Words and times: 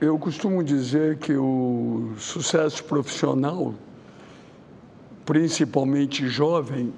Eu 0.00 0.18
costumo 0.18 0.64
dizer 0.64 1.18
que 1.18 1.34
o 1.34 2.14
sucesso 2.16 2.82
profissional, 2.84 3.74
principalmente 5.26 6.26
jovem, 6.26 6.90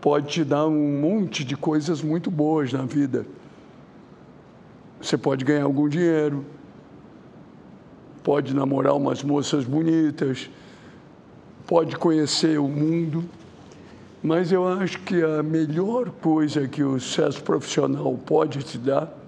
pode 0.00 0.26
te 0.26 0.44
dar 0.44 0.66
um 0.66 1.00
monte 1.00 1.44
de 1.44 1.56
coisas 1.56 2.02
muito 2.02 2.28
boas 2.28 2.72
na 2.72 2.82
vida. 2.82 3.24
Você 5.00 5.16
pode 5.16 5.44
ganhar 5.44 5.62
algum 5.62 5.88
dinheiro, 5.88 6.44
pode 8.24 8.52
namorar 8.52 8.96
umas 8.96 9.22
moças 9.22 9.64
bonitas, 9.64 10.50
pode 11.68 11.96
conhecer 11.96 12.58
o 12.58 12.66
mundo, 12.66 13.24
mas 14.20 14.50
eu 14.50 14.66
acho 14.66 14.98
que 15.02 15.22
a 15.22 15.40
melhor 15.40 16.10
coisa 16.10 16.66
que 16.66 16.82
o 16.82 16.98
sucesso 16.98 17.40
profissional 17.44 18.18
pode 18.26 18.60
te 18.64 18.76
dar, 18.76 19.19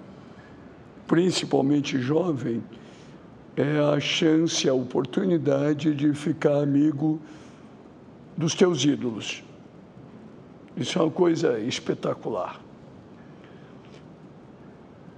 principalmente 1.07 2.01
jovem, 2.01 2.63
é 3.57 3.79
a 3.79 4.01
chance, 4.01 4.69
a 4.69 4.75
oportunidade 4.75 5.95
de 5.95 6.13
ficar 6.15 6.63
amigo 6.63 7.21
dos 8.37 8.55
teus 8.55 8.85
ídolos. 8.85 9.45
Isso 10.77 10.99
é 10.99 11.03
uma 11.03 11.11
coisa 11.11 11.59
espetacular. 11.59 12.61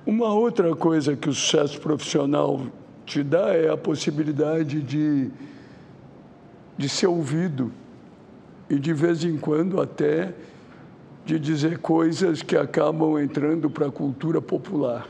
Uma 0.05 0.35
outra 0.35 0.75
coisa 0.75 1.17
que 1.17 1.29
o 1.29 1.33
sucesso 1.33 1.81
profissional 1.81 2.61
te 3.07 3.23
dá 3.23 3.55
é 3.55 3.71
a 3.71 3.77
possibilidade 3.77 4.83
de, 4.83 5.31
de 6.77 6.89
ser 6.89 7.07
ouvido 7.07 7.73
e, 8.69 8.79
de 8.79 8.93
vez 8.93 9.25
em 9.25 9.39
quando, 9.39 9.81
até 9.81 10.35
de 11.25 11.39
dizer 11.39 11.79
coisas 11.79 12.43
que 12.43 12.57
acabam 12.57 13.19
entrando 13.19 13.71
para 13.71 13.87
a 13.87 13.91
cultura 13.91 14.43
popular. 14.43 15.09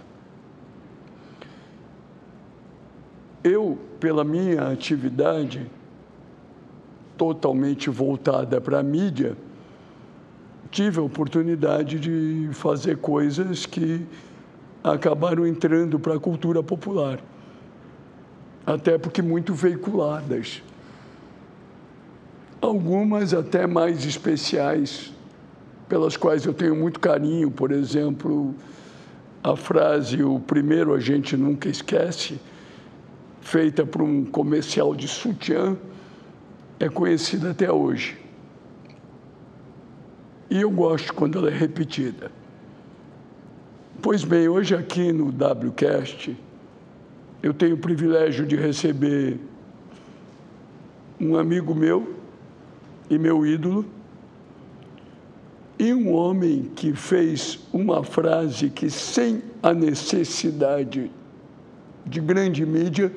Eu, 3.45 3.79
pela 4.01 4.25
minha 4.25 4.69
atividade 4.69 5.71
totalmente 7.17 7.89
voltada 7.91 8.61
para 8.61 8.81
a 8.81 8.83
mídia, 8.83 9.37
tive 10.71 10.99
a 10.99 11.03
oportunidade 11.03 12.01
de 12.01 12.49
fazer 12.53 12.97
coisas 12.97 13.67
que 13.67 14.05
acabaram 14.83 15.47
entrando 15.47 16.01
para 16.01 16.15
a 16.15 16.19
cultura 16.19 16.63
popular 16.63 17.21
até 18.67 18.97
porque 18.97 19.21
muito 19.21 19.55
veiculadas. 19.55 20.63
Algumas 22.61 23.35
até 23.35 23.67
mais 23.67 24.05
especiais, 24.07 25.13
pelas 25.89 26.17
quais 26.17 26.47
eu 26.47 26.55
tenho 26.55 26.75
muito 26.75 26.99
carinho, 26.99 27.51
por 27.51 27.71
exemplo, 27.71 28.55
a 29.43 29.55
frase 29.55 30.23
o 30.23 30.41
primeiro 30.41 30.95
a 30.95 30.99
gente 30.99 31.37
nunca 31.37 31.69
esquece, 31.69 32.41
feita 33.45 33.85
por 33.85 34.01
um 34.01 34.25
comercial 34.25 34.95
de 34.95 35.07
sutiã, 35.07 35.77
é 36.81 36.89
conhecida 36.89 37.51
até 37.51 37.71
hoje. 37.71 38.19
E 40.49 40.63
eu 40.63 40.71
gosto 40.71 41.13
quando 41.13 41.39
ela 41.39 41.51
é 41.51 41.55
repetida. 41.55 42.33
Pois 44.01 44.25
bem, 44.25 44.49
hoje 44.49 44.75
aqui 44.75 45.13
no 45.13 45.27
WCast, 45.27 46.35
eu 47.43 47.53
tenho 47.53 47.75
o 47.75 47.79
privilégio 47.79 48.47
de 48.47 48.57
receber 48.57 49.39
um 51.21 51.37
amigo 51.37 51.75
meu 51.75 52.17
e 53.11 53.19
meu 53.19 53.47
ídolo, 53.47 53.85
e 55.79 55.93
um 55.93 56.15
homem 56.15 56.71
que 56.75 56.95
fez 56.95 57.59
uma 57.73 58.03
frase 58.03 58.71
que, 58.71 58.89
sem 58.89 59.43
a 59.63 59.75
necessidade 59.75 61.11
de 62.07 62.21
grande 62.21 62.65
mídia, 62.65 63.13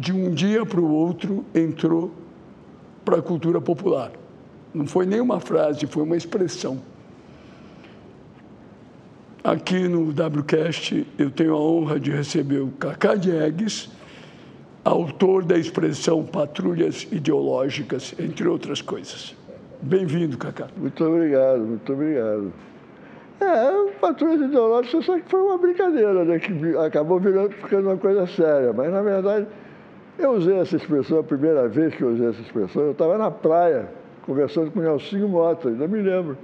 de 0.00 0.12
um 0.14 0.30
dia 0.30 0.64
para 0.64 0.80
o 0.80 0.90
outro 0.90 1.44
entrou 1.54 2.10
para 3.04 3.18
a 3.18 3.22
cultura 3.22 3.60
popular. 3.60 4.10
Não 4.72 4.86
foi 4.86 5.04
nem 5.04 5.20
uma 5.20 5.38
frase, 5.38 5.86
foi 5.86 6.02
uma 6.02 6.16
expressão. 6.16 6.80
Aqui 9.44 9.86
no 9.88 10.08
WCast 10.08 11.06
eu 11.18 11.30
tenho 11.30 11.54
a 11.54 11.60
honra 11.60 12.00
de 12.00 12.10
receber 12.10 12.60
o 12.60 12.68
Cacá 12.68 13.14
Diegues, 13.14 13.90
autor 14.82 15.44
da 15.44 15.58
expressão 15.58 16.24
patrulhas 16.24 17.06
ideológicas, 17.12 18.14
entre 18.18 18.48
outras 18.48 18.80
coisas. 18.80 19.36
Bem-vindo, 19.82 20.38
Cacá. 20.38 20.68
Muito 20.78 21.04
obrigado, 21.04 21.60
muito 21.60 21.92
obrigado. 21.92 22.52
É, 23.38 23.90
patrulhas 24.00 24.40
ideológicas 24.40 25.04
só 25.04 25.18
que 25.18 25.28
foi 25.28 25.40
uma 25.40 25.58
brincadeira, 25.58 26.24
né, 26.24 26.38
que 26.38 26.52
acabou 26.78 27.20
virando, 27.20 27.52
ficando 27.52 27.88
uma 27.88 27.96
coisa 27.98 28.26
séria, 28.26 28.72
mas 28.72 28.90
na 28.90 29.02
verdade 29.02 29.46
eu 30.22 30.32
usei 30.32 30.58
essa 30.58 30.76
expressão, 30.76 31.18
a 31.18 31.22
primeira 31.22 31.68
vez 31.68 31.94
que 31.94 32.02
eu 32.02 32.10
usei 32.10 32.28
essa 32.28 32.40
expressão, 32.40 32.82
eu 32.82 32.92
estava 32.92 33.16
na 33.18 33.30
praia, 33.30 33.88
conversando 34.26 34.70
com 34.70 34.80
o 34.80 34.82
Nelsinho 34.82 35.28
Mota, 35.28 35.68
ainda 35.68 35.86
me 35.88 36.00
lembro. 36.00 36.36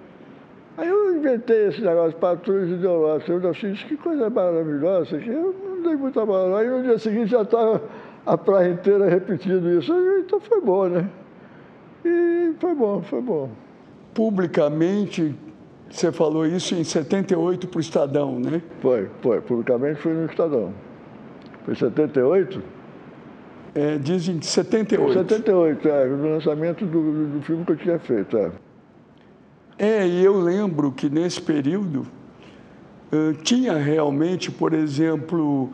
Aí 0.76 0.88
eu 0.88 1.16
inventei 1.16 1.68
esse 1.68 1.80
negócio 1.80 2.10
de 2.10 2.16
patrulhas 2.16 2.70
ideológicas. 2.70 3.42
Eu 3.42 3.52
disse, 3.52 3.84
que 3.86 3.96
coisa 3.96 4.28
maravilhosa, 4.28 5.18
que 5.18 5.28
eu 5.28 5.54
não 5.64 5.82
dei 5.82 5.96
muita 5.96 6.24
bola. 6.26 6.60
Aí 6.60 6.68
no 6.68 6.82
dia 6.82 6.98
seguinte 6.98 7.30
já 7.30 7.42
estava 7.42 7.82
a 8.26 8.36
praia 8.36 8.72
inteira 8.72 9.08
repetindo 9.08 9.70
isso. 9.70 9.92
Então 10.20 10.38
foi 10.40 10.60
bom, 10.60 10.86
né? 10.86 11.08
E 12.04 12.52
foi 12.58 12.74
bom, 12.74 13.02
foi 13.02 13.22
bom. 13.22 13.50
Publicamente, 14.12 15.34
você 15.88 16.12
falou 16.12 16.46
isso 16.46 16.74
em 16.74 16.84
78 16.84 17.68
para 17.68 17.78
o 17.78 17.80
Estadão, 17.80 18.38
né? 18.38 18.60
Foi, 18.80 19.08
foi. 19.22 19.40
Publicamente 19.40 20.00
foi 20.00 20.12
no 20.12 20.26
Estadão. 20.26 20.72
Foi 21.64 21.74
78? 21.74 22.75
É, 23.76 23.98
dizem 23.98 24.40
78. 24.40 25.12
78, 25.12 25.86
é, 25.86 26.06
no 26.06 26.30
lançamento 26.30 26.86
do, 26.86 27.28
do 27.28 27.42
filme 27.42 27.62
que 27.62 27.72
eu 27.72 27.76
tinha 27.76 27.98
feito, 27.98 28.38
é. 28.38 28.50
É, 29.78 30.06
e 30.06 30.24
eu 30.24 30.40
lembro 30.40 30.90
que 30.90 31.10
nesse 31.10 31.42
período 31.42 32.06
uh, 33.12 33.34
tinha 33.42 33.74
realmente, 33.74 34.50
por 34.50 34.72
exemplo, 34.72 35.70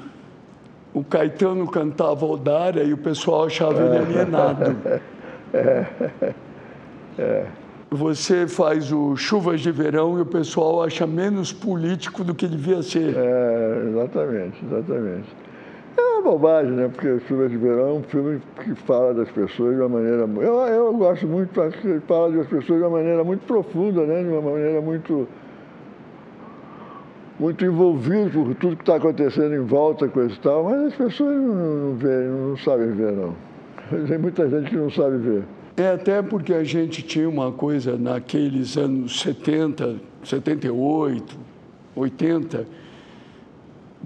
o 0.92 1.04
Caetano 1.04 1.64
cantava 1.68 2.26
Odária 2.26 2.82
e 2.82 2.92
o 2.92 2.98
pessoal 2.98 3.46
achava 3.46 3.80
ele 3.80 3.98
alienado. 3.98 4.76
É. 5.54 5.84
É. 7.18 7.46
Você 7.90 8.46
faz 8.48 8.90
o 8.90 9.14
Chuvas 9.16 9.60
de 9.60 9.70
Verão 9.70 10.16
e 10.16 10.22
o 10.22 10.24
pessoal 10.24 10.82
acha 10.82 11.06
menos 11.06 11.52
político 11.52 12.24
do 12.24 12.34
que 12.34 12.48
devia 12.48 12.82
ser. 12.82 13.14
É, 13.14 13.88
exatamente, 13.90 14.64
exatamente. 14.64 15.28
É 15.96 16.00
uma 16.00 16.22
bobagem, 16.22 16.72
né? 16.72 16.88
Porque 16.88 17.20
Chuvas 17.26 17.50
de 17.50 17.56
Verão 17.56 17.88
é 17.88 17.92
um 17.92 18.02
filme 18.02 18.40
que 18.62 18.74
fala 18.74 19.12
das 19.12 19.30
pessoas 19.30 19.74
de 19.74 19.80
uma 19.80 19.88
maneira. 19.88 20.28
Eu, 20.36 20.58
eu 20.68 20.92
gosto 20.94 21.26
muito, 21.26 21.60
acho 21.60 21.78
que 21.78 21.88
ele 21.88 22.00
fala 22.00 22.30
das 22.30 22.46
pessoas 22.46 22.78
de 22.78 22.84
uma 22.84 22.90
maneira 22.90 23.22
muito 23.22 23.46
profunda, 23.46 24.04
né? 24.06 24.22
De 24.22 24.28
uma 24.28 24.40
maneira 24.40 24.80
muito. 24.80 25.28
muito 27.38 27.64
envolvido 27.64 28.30
por 28.30 28.54
tudo 28.54 28.76
que 28.76 28.82
está 28.82 28.96
acontecendo 28.96 29.54
em 29.54 29.64
volta, 29.64 30.08
coisa 30.08 30.34
e 30.34 30.38
tal, 30.38 30.64
mas 30.64 30.84
as 30.84 30.94
pessoas 30.94 31.36
não, 31.36 31.54
não, 31.54 31.94
veem, 31.96 32.28
não 32.28 32.56
sabem 32.56 32.92
ver, 32.92 33.12
não. 33.12 33.34
Tem 34.06 34.18
muita 34.18 34.48
gente 34.48 34.70
que 34.70 34.76
não 34.76 34.90
sabe 34.90 35.18
ver. 35.18 35.42
É 35.76 35.88
até 35.88 36.22
porque 36.22 36.52
a 36.52 36.64
gente 36.64 37.02
tinha 37.02 37.28
uma 37.28 37.50
coisa 37.50 37.96
naqueles 37.96 38.76
anos 38.76 39.20
70, 39.20 39.96
78, 40.22 41.38
80 41.96 42.66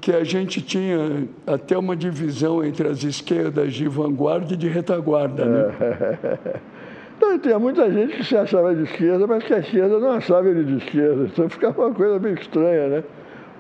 que 0.01 0.12
a 0.12 0.25
gente 0.25 0.61
tinha 0.61 1.27
até 1.47 1.77
uma 1.77 1.97
divisão 1.97 2.65
entre 2.65 2.89
as 2.89 3.03
esquerdas 3.03 3.73
de 3.73 3.89
vanguarda 3.89 4.55
e 4.55 4.57
de 4.57 4.69
retaguarda, 4.69 5.45
né? 5.45 6.61
Então, 7.16 7.39
tinha 7.39 7.59
muita 7.59 7.91
gente 7.91 8.15
que 8.15 8.25
se 8.25 8.37
achava 8.37 8.75
de 8.75 8.83
esquerda, 8.83 9.27
mas 9.27 9.43
que 9.43 9.54
a 9.54 9.59
esquerda 9.59 9.98
não 9.98 10.10
achava 10.10 10.51
ele 10.51 10.65
de 10.65 10.77
esquerda. 10.77 11.25
Então 11.25 11.48
ficava 11.48 11.87
uma 11.87 11.95
coisa 11.95 12.19
meio 12.19 12.34
estranha, 12.34 12.89
né? 12.89 13.04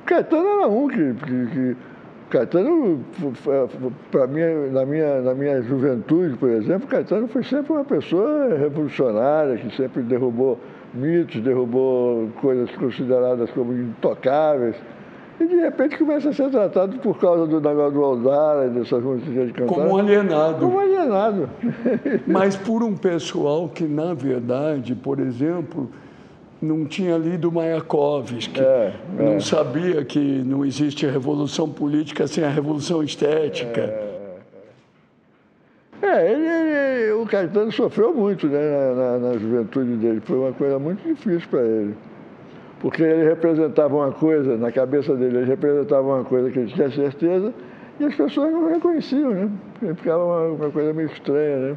O 0.02 0.04
Caetano 0.04 0.46
era 0.46 0.68
um 0.68 0.88
que... 0.88 1.14
que, 1.14 1.46
que 1.46 1.76
Caetano, 2.28 3.04
para 4.10 4.26
mim, 4.26 4.40
na 4.72 4.84
minha, 4.84 5.22
na 5.22 5.32
minha 5.32 5.62
juventude, 5.62 6.36
por 6.36 6.50
exemplo, 6.50 6.88
Caetano 6.88 7.28
foi 7.28 7.44
sempre 7.44 7.72
uma 7.72 7.84
pessoa 7.84 8.48
revolucionária, 8.58 9.56
que 9.56 9.74
sempre 9.76 10.02
derrubou 10.02 10.58
mitos, 10.92 11.40
derrubou 11.40 12.28
coisas 12.40 12.68
consideradas 12.72 13.48
como 13.52 13.72
intocáveis. 13.72 14.74
E 15.38 15.44
de 15.44 15.56
repente 15.56 15.98
começa 15.98 16.30
a 16.30 16.32
ser 16.32 16.50
tratado 16.50 16.98
por 16.98 17.18
causa 17.18 17.46
do 17.46 17.60
negócio 17.60 17.92
do 17.92 18.02
Aldara 18.02 18.66
e 18.66 18.70
dessas 18.70 19.02
músicas 19.02 19.48
de 19.48 19.52
cantar. 19.52 19.74
Como 19.74 19.88
um 19.88 19.98
alienado. 19.98 20.60
Como 20.60 20.76
um 20.76 20.80
alienado. 20.80 21.50
Mas 22.26 22.56
por 22.56 22.82
um 22.82 22.96
pessoal 22.96 23.68
que, 23.68 23.84
na 23.84 24.14
verdade, 24.14 24.94
por 24.94 25.20
exemplo, 25.20 25.90
não 26.60 26.86
tinha 26.86 27.18
lido 27.18 27.52
Mayakovsky, 27.52 28.60
é, 28.60 28.94
não 29.18 29.34
é. 29.34 29.40
sabia 29.40 30.02
que 30.06 30.18
não 30.18 30.64
existe 30.64 31.06
revolução 31.06 31.68
política 31.68 32.26
sem 32.26 32.42
a 32.42 32.48
revolução 32.48 33.02
estética. 33.02 33.80
É, 33.80 34.36
é, 36.02 36.06
é 36.06 36.32
ele, 36.32 36.46
ele, 36.46 37.12
o 37.12 37.26
Caetano 37.26 37.70
sofreu 37.70 38.14
muito 38.14 38.46
né, 38.46 38.58
na, 38.58 38.94
na, 38.94 39.18
na 39.18 39.38
juventude 39.38 39.96
dele, 39.96 40.22
foi 40.24 40.38
uma 40.38 40.52
coisa 40.52 40.78
muito 40.78 41.06
difícil 41.06 41.46
para 41.50 41.62
ele 41.62 41.94
porque 42.80 43.02
ele 43.02 43.24
representava 43.28 43.94
uma 43.94 44.12
coisa, 44.12 44.56
na 44.56 44.70
cabeça 44.70 45.14
dele, 45.16 45.38
ele 45.38 45.46
representava 45.46 46.06
uma 46.06 46.24
coisa 46.24 46.50
que 46.50 46.58
ele 46.58 46.72
tinha 46.72 46.90
certeza, 46.90 47.52
E 47.98 48.04
as 48.04 48.14
pessoas 48.14 48.52
não 48.52 48.68
reconheciam, 48.68 49.30
né? 49.30 49.50
Ficava 49.96 50.22
uma, 50.22 50.42
uma 50.54 50.70
coisa 50.70 50.92
meio 50.92 51.08
estranha, 51.08 51.56
né? 51.56 51.76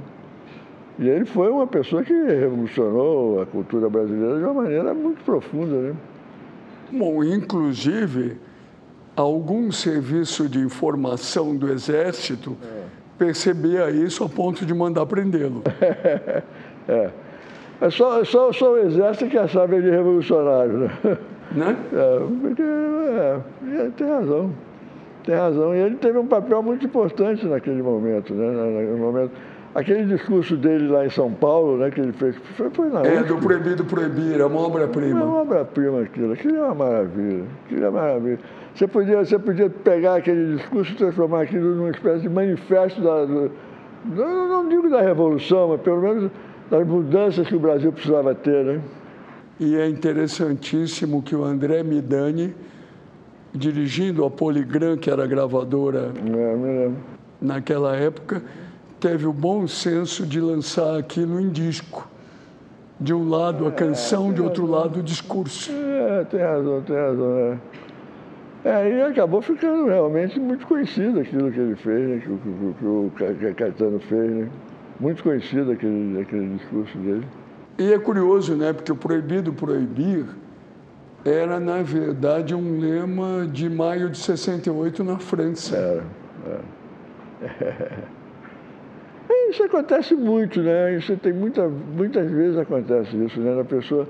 E 1.00 1.07
ele 1.07 1.24
foi 1.24 1.50
uma 1.50 1.66
pessoa 1.66 2.04
que 2.04 2.13
revolucionou 2.13 3.42
a 3.42 3.46
cultura 3.46 3.90
brasileira 3.90 4.38
de 4.38 4.44
uma 4.44 4.54
maneira 4.54 4.94
muito 4.94 5.24
profunda, 5.24 5.78
né? 5.78 5.96
Bom, 6.92 7.24
inclusive, 7.24 8.38
algum 9.16 9.72
serviço 9.72 10.50
de 10.50 10.60
informação 10.60 11.56
do 11.56 11.72
Exército 11.72 12.57
é. 12.62 12.84
percebia 13.18 13.90
isso 13.90 14.25
a 14.25 14.30
ponto 14.30 14.66
de 14.66 14.74
mandar 14.74 15.06
prendê-lo. 15.06 15.63
é. 16.86 17.12
É 17.81 17.90
só, 17.90 18.24
só, 18.24 18.52
só 18.52 18.74
o 18.74 18.78
Exército 18.78 19.30
que 19.30 19.38
achava 19.38 19.76
ele 19.76 19.90
revolucionário, 19.90 20.78
né? 20.80 20.92
Né? 21.52 21.76
É, 21.94 22.20
porque, 22.42 22.62
é, 22.62 23.90
tem 23.98 24.08
razão. 24.08 24.52
Tem 25.24 25.36
razão. 25.36 25.76
E 25.76 25.80
ele 25.80 25.96
teve 25.96 26.18
um 26.18 26.28
papel 26.28 26.62
muito 26.62 26.86
importante 26.86 27.48
naquele 27.48 27.81
momento, 27.81 28.34
né? 28.34 28.52
Naquele 28.52 29.00
momento 29.00 29.31
Aquele 29.76 30.06
discurso 30.06 30.58
dele 30.58 30.88
lá 30.88 31.06
em 31.06 31.12
São 31.12 31.31
Paulo, 31.31 31.78
né, 31.78 31.92
que 31.92 32.02
ele 32.02 32.12
fez, 32.14 32.36
foi, 32.58 32.72
foi 32.72 32.90
na 32.90 33.02
É, 33.02 33.22
do 33.22 33.38
Proibido 33.38 33.86
Proibir, 33.86 34.42
é 34.42 34.46
uma 34.46 34.62
obra-prima. 34.62 35.20
É 35.20 35.24
uma 35.24 35.42
obra-prima 35.42 36.02
aquilo, 36.02 36.34
aquilo 36.34 36.58
é 36.58 36.62
uma 36.62 36.76
maravilha, 36.76 37.44
aquilo 37.66 37.86
é 37.86 37.90
uma 37.90 38.02
maravilha. 38.02 38.40
Você 38.74 38.88
podia, 38.88 39.18
você 39.18 39.38
podia 39.38 39.70
pegar 39.70 40.16
aquele 40.16 40.56
discurso 40.56 40.92
e 40.94 40.96
transformar 40.96 41.44
aquilo 41.44 41.76
numa 41.76 41.92
espécie 41.92 42.22
de 42.22 42.30
manifesto 42.30 43.00
da, 43.00 43.26
do, 43.26 43.52
não, 44.06 44.48
não 44.48 44.70
digo 44.70 44.90
da 44.90 45.02
revolução, 45.02 45.70
mas 45.70 45.81
pelo 45.81 46.02
menos 46.02 46.31
das 46.69 46.88
mudanças 46.88 47.48
que 47.48 47.56
o 47.56 47.60
Brasil 47.60 47.92
precisava 47.92 48.36
ter, 48.36 48.63
né? 48.63 48.81
E 49.60 49.75
é 49.75 49.89
interessantíssimo 49.89 51.21
que 51.21 51.36
o 51.36 51.44
André 51.44 51.83
Midani, 51.83 52.54
dirigindo 53.54 54.24
a 54.24 54.31
Poligram, 54.31 54.98
que 54.98 55.10
era 55.10 55.25
gravadora 55.27 56.13
é, 56.25 56.89
naquela 57.42 57.95
época, 57.95 58.42
teve 59.00 59.25
o 59.25 59.33
bom 59.33 59.68
senso 59.68 60.25
de 60.25 60.39
lançar 60.39 60.98
aquilo 60.98 61.39
em 61.39 61.50
disco. 61.50 62.07
De 63.00 63.13
um 63.13 63.30
lado 63.30 63.66
a 63.66 63.71
canção, 63.71 64.30
é, 64.30 64.33
de 64.33 64.42
outro 64.42 64.63
razão. 64.66 64.80
lado 64.80 65.00
o 65.00 65.04
discurso. 65.04 65.71
É, 65.71 66.25
tem 66.25 66.42
razão, 66.42 66.81
tem 66.81 66.95
razão. 66.95 67.38
É. 67.38 67.57
É, 68.66 68.89
e 68.92 69.01
acabou 69.04 69.42
ficando 69.42 69.86
realmente 69.88 70.38
muito 70.38 70.68
conhecido 70.68 71.21
aquilo 71.21 71.50
que 71.50 71.60
ele 71.60 71.75
fez, 71.75 72.10
né, 72.10 72.21
que 72.25 72.86
o 72.86 73.12
Caetano 73.56 74.00
fez. 74.01 74.31
Né? 74.31 74.50
Muito 75.00 75.24
conhecido 75.24 75.72
aquele, 75.72 76.22
aquele 76.22 76.57
discurso 76.57 76.98
dele. 76.98 77.25
E 77.78 77.94
é 77.94 78.00
curioso, 78.00 78.56
né? 78.56 78.74
Porque 78.74 78.92
o 78.92 78.96
proibido 78.96 79.54
proibir 79.54 80.25
era, 81.24 81.60
na 81.60 81.81
verdade, 81.81 82.54
um 82.54 82.80
lema 82.80 83.48
de 83.48 83.69
maio 83.69 84.10
de 84.10 84.18
68 84.18 85.04
na 85.04 85.18
França. 85.18 85.78
Era, 85.78 86.04
era. 87.62 88.19
Isso 89.50 89.63
acontece 89.63 90.16
muito, 90.16 90.62
né? 90.62 90.96
Isso 90.96 91.16
tem 91.18 91.34
muita, 91.34 91.68
muitas 91.68 92.30
vezes 92.30 92.57
acontece 92.57 93.16
isso, 93.18 93.40
né? 93.40 93.60
A 93.60 93.63
pessoa 93.63 94.07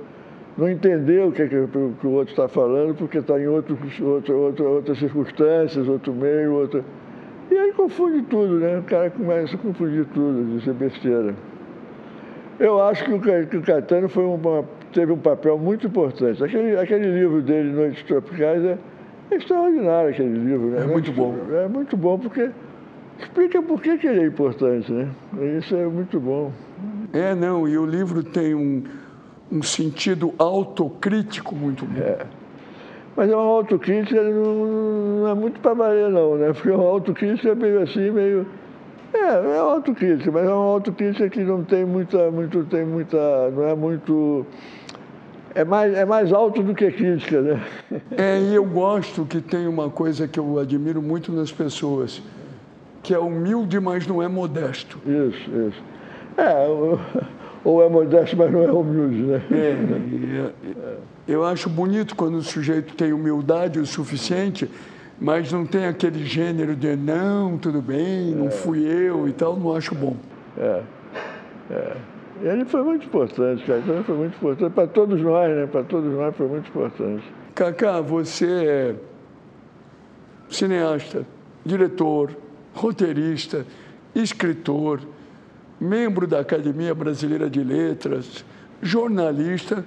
não 0.57 0.68
entender 0.68 1.25
o 1.25 1.31
que, 1.31 1.44
é 1.44 1.47
que, 1.47 1.56
o 1.56 2.09
outro 2.09 2.31
está 2.31 2.47
falando 2.47 2.94
porque 2.95 3.19
está 3.19 3.39
em 3.39 3.47
outro, 3.47 3.77
outro, 4.01 4.38
outro, 4.38 4.65
outras 4.69 4.97
circunstâncias, 4.97 5.88
outro 5.88 6.13
meio, 6.13 6.53
outra. 6.53 6.83
E 7.51 7.57
aí 7.57 7.74
confunde 7.74 8.22
tudo, 8.24 8.60
né? 8.60 8.78
O 8.78 8.84
cara 8.84 9.10
começa 9.10 9.56
a 9.56 9.57
confundir 9.57 10.06
tudo, 10.13 10.57
dizer 10.57 10.74
besteira. 10.74 11.34
Eu 12.60 12.81
acho 12.81 13.04
que 13.06 13.13
o, 13.13 13.19
Caetano 13.62 14.10
foi 14.10 14.24
uma, 14.24 14.63
teve 14.94 15.12
um 15.12 15.18
papel 15.18 15.57
muito 15.57 15.88
importante. 15.88 16.44
Aquele, 16.44 16.78
aquele 16.78 17.12
livro 17.12 17.42
dele, 17.42 17.72
Noites 17.72 18.04
Tropicais, 18.04 18.63
é, 18.63 18.78
é 19.31 19.36
extraordinário 19.36 20.10
aquele 20.12 20.38
livro, 20.38 20.68
né? 20.68 20.84
É 20.84 20.86
muito 20.86 21.12
bom. 21.12 21.36
É 21.51 21.68
muito 21.68 21.98
bom 21.98 22.19
porque 22.19 22.51
explica 23.18 23.62
por 23.62 23.81
que, 23.81 23.98
que 23.98 24.07
ele 24.07 24.22
é 24.22 24.25
importante, 24.28 24.92
né? 24.92 25.10
Isso 25.57 25.75
é 25.75 25.86
muito 25.86 26.19
bom. 26.19 26.52
É, 27.13 27.34
não, 27.34 27.68
e 27.68 27.78
o 27.78 27.86
livro 27.86 28.24
tem 28.24 28.54
um, 28.54 28.84
um 29.52 29.63
sentido 29.63 30.34
autocrítico 30.38 31.56
muito 31.56 31.86
bom. 31.86 32.00
É. 32.00 32.25
Mas 33.19 33.30
é 33.30 33.36
uma 33.36 33.44
autocrítica, 33.44 34.24
não, 34.24 34.66
não 34.66 35.27
é 35.27 35.33
muito 35.33 35.60
para 35.60 35.74
valer 35.74 36.10
não, 36.10 36.38
né? 36.38 36.54
Porque 36.54 36.71
uma 36.71 36.86
autocrítica 36.86 37.50
é 37.50 37.56
meio 37.56 37.81
assim, 37.81 38.10
meio... 38.12 38.48
É, 39.13 39.18
é 39.18 39.62
uma 39.62 39.74
autocrítica, 39.74 40.31
mas 40.31 40.45
é 40.45 40.54
uma 40.54 40.71
autocrítica 40.75 41.30
que 41.30 41.44
não 41.44 41.62
tem 41.62 41.83
muita, 41.83 42.31
muito, 42.31 42.63
tem 42.63 42.86
muita, 42.86 43.51
não 43.51 43.68
é 43.68 43.75
muito... 43.75 44.45
É 45.54 45.66
mais, 45.66 45.94
é 45.94 46.06
mais 46.06 46.31
alto 46.31 46.63
do 46.63 46.74
que 46.74 46.89
crítica, 46.92 47.42
né? 47.42 47.62
É, 48.18 48.39
e 48.39 48.56
eu 48.56 48.63
gosto 48.63 49.25
que 49.25 49.42
tem 49.42 49.68
uma 49.68 49.89
coisa 49.89 50.25
que 50.25 50.39
eu 50.39 50.57
admiro 50.57 51.01
muito 51.01 51.30
nas 51.30 51.51
pessoas 51.51 52.24
que 53.04 53.13
é 53.13 53.19
humilde, 53.19 53.81
mas 53.81 54.07
não 54.07 54.24
é 54.24 54.30
modesto. 54.30 54.98
Isso, 55.06 55.51
isso. 55.68 55.83
É, 56.38 56.68
ou 57.63 57.83
é 57.83 57.89
modesto, 57.89 58.38
mas 58.38 58.51
não 58.51 58.63
é 58.63 58.71
humilde, 58.71 59.21
né? 59.23 59.41
É, 59.51 60.51
é, 60.67 60.97
eu 61.27 61.44
acho 61.44 61.69
bonito 61.69 62.15
quando 62.15 62.35
o 62.35 62.41
sujeito 62.41 62.95
tem 62.95 63.13
humildade 63.13 63.79
o 63.79 63.85
suficiente, 63.85 64.69
mas 65.19 65.51
não 65.51 65.65
tem 65.65 65.85
aquele 65.85 66.25
gênero 66.25 66.75
de 66.75 66.95
não, 66.95 67.57
tudo 67.57 67.81
bem, 67.81 68.33
não 68.33 68.47
é. 68.47 68.51
fui 68.51 68.79
eu 68.79 69.27
e 69.27 69.33
tal, 69.33 69.57
não 69.57 69.75
acho 69.75 69.94
bom. 69.94 70.15
É, 70.57 70.81
é. 71.71 71.97
Ele 72.41 72.63
foi 72.63 72.81
muito 72.83 73.06
importante, 73.06 73.65
cara. 73.65 73.83
Ele 73.85 74.03
foi 74.03 74.15
muito 74.15 74.35
importante 74.38 74.71
para 74.71 74.88
todos 74.88 75.21
nós, 75.21 75.53
né? 75.53 75.67
Para 75.67 75.83
todos 75.83 76.13
nós 76.13 76.35
foi 76.35 76.47
muito 76.47 76.69
importante. 76.69 77.23
Cacá, 77.53 78.00
você 78.00 78.45
é 78.47 78.95
cineasta, 80.50 81.25
diretor, 81.65 82.31
roteirista, 82.73 83.65
escritor, 84.15 85.01
membro 85.80 86.28
da 86.28 86.40
Academia 86.40 86.94
Brasileira 86.94 87.50
de 87.50 87.64
Letras, 87.64 88.46
jornalista 88.81 89.84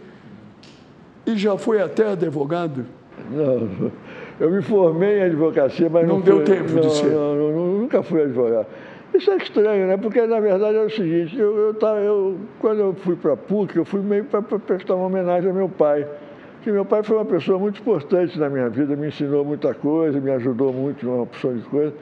e 1.26 1.36
já 1.36 1.56
foi 1.56 1.80
até 1.80 2.12
advogado? 2.12 2.84
Não, 3.30 3.92
eu 4.40 4.50
me 4.50 4.62
formei 4.62 5.20
em 5.20 5.22
advocacia, 5.22 5.88
mas 5.88 6.06
não, 6.06 6.16
não 6.16 6.20
deu 6.20 6.36
fui, 6.36 6.44
tempo 6.44 6.72
não, 6.72 6.80
de 6.80 6.92
ser. 6.92 7.10
Não, 7.10 7.78
nunca 7.78 8.02
fui 8.02 8.22
advogado. 8.22 8.66
Isso 9.14 9.30
é 9.30 9.36
estranho, 9.36 9.86
né? 9.86 9.96
Porque 9.96 10.26
na 10.26 10.40
verdade 10.40 10.76
é 10.76 10.82
o 10.82 10.90
seguinte, 10.90 11.38
eu, 11.38 11.56
eu, 11.56 11.86
eu 11.98 12.36
quando 12.58 12.80
eu 12.80 12.94
fui 12.94 13.14
para 13.14 13.34
a 13.34 13.36
PUC, 13.36 13.76
eu 13.76 13.84
fui 13.84 14.00
meio 14.00 14.24
para 14.24 14.40
prestar 14.42 14.94
uma 14.94 15.06
homenagem 15.06 15.50
ao 15.50 15.54
meu 15.54 15.68
pai. 15.68 16.06
Porque 16.54 16.72
meu 16.72 16.84
pai 16.84 17.02
foi 17.02 17.16
uma 17.16 17.24
pessoa 17.24 17.58
muito 17.58 17.80
importante 17.80 18.38
na 18.38 18.48
minha 18.48 18.68
vida, 18.68 18.94
me 18.96 19.08
ensinou 19.08 19.44
muita 19.44 19.74
coisa, 19.74 20.20
me 20.20 20.30
ajudou 20.30 20.72
muito 20.72 21.04
numa 21.04 21.24
opção 21.24 21.54
de 21.54 21.62
coisa. 21.64 21.92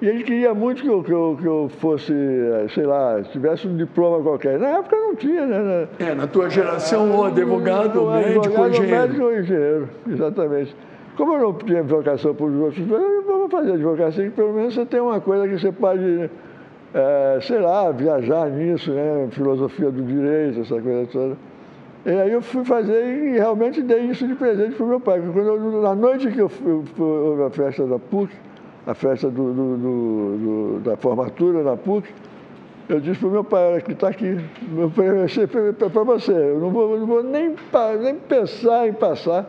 E 0.00 0.08
ele 0.08 0.22
queria 0.24 0.54
muito 0.54 0.82
que 0.82 0.88
eu, 0.88 1.02
que 1.02 1.12
eu, 1.12 1.36
que 1.38 1.46
eu 1.46 1.70
fosse, 1.78 2.12
eh, 2.12 2.66
sei 2.70 2.86
lá, 2.86 3.20
tivesse 3.22 3.68
um 3.68 3.76
diploma 3.76 4.22
qualquer. 4.22 4.58
Na 4.58 4.78
época 4.78 4.96
não 4.96 5.14
tinha, 5.14 5.44
né? 5.44 5.88
É, 5.98 6.14
na 6.14 6.26
tua 6.26 6.48
geração, 6.48 7.12
ou 7.12 7.26
advogado, 7.26 8.04
ou 8.04 8.10
médico, 8.12 8.38
advogado, 8.38 8.62
ou 8.62 8.68
engenheiro. 8.68 9.00
médico 9.02 9.24
ou 9.24 9.38
engenheiro, 9.38 9.88
exatamente. 10.10 10.76
Como 11.18 11.34
eu 11.34 11.40
não 11.40 11.52
tinha 11.52 11.82
vocação 11.82 12.34
para 12.34 12.46
os 12.46 12.56
outros 12.56 12.86
dois, 12.86 13.02
eu 13.02 13.22
vou 13.24 13.48
fazer 13.50 13.72
advocacia, 13.72 14.24
que 14.24 14.30
pelo 14.30 14.54
menos 14.54 14.72
você 14.72 14.86
tem 14.86 15.00
uma 15.00 15.20
coisa 15.20 15.46
que 15.46 15.58
você 15.58 15.70
pode, 15.70 16.30
é, 16.94 17.38
sei 17.42 17.58
lá, 17.58 17.90
viajar 17.92 18.48
nisso, 18.48 18.90
né? 18.92 19.28
Filosofia 19.32 19.90
do 19.90 20.02
direito, 20.02 20.60
essa 20.60 20.80
coisa 20.80 21.06
toda. 21.12 21.36
E 22.06 22.10
aí 22.10 22.32
eu 22.32 22.40
fui 22.40 22.64
fazer 22.64 23.04
e 23.04 23.32
realmente 23.32 23.82
dei 23.82 24.04
isso 24.04 24.26
de 24.26 24.34
presente 24.34 24.76
para 24.76 24.86
o 24.86 24.88
meu 24.88 25.00
pai. 25.00 25.20
Quando 25.20 25.46
eu, 25.46 25.82
na 25.82 25.94
noite 25.94 26.30
que 26.30 26.38
eu 26.38 26.48
fui, 26.48 26.82
fui 26.96 27.44
a 27.44 27.50
festa 27.50 27.86
da 27.86 27.98
PUC, 27.98 28.32
a 28.86 28.94
festa 28.94 29.28
do, 29.28 29.52
do, 29.52 29.76
do, 29.76 30.80
da 30.80 30.96
formatura 30.96 31.62
na 31.62 31.76
PUC, 31.76 32.08
eu 32.88 32.98
disse 33.00 33.20
para 33.20 33.28
o 33.28 33.30
meu 33.30 33.44
pai, 33.44 33.80
que 33.82 33.92
está 33.92 34.08
aqui, 34.08 34.36
para 35.92 36.02
você, 36.02 36.32
eu 36.32 36.58
não 36.58 36.70
vou, 36.70 36.98
não 36.98 37.06
vou 37.06 37.22
nem, 37.22 37.54
nem 38.02 38.14
pensar 38.16 38.88
em 38.88 38.92
passar 38.92 39.46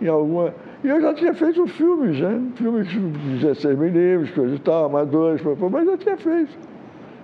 em 0.00 0.08
alguma. 0.08 0.54
E 0.84 0.88
eu 0.88 1.00
já 1.00 1.14
tinha 1.14 1.32
feito 1.32 1.66
filmes, 1.68 2.20
né? 2.20 2.42
Filmes 2.56 2.88
de 2.88 2.98
16 2.98 3.78
milímetros, 3.78 4.30
coisa 4.32 4.54
e 4.54 4.58
tal, 4.58 4.86
amadores, 4.86 5.40
mas 5.70 5.86
já 5.86 5.96
tinha 5.96 6.16
feito. 6.16 6.50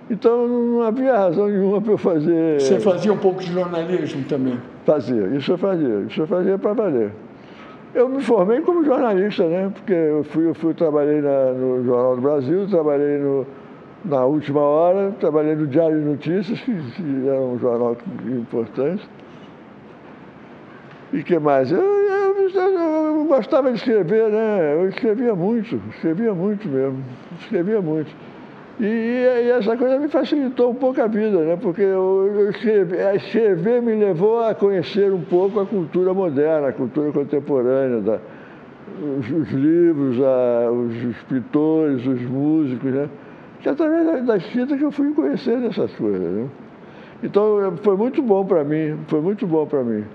Então 0.09 0.47
não 0.47 0.81
havia 0.81 1.15
razão 1.15 1.47
nenhuma 1.47 1.79
para 1.79 1.93
eu 1.93 1.97
fazer. 1.97 2.59
Você 2.59 2.79
fazia 2.79 3.13
um 3.13 3.17
pouco 3.17 3.41
de 3.41 3.53
jornalismo 3.53 4.23
também? 4.23 4.59
Fazia, 4.85 5.27
isso 5.27 5.51
eu 5.51 5.57
fazia, 5.57 5.99
isso 6.09 6.21
eu 6.21 6.27
fazia 6.27 6.57
para 6.57 6.73
valer. 6.73 7.11
Eu 7.93 8.07
me 8.07 8.21
formei 8.21 8.61
como 8.61 8.85
jornalista, 8.85 9.47
né? 9.47 9.71
Porque 9.73 9.93
eu 9.93 10.23
fui, 10.23 10.47
eu 10.47 10.53
fui 10.53 10.73
trabalhei 10.73 11.21
na, 11.21 11.51
no 11.53 11.83
Jornal 11.83 12.15
do 12.15 12.21
Brasil, 12.21 12.67
trabalhei 12.67 13.17
no, 13.17 13.47
na 14.05 14.25
última 14.25 14.61
hora, 14.61 15.11
trabalhei 15.19 15.55
no 15.55 15.65
Diário 15.65 15.99
de 15.99 16.05
Notícias, 16.05 16.59
que, 16.61 16.71
era 17.27 17.41
um 17.41 17.57
jornal 17.57 17.97
importante. 18.27 19.09
E 21.11 21.23
que 21.23 21.39
mais? 21.39 21.71
Eu, 21.71 21.81
eu, 21.81 22.47
eu, 22.47 23.25
gostava 23.25 23.71
de 23.71 23.77
escrever, 23.77 24.29
né? 24.29 24.75
Eu 24.75 24.89
escrevia 24.89 25.33
muito, 25.33 25.81
escrevia 25.89 26.33
muito 26.33 26.67
mesmo, 26.67 27.03
escrevia 27.39 27.81
muito. 27.81 28.11
E, 28.79 28.85
e, 28.85 29.49
essa 29.51 29.75
coisa 29.75 29.99
me 29.99 30.07
facilitou 30.07 30.71
um 30.71 30.75
pouco 30.75 31.01
a 31.01 31.07
vida, 31.07 31.37
né? 31.39 31.57
porque 31.61 31.81
eu, 31.81 32.31
eu 32.33 32.49
escrever, 32.49 33.15
escrever 33.15 33.81
me 33.81 33.93
levou 33.93 34.41
a 34.41 34.55
conhecer 34.55 35.11
um 35.11 35.21
pouco 35.21 35.59
a 35.59 35.65
cultura 35.65 36.13
moderna, 36.13 36.69
a 36.69 36.71
cultura 36.71 37.11
contemporânea 37.11 37.99
da, 37.99 38.19
os, 39.01 39.29
os 39.29 39.51
livros, 39.51 40.17
a, 40.21 40.71
os 40.71 40.95
escritores, 41.17 42.05
os 42.05 42.21
músicos, 42.21 42.91
né? 42.91 43.09
Que 43.61 43.67
é 43.67 43.71
através 43.71 44.05
da, 44.05 44.15
da 44.19 44.37
escrita 44.37 44.77
que 44.77 44.83
eu 44.83 44.91
fui 44.91 45.11
conhecendo 45.13 45.67
essas 45.67 45.91
coisas. 45.95 46.21
Né? 46.21 46.47
Então 47.21 47.75
foi 47.83 47.97
muito 47.97 48.21
bom 48.21 48.45
para 48.45 48.63
mim, 48.63 48.97
foi 49.07 49.19
muito 49.19 49.45
bom 49.45 49.65
para 49.65 49.83
mim. 49.83 50.05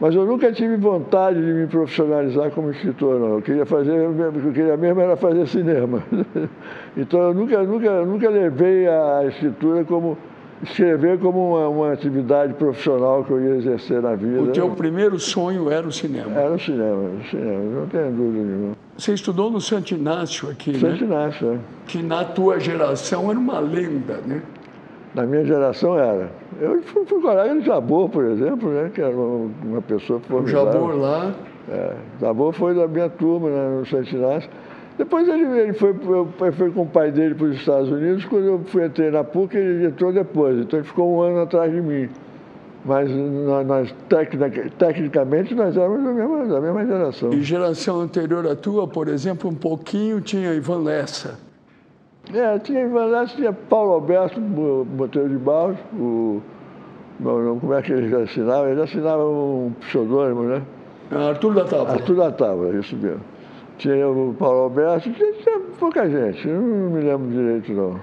Mas 0.00 0.14
eu 0.14 0.26
nunca 0.26 0.50
tive 0.52 0.76
vontade 0.76 1.40
de 1.40 1.52
me 1.52 1.66
profissionalizar 1.66 2.50
como 2.50 2.70
escritor, 2.70 3.20
não. 3.20 3.34
Eu 3.34 3.42
queria 3.42 3.64
fazer, 3.64 3.92
eu 3.92 4.52
queria 4.52 4.76
mesmo 4.76 5.00
era 5.00 5.16
fazer 5.16 5.46
cinema. 5.46 6.02
Então 6.96 7.20
eu 7.20 7.34
nunca, 7.34 7.60
nunca, 7.64 8.04
nunca 8.04 8.30
levei 8.30 8.86
a 8.86 9.24
escritura 9.26 9.84
como 9.84 10.16
escrever 10.62 11.18
como 11.18 11.50
uma, 11.50 11.68
uma, 11.68 11.92
atividade 11.92 12.54
profissional 12.54 13.24
que 13.24 13.30
eu 13.30 13.40
ia 13.42 13.56
exercer 13.56 14.00
na 14.00 14.14
vida. 14.14 14.42
O 14.42 14.46
teu 14.48 14.70
primeiro 14.70 15.18
sonho 15.18 15.70
era 15.70 15.86
o 15.86 15.92
cinema? 15.92 16.30
Era 16.30 16.54
o 16.54 16.58
cinema, 16.58 17.10
o 17.20 17.24
cinema, 17.28 17.80
não 17.80 17.86
tenho 17.86 18.12
dúvida 18.12 18.44
nenhuma. 18.44 18.76
Você 18.96 19.12
estudou 19.12 19.50
no 19.50 19.60
Santo 19.60 19.92
Inácio 19.92 20.48
aqui, 20.48 20.74
Santo 20.74 20.86
né? 20.86 20.90
Santo 20.92 21.04
Inácio, 21.04 21.52
é. 21.54 21.58
Que 21.86 22.02
na 22.02 22.24
tua 22.24 22.60
geração 22.60 23.30
era 23.30 23.38
uma 23.38 23.58
lenda, 23.58 24.20
né? 24.24 24.40
Na 25.14 25.24
minha 25.24 25.44
geração 25.44 25.96
era. 25.96 26.30
Eu 26.60 26.82
fui, 26.82 27.04
colega 27.04 27.54
de 27.54 27.66
Jabor, 27.66 28.08
por 28.08 28.24
exemplo, 28.24 28.68
né? 28.70 28.90
que 28.92 29.00
era 29.00 29.14
uma, 29.14 29.80
pessoa 29.82 30.18
formidável. 30.20 30.68
O 30.68 30.72
Jabor 30.72 30.96
lá? 30.96 31.34
É, 31.70 31.94
Jabor 32.20 32.52
foi 32.52 32.74
da 32.74 32.88
minha 32.88 33.08
turma 33.08 33.48
né, 33.48 33.78
no 33.78 33.86
Santo 33.86 34.14
Inácio. 34.14 34.50
Depois 34.98 35.28
ele, 35.28 35.44
ele 35.58 35.72
foi, 35.72 35.90
eu, 35.90 36.28
foi 36.52 36.70
com 36.70 36.82
o 36.82 36.86
pai 36.86 37.10
dele 37.10 37.34
para 37.34 37.46
os 37.46 37.56
Estados 37.56 37.90
Unidos, 37.90 38.24
quando 38.24 38.44
eu 38.44 38.60
fui 38.66 38.84
entrar 38.84 39.10
na 39.10 39.24
PUC, 39.24 39.56
ele 39.56 39.86
entrou 39.86 40.12
depois. 40.12 40.58
Então 40.58 40.78
ele 40.78 40.86
ficou 40.86 41.16
um 41.16 41.20
ano 41.20 41.40
atrás 41.40 41.72
de 41.72 41.80
mim. 41.80 42.08
Mas 42.84 43.08
nós, 43.10 43.66
nós 43.66 43.94
tecnicamente, 44.78 45.54
nós 45.54 45.76
éramos 45.76 46.04
da 46.04 46.12
mesma, 46.12 46.46
da 46.46 46.60
mesma 46.60 46.86
geração. 46.86 47.32
E 47.32 47.42
geração 47.42 48.00
anterior 48.00 48.46
à 48.46 48.54
tua, 48.54 48.86
por 48.86 49.08
exemplo, 49.08 49.48
um 49.48 49.54
pouquinho 49.54 50.20
tinha 50.20 50.52
Ivan 50.52 50.82
Lessa. 50.82 51.38
É, 52.34 52.58
tinha 52.58 52.86
Lessa, 52.86 53.36
tinha 53.36 53.52
Paulo 53.52 53.92
Alberto 53.92 54.40
Monteiro 54.40 55.28
de 55.28 55.36
Barros, 55.36 55.76
o, 55.94 56.42
não, 57.20 57.60
como 57.60 57.74
é 57.74 57.80
que 57.80 57.92
ele 57.92 58.14
assinava? 58.16 58.68
Ele 58.68 58.82
assinava 58.82 59.24
um 59.24 59.72
pseudônimo, 59.80 60.42
né? 60.42 60.62
Arthur 61.12 61.54
da 61.54 61.64
Távola. 61.64 61.92
Arthur 61.92 62.16
da 62.16 62.32
Távola, 62.32 62.76
isso 62.76 62.96
mesmo. 62.96 63.20
Tinha 63.78 64.08
o 64.08 64.34
Paulo 64.36 64.64
Alberto, 64.64 65.10
tinha, 65.12 65.32
tinha 65.32 65.60
pouca 65.78 66.08
gente, 66.08 66.48
eu 66.48 66.60
não 66.60 66.90
me 66.90 67.02
lembro 67.02 67.30
direito 67.30 67.72
não. 67.72 68.00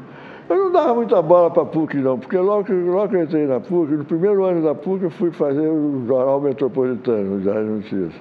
Eu 0.48 0.56
não 0.56 0.72
dava 0.72 0.94
muita 0.94 1.20
bola 1.20 1.50
para 1.50 1.62
a 1.62 1.66
PUC 1.66 1.98
não, 1.98 2.18
porque 2.18 2.38
logo, 2.38 2.72
logo 2.72 3.08
que 3.10 3.16
eu 3.16 3.22
entrei 3.22 3.46
na 3.46 3.60
PUC, 3.60 3.92
no 3.92 4.04
primeiro 4.06 4.42
ano 4.44 4.62
da 4.62 4.74
PUC 4.74 5.04
eu 5.04 5.10
fui 5.10 5.30
fazer 5.30 5.68
o 5.68 6.06
Jornal 6.06 6.40
Metropolitano, 6.40 7.36
o 7.36 7.40
Diário 7.40 7.64
de 7.64 7.70
Notícias. 7.70 8.12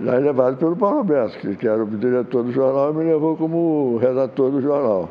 Já 0.00 0.18
levado 0.18 0.58
pelo 0.58 0.76
Paulo 0.76 0.98
Alberto, 0.98 1.38
que, 1.56 1.66
era 1.66 1.82
o 1.82 1.86
diretor 1.86 2.42
do 2.42 2.52
jornal, 2.52 2.92
e 2.92 2.96
me 2.96 3.04
levou 3.04 3.36
como 3.36 3.96
redator 3.96 4.50
do 4.50 4.60
jornal. 4.60 5.08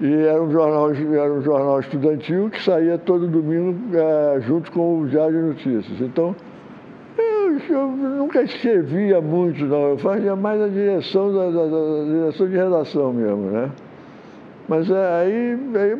E 0.00 0.12
era 0.12 0.42
um 0.42 0.50
jornal, 0.50 0.90
era 0.90 1.32
um 1.32 1.42
jornal 1.42 1.80
estudantil 1.80 2.50
que 2.50 2.62
saía 2.62 2.98
todo 2.98 3.28
domingo 3.28 3.76
é, 3.96 4.40
junto 4.40 4.72
com 4.72 5.00
o 5.00 5.08
Diário 5.08 5.40
de 5.40 5.48
Notícias. 5.48 6.00
Então, 6.00 6.34
eu 7.70 7.88
nunca 7.88 8.42
escrevia 8.42 9.20
muito, 9.20 9.64
não. 9.64 9.90
Eu 9.90 9.98
fazia 9.98 10.34
mais 10.34 10.60
a 10.60 10.68
direção 10.68 11.32
da, 11.32 11.50
da, 11.50 11.66
da 11.66 12.04
direção 12.04 12.48
de 12.48 12.56
redação 12.56 13.12
mesmo, 13.12 13.50
né? 13.50 13.70
Mas 14.68 14.90
é, 14.90 15.22
aí, 15.22 15.58
aí 15.74 15.90
eu 15.90 15.98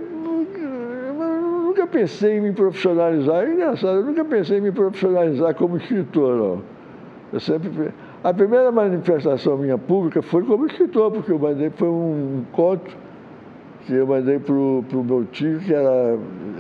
nunca 1.65 1.87
pensei 1.87 2.39
em 2.39 2.41
me 2.41 2.53
profissionalizar. 2.53 3.45
É 3.45 3.53
engraçado, 3.53 3.97
eu 3.97 4.05
nunca 4.05 4.25
pensei 4.25 4.59
em 4.59 4.61
me 4.61 4.73
profissionalizar 4.73 5.55
como 5.55 5.77
escritor, 5.77 6.37
não. 6.37 6.63
Eu 7.33 7.41
sempre... 7.41 7.93
A 8.25 8.35
primeira 8.35 8.73
manifestação 8.73 9.57
minha 9.57 9.79
pública 9.79 10.21
foi 10.21 10.43
como 10.43 10.67
escritor, 10.67 11.13
porque 11.13 11.31
eu 11.31 11.39
mandei, 11.39 11.71
foi 11.71 11.89
um 11.89 12.43
conto 12.53 12.91
que 13.87 13.95
eu 13.95 14.07
mandei 14.09 14.41
para 14.41 14.53
o 14.55 14.85
meu 15.05 15.25
tio, 15.31 15.61
que 15.61 15.73
era 15.73 16.19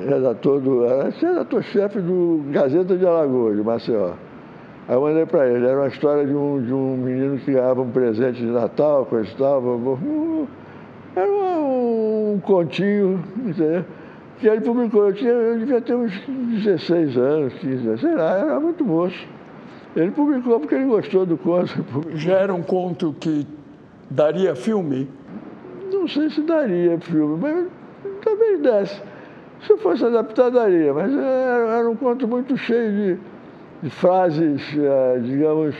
redator 0.08 0.60
do. 0.60 0.84
era 0.84 1.10
redator-chefe 1.10 1.98
do 2.00 2.44
Gazeta 2.52 2.96
de 2.96 3.04
Alagoas, 3.04 3.56
de 3.56 3.62
Maceió. 3.64 4.12
Aí 4.86 4.94
eu 4.94 5.00
mandei 5.00 5.26
para 5.26 5.48
ele, 5.48 5.66
era 5.66 5.78
uma 5.78 5.88
história 5.88 6.24
de 6.24 6.32
um, 6.32 6.62
de 6.62 6.72
um 6.72 6.96
menino 6.96 7.36
que 7.38 7.52
ganhava 7.52 7.82
um 7.82 7.90
presente 7.90 8.38
de 8.38 8.46
Natal, 8.46 9.04
coisa 9.04 9.28
e 9.28 9.34
tal. 9.34 9.60
Era 11.16 11.28
um, 11.28 12.34
um 12.34 12.40
continho, 12.40 13.20
entendeu? 13.36 13.84
Que 14.38 14.46
ele 14.46 14.60
publicou. 14.60 15.08
Eu, 15.08 15.12
tinha, 15.12 15.32
eu 15.32 15.58
devia 15.58 15.80
ter 15.80 15.96
uns 15.96 16.12
16 16.28 17.16
anos, 17.16 17.52
15 17.54 17.98
sei 17.98 18.14
lá, 18.14 18.38
era 18.38 18.60
muito 18.60 18.84
moço. 18.84 19.26
Ele 19.96 20.10
publicou 20.10 20.60
porque 20.60 20.74
ele 20.74 20.86
gostou 20.86 21.26
do 21.26 21.36
conto. 21.36 21.84
Já 22.14 22.38
era 22.38 22.54
um 22.54 22.62
conto 22.62 23.14
que 23.18 23.46
daria 24.10 24.54
filme? 24.54 25.08
Não 25.92 26.06
sei 26.06 26.30
se 26.30 26.42
daria 26.42 26.98
filme, 27.00 27.38
mas 27.40 27.66
talvez 28.22 28.60
desse. 28.60 29.02
Se 29.66 29.76
fosse 29.78 30.04
adaptar, 30.04 30.50
daria, 30.50 30.94
mas 30.94 31.12
era, 31.12 31.78
era 31.78 31.90
um 31.90 31.96
conto 31.96 32.28
muito 32.28 32.56
cheio 32.56 32.92
de 32.92 33.18
de 33.82 33.90
frases, 33.90 34.60
eh, 34.76 35.20
digamos, 35.22 35.74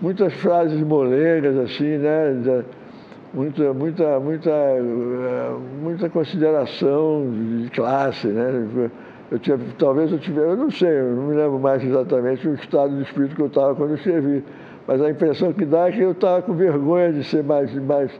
muitas 0.00 0.32
frases 0.34 0.80
molengas, 0.82 1.56
assim, 1.56 1.96
né? 1.96 2.64
Muita, 3.32 3.72
muita, 3.72 4.20
muita, 4.20 4.50
eh, 4.50 5.56
muita 5.82 6.10
consideração 6.10 7.26
de 7.62 7.70
classe, 7.70 8.26
né? 8.26 8.90
Eu 9.30 9.38
tinha, 9.38 9.58
talvez 9.78 10.10
eu 10.10 10.18
tivesse, 10.18 10.48
eu 10.48 10.56
não 10.56 10.70
sei, 10.70 10.88
eu 10.88 11.14
não 11.14 11.22
me 11.28 11.36
lembro 11.36 11.58
mais 11.58 11.84
exatamente 11.84 12.48
o 12.48 12.54
estado 12.54 12.96
de 12.96 13.02
espírito 13.02 13.36
que 13.36 13.42
eu 13.42 13.46
estava 13.46 13.74
quando 13.74 13.90
eu 13.90 13.96
escrevi, 13.96 14.42
mas 14.86 15.00
a 15.00 15.08
impressão 15.08 15.52
que 15.52 15.64
dá 15.64 15.88
é 15.88 15.92
que 15.92 16.00
eu 16.00 16.10
estava 16.12 16.42
com 16.42 16.52
vergonha 16.52 17.12
de 17.12 17.22
ser 17.22 17.44
mais, 17.44 17.72
mais, 17.74 18.10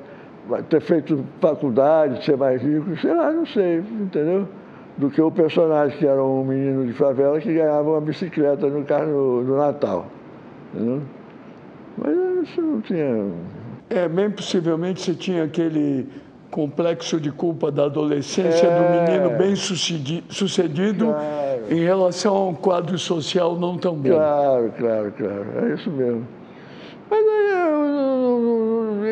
ter 0.68 0.80
feito 0.80 1.24
faculdade, 1.40 2.20
de 2.20 2.24
ser 2.24 2.36
mais 2.36 2.62
rico, 2.62 2.96
sei 2.98 3.12
lá, 3.12 3.32
não 3.32 3.44
sei, 3.44 3.78
entendeu? 3.78 4.46
do 5.00 5.10
que 5.10 5.20
o 5.20 5.30
personagem, 5.30 5.96
que 5.98 6.06
era 6.06 6.22
um 6.22 6.44
menino 6.44 6.86
de 6.86 6.92
favela 6.92 7.40
que 7.40 7.52
ganhava 7.52 7.90
uma 7.90 8.00
bicicleta 8.00 8.68
no, 8.68 8.80
no, 8.80 9.42
no 9.42 9.56
Natal. 9.56 10.06
Entendeu? 10.74 11.02
Mas 11.96 12.48
isso 12.48 12.60
não 12.60 12.80
tinha. 12.82 13.30
É, 13.88 14.08
bem 14.08 14.30
possivelmente 14.30 15.00
você 15.00 15.14
tinha 15.14 15.44
aquele 15.44 16.06
complexo 16.50 17.20
de 17.20 17.30
culpa 17.30 17.70
da 17.70 17.84
adolescência 17.84 18.66
é, 18.66 18.76
do 18.76 18.82
menino 18.90 19.38
bem 19.38 19.54
sucedido 19.54 21.06
claro. 21.06 21.62
em 21.70 21.84
relação 21.84 22.36
a 22.36 22.48
um 22.48 22.54
quadro 22.54 22.98
social 22.98 23.56
não 23.56 23.78
tão 23.78 23.94
bom. 23.94 24.08
Claro, 24.08 24.72
claro, 24.76 25.12
claro. 25.16 25.46
É 25.62 25.74
isso 25.74 25.90
mesmo. 25.90 26.26
Mas 27.08 27.24
aí 27.26 27.50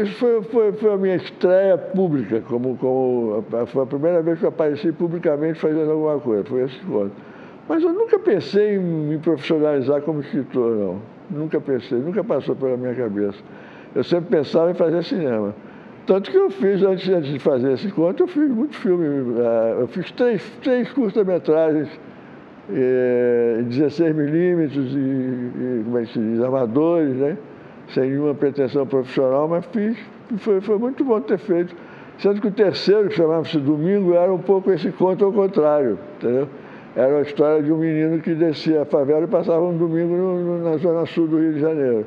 isso 0.02 0.14
foi, 0.14 0.42
foi, 0.42 0.73
foi, 0.73 0.92
a 0.92 0.97
minha 0.97 1.16
estreia 1.16 1.76
pública, 1.76 2.40
como, 2.47 2.76
como 2.76 3.45
foi 3.66 3.83
a 3.83 3.87
primeira 3.87 4.23
vez 4.23 4.38
que 4.38 4.45
eu 4.45 4.50
apareci 4.50 4.92
publicamente 4.92 5.59
fazendo 5.59 5.90
alguma 5.90 6.18
coisa, 6.21 6.45
foi 6.45 6.64
esse 6.64 6.78
conto. 6.80 7.12
Mas 7.68 7.83
eu 7.83 7.92
nunca 7.92 8.18
pensei 8.18 8.76
em 8.76 8.78
me 8.78 9.18
profissionalizar 9.18 10.00
como 10.02 10.21
escritor, 10.21 10.76
não. 10.76 10.99
Nunca 11.30 11.61
pensei, 11.61 11.99
nunca 11.99 12.25
passou 12.25 12.57
pela 12.57 12.76
minha 12.76 12.95
cabeça. 12.95 13.38
Eu 13.95 14.02
sempre 14.04 14.30
pensava 14.30 14.71
em 14.71 14.75
fazer 14.75 15.02
cinema. 15.04 15.54
Tanto 16.09 16.31
que 16.31 16.38
eu 16.38 16.49
fiz, 16.49 16.83
antes, 16.83 17.07
antes 17.07 17.31
de 17.31 17.38
fazer 17.38 17.75
esse 17.75 17.93
conto, 17.93 18.23
eu 18.23 18.27
fiz 18.27 18.49
muito 18.49 18.75
filme. 18.75 19.38
Eh, 19.38 19.77
eu 19.81 19.88
fiz 19.88 20.11
três, 20.12 20.43
três 20.62 20.91
curta-metragens 20.91 21.91
em 22.71 23.65
16 23.65 24.17
milímetros 24.17 24.91
e, 24.95 25.83
como 25.85 25.99
é 25.99 26.05
que 26.07 26.12
se 26.15 26.19
diz, 26.19 26.41
amadores, 26.41 27.15
né? 27.15 27.37
sem 27.88 28.09
nenhuma 28.09 28.35
pretensão 28.35 28.87
profissional, 28.87 29.49
mas 29.49 29.67
fiz. 29.67 29.99
Foi, 30.38 30.62
foi 30.62 30.79
muito 30.79 31.05
bom 31.05 31.21
ter 31.21 31.37
feito. 31.37 31.77
Sendo 32.17 32.41
que 32.41 32.49
o 32.49 32.53
terceiro, 32.53 33.11
que 33.11 33.15
chamava-se 33.15 33.59
Domingo, 33.59 34.15
era 34.15 34.33
um 34.33 34.38
pouco 34.38 34.73
esse 34.73 34.91
conto 34.93 35.27
ao 35.27 35.33
contrário, 35.33 35.99
entendeu? 36.17 36.49
Era 36.97 37.19
a 37.19 37.21
história 37.21 37.62
de 37.62 37.71
um 37.71 37.77
menino 37.77 38.19
que 38.21 38.35
descia 38.35 38.81
a 38.81 38.85
favela 38.87 39.25
e 39.25 39.29
passava 39.29 39.61
um 39.61 39.77
domingo 39.77 40.17
no, 40.17 40.41
no, 40.41 40.71
na 40.71 40.79
zona 40.79 41.05
sul 41.05 41.29
do 41.29 41.38
Rio 41.38 41.53
de 41.53 41.61
Janeiro. 41.61 42.07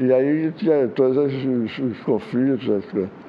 E 0.00 0.10
aí 0.10 0.50
tinha 0.52 0.88
todos 0.88 1.18
os, 1.18 1.78
os 1.78 2.00
conflitos, 2.00 2.70
as 2.70 2.84
coisas. 2.86 3.25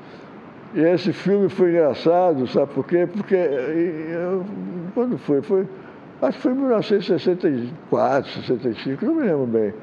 E 0.78 0.80
esse 0.80 1.12
filme 1.12 1.50
foi 1.50 1.72
engraçado, 1.72 2.46
sabe 2.46 2.72
por 2.72 2.86
quê? 2.86 3.08
Porque 3.12 3.34
eu, 3.34 4.46
quando 4.94 5.18
foi? 5.18 5.42
foi? 5.42 5.66
Acho 6.22 6.38
que 6.38 6.44
foi 6.44 6.52
em 6.52 6.56
1964, 6.56 8.32
65, 8.32 9.04
não 9.04 9.16
me 9.16 9.24
lembro 9.24 9.48
bem. 9.48 9.74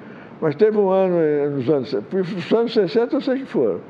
Mas 0.40 0.54
teve 0.54 0.78
um 0.78 0.88
ano 0.88 1.16
eh, 1.18 1.48
nos 1.48 1.68
anos, 1.68 1.92
nos 1.92 2.52
anos 2.52 2.72
60 2.72 3.16
eu 3.16 3.20
sei 3.20 3.38
que 3.40 3.44
foram, 3.44 3.80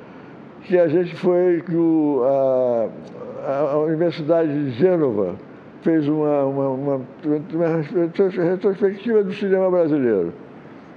que 0.63 0.79
a 0.79 0.89
gente 0.89 1.15
foi, 1.17 1.63
que 1.67 1.77
o, 1.77 2.23
a, 2.25 3.73
a 3.75 3.79
Universidade 3.81 4.49
de 4.49 4.71
Gênova 4.71 5.35
fez 5.83 6.09
uma, 6.09 6.43
uma, 6.45 6.69
uma, 6.71 7.01
uma 7.53 8.47
retrospectiva 8.51 9.23
do 9.23 9.33
cinema 9.35 9.71
brasileiro, 9.71 10.33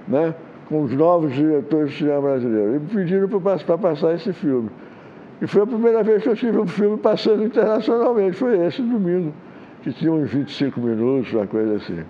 né? 0.08 0.34
com 0.70 0.84
os 0.84 0.92
novos 0.94 1.34
diretores 1.34 1.90
do 1.90 1.96
cinema 1.98 2.22
brasileiro. 2.22 2.76
E 2.76 2.80
pediram 2.80 3.28
para 3.28 3.76
passar 3.76 4.14
esse 4.14 4.32
filme. 4.32 4.70
E 5.40 5.46
foi 5.46 5.62
a 5.62 5.66
primeira 5.66 6.02
vez 6.02 6.22
que 6.22 6.28
eu 6.28 6.36
tive 6.36 6.58
um 6.58 6.66
filme 6.66 6.96
passando 6.96 7.44
internacionalmente, 7.44 8.36
foi 8.36 8.58
esse 8.66 8.82
domingo, 8.82 9.32
que 9.82 9.92
tinha 9.92 10.12
uns 10.12 10.30
25 10.30 10.80
minutos, 10.80 11.32
uma 11.32 11.46
coisa 11.46 11.76
assim. 11.76 12.00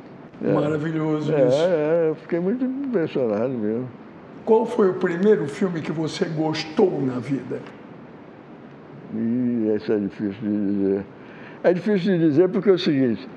É. 0.43 0.53
Maravilhoso 0.53 1.33
é, 1.33 1.49
isso. 1.49 1.59
É, 1.61 2.09
eu 2.11 2.15
fiquei 2.15 2.41
muito 2.41 2.65
impressionado 2.65 3.51
mesmo. 3.51 3.89
Qual 4.45 4.65
foi 4.65 4.89
o 4.89 4.95
primeiro 4.95 5.47
filme 5.47 5.83
que 5.83 5.93
você 5.93 6.25
gostou 6.25 7.03
na 7.03 7.19
vida? 7.19 7.61
E 9.15 9.73
isso 9.77 9.93
é 9.93 9.99
difícil 9.99 10.41
de 10.43 10.73
dizer. 10.73 11.05
É 11.63 11.73
difícil 11.73 12.19
de 12.19 12.19
dizer 12.19 12.49
porque 12.49 12.71
é 12.71 12.73
o 12.73 12.79
seguinte, 12.79 13.29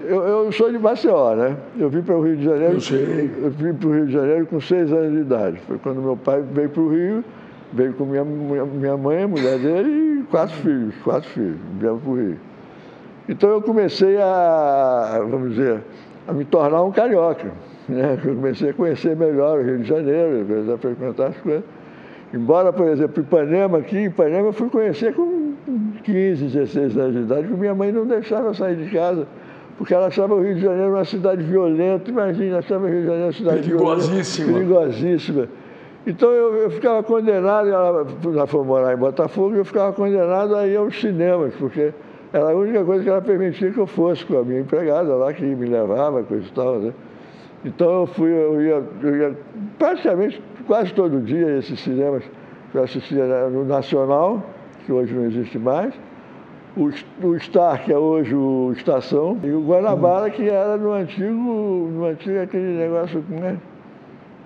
eu, 0.00 0.22
eu 0.22 0.52
sou 0.52 0.70
de 0.72 0.78
Maceió, 0.78 1.34
né? 1.34 1.56
Eu 1.78 1.88
vim 1.90 2.02
para 2.02 2.16
o 2.16 2.22
Rio 2.22 2.36
de 2.36 2.44
Janeiro. 2.44 2.74
Eu 2.74 2.80
sei. 2.80 3.30
Eu 3.42 3.50
vim 3.50 3.74
para 3.74 3.88
o 3.88 3.92
Rio 3.92 4.06
de 4.06 4.12
Janeiro 4.12 4.46
com 4.46 4.60
seis 4.60 4.92
anos 4.92 5.12
de 5.12 5.20
idade. 5.20 5.60
Foi 5.66 5.78
quando 5.78 6.00
meu 6.00 6.16
pai 6.16 6.42
veio 6.42 6.70
para 6.70 6.82
o 6.82 6.88
Rio, 6.88 7.24
veio 7.72 7.92
com 7.94 8.04
minha, 8.04 8.24
minha 8.24 8.96
mãe, 8.96 9.22
a 9.22 9.28
mulher 9.28 9.58
dele 9.58 10.20
e 10.20 10.22
quatro 10.24 10.56
filhos, 10.56 10.94
quatro 11.02 11.28
filhos, 11.30 11.58
viemos 11.78 12.02
para 12.02 12.10
o 12.10 12.16
Rio. 12.16 12.36
Então 13.28 13.50
eu 13.50 13.62
comecei 13.62 14.16
a, 14.20 15.20
vamos 15.28 15.50
dizer, 15.50 15.80
a 16.26 16.32
me 16.32 16.44
tornar 16.44 16.82
um 16.82 16.90
carioca. 16.90 17.52
Né? 17.88 18.18
Eu 18.24 18.34
comecei 18.34 18.70
a 18.70 18.74
conhecer 18.74 19.16
melhor 19.16 19.58
o 19.58 19.62
Rio 19.62 19.78
de 19.78 19.88
Janeiro, 19.88 20.44
comecei 20.46 20.74
a 20.74 20.78
frequentar 20.78 21.26
as 21.28 21.36
coisas. 21.38 21.64
Embora, 22.32 22.72
por 22.72 22.86
exemplo, 22.86 23.22
Ipanema 23.22 23.78
aqui, 23.78 24.04
Ipanema 24.04 24.48
eu 24.48 24.52
fui 24.52 24.68
conhecer 24.68 25.12
com 25.14 25.54
15, 26.04 26.44
16 26.44 26.96
anos 26.96 27.12
de 27.14 27.20
idade, 27.22 27.42
porque 27.42 27.60
minha 27.60 27.74
mãe 27.74 27.90
não 27.90 28.06
deixava 28.06 28.54
sair 28.54 28.76
de 28.76 28.88
casa, 28.90 29.26
porque 29.76 29.92
ela 29.92 30.06
achava 30.06 30.34
o 30.34 30.40
Rio 30.40 30.54
de 30.54 30.60
Janeiro 30.60 30.92
uma 30.92 31.04
cidade 31.04 31.42
violenta, 31.42 32.08
imagina, 32.08 32.58
achava 32.58 32.86
o 32.86 32.88
Rio 32.88 33.00
de 33.00 33.06
Janeiro 33.06 33.26
uma 33.26 33.32
cidade 33.32 33.62
perigosíssima. 33.62 34.46
Violenta, 34.46 34.74
perigosíssima. 34.74 35.48
Então 36.06 36.30
eu, 36.30 36.54
eu 36.56 36.70
ficava 36.70 37.02
condenado, 37.02 37.68
ela, 37.68 38.06
ela 38.24 38.46
foi 38.46 38.64
morar 38.64 38.94
em 38.94 38.96
Botafogo, 38.96 39.54
eu 39.54 39.64
ficava 39.64 39.92
condenado 39.92 40.56
a 40.56 40.66
ir 40.66 40.76
aos 40.76 40.98
cinemas, 40.98 41.54
porque 41.56 41.92
era 42.32 42.50
a 42.50 42.54
única 42.54 42.84
coisa 42.84 43.04
que 43.04 43.10
ela 43.10 43.20
permitia 43.20 43.70
que 43.70 43.78
eu 43.78 43.86
fosse 43.86 44.24
com 44.24 44.38
a 44.38 44.42
minha 44.42 44.60
empregada 44.60 45.14
lá, 45.14 45.32
que 45.32 45.44
me 45.44 45.66
levava, 45.66 46.22
coisa 46.22 46.46
e 46.46 46.52
tal, 46.52 46.78
né? 46.78 46.92
Então 47.64 48.00
eu 48.00 48.06
fui, 48.06 48.30
eu 48.30 48.62
ia, 48.62 48.82
eu 49.02 49.16
ia 49.16 49.38
praticamente 49.78 50.42
quase 50.66 50.94
todo 50.94 51.20
dia 51.20 51.46
a 51.46 51.58
esses 51.58 51.78
cinemas 51.80 52.22
eu 52.72 52.84
assistia 52.84 53.48
no 53.50 53.64
Nacional, 53.64 54.42
que 54.86 54.92
hoje 54.92 55.12
não 55.12 55.24
existe 55.24 55.58
mais, 55.58 55.92
o, 56.76 56.90
o 57.26 57.38
Star, 57.40 57.84
que 57.84 57.92
é 57.92 57.98
hoje 57.98 58.34
o 58.34 58.72
Estação, 58.72 59.36
e 59.42 59.50
o 59.50 59.60
Guanabara, 59.60 60.30
que 60.30 60.48
era 60.48 60.76
no 60.76 60.92
antigo, 60.92 61.90
no 61.92 62.06
antigo 62.06 62.40
aquele 62.40 62.78
negócio, 62.78 63.24
né? 63.28 63.58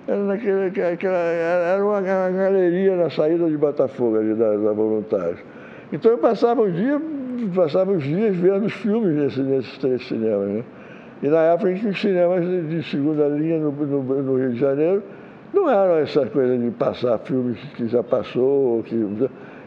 Era, 0.07 0.19
naquele, 0.19 0.67
aquela, 0.67 1.17
era 1.17 1.83
uma, 1.83 2.01
galeria 2.01 2.95
na 2.95 3.09
saída 3.09 3.49
de 3.49 3.57
Botafogo, 3.57 4.19
ali 4.19 4.35
da, 4.35 4.55
da 4.55 4.73
Voluntários. 4.73 5.41
Então 5.93 6.11
eu 6.11 6.19
passava 6.19 6.61
o 6.61 6.71
dia, 6.71 7.01
passava 7.55 7.93
os 7.93 8.03
dias 8.03 8.37
vendo 8.37 8.67
os 8.67 8.73
filmes 8.75 9.17
nesse, 9.17 9.41
nesses 9.43 9.79
três 9.79 10.07
cinemas, 10.07 10.49
né? 10.49 10.65
E 11.23 11.29
na 11.29 11.41
época 11.41 11.73
em 11.73 11.77
que 11.77 11.87
os 11.87 11.99
cinemas 11.99 12.45
de 12.45 12.83
segunda 12.83 13.29
linha 13.29 13.59
no, 13.59 13.73
no, 13.73 14.03
no, 14.03 14.37
Rio 14.37 14.53
de 14.53 14.59
Janeiro 14.59 15.03
não 15.55 15.71
eram 15.71 15.97
essa 15.97 16.27
coisa 16.27 16.59
de 16.59 16.71
passar 16.73 17.19
filmes 17.21 17.59
que 17.77 17.87
já 17.87 18.03
passou, 18.03 18.83
que 18.83 18.95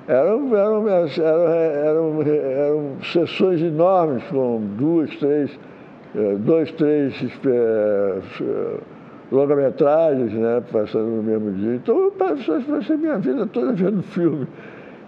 eram, 0.08 0.56
eram, 0.56 0.88
eram, 0.88 1.08
eram, 1.48 2.22
eram 2.22 2.92
sessões 3.02 3.60
enormes 3.62 4.24
com 4.26 4.62
duas, 4.78 5.16
três, 5.16 5.58
eh, 6.16 6.36
dois, 6.38 6.72
três 6.74 7.16
é, 7.46 8.20
longa-metragens, 9.32 10.32
né, 10.34 10.64
passando 10.72 11.08
no 11.08 11.24
mesmo 11.24 11.52
dia. 11.52 11.76
Então 11.76 12.06
eu 12.06 12.12
passei 12.12 12.98
minha 12.98 13.18
vida 13.18 13.46
toda 13.46 13.74
vendo 13.74 14.02
filme. 14.04 14.48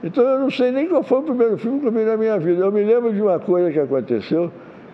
Então 0.04 0.24
eu 0.24 0.40
não 0.40 0.50
sei 0.50 0.72
nem 0.72 0.88
qual 0.88 1.04
foi 1.04 1.20
o 1.20 1.24
primeiro 1.24 1.58
filme 1.58 1.80
que 1.80 1.88
eu 1.88 1.92
vi 1.92 2.04
na 2.04 2.18
minha 2.18 2.38
vida. 2.40 2.64
Eu 2.64 2.72
me 2.72 2.84
lembro 2.84 3.14
de 3.14 3.22
uma 3.22 3.40
coisa 3.40 3.72
que 3.72 3.80
aconteceu, 3.80 4.52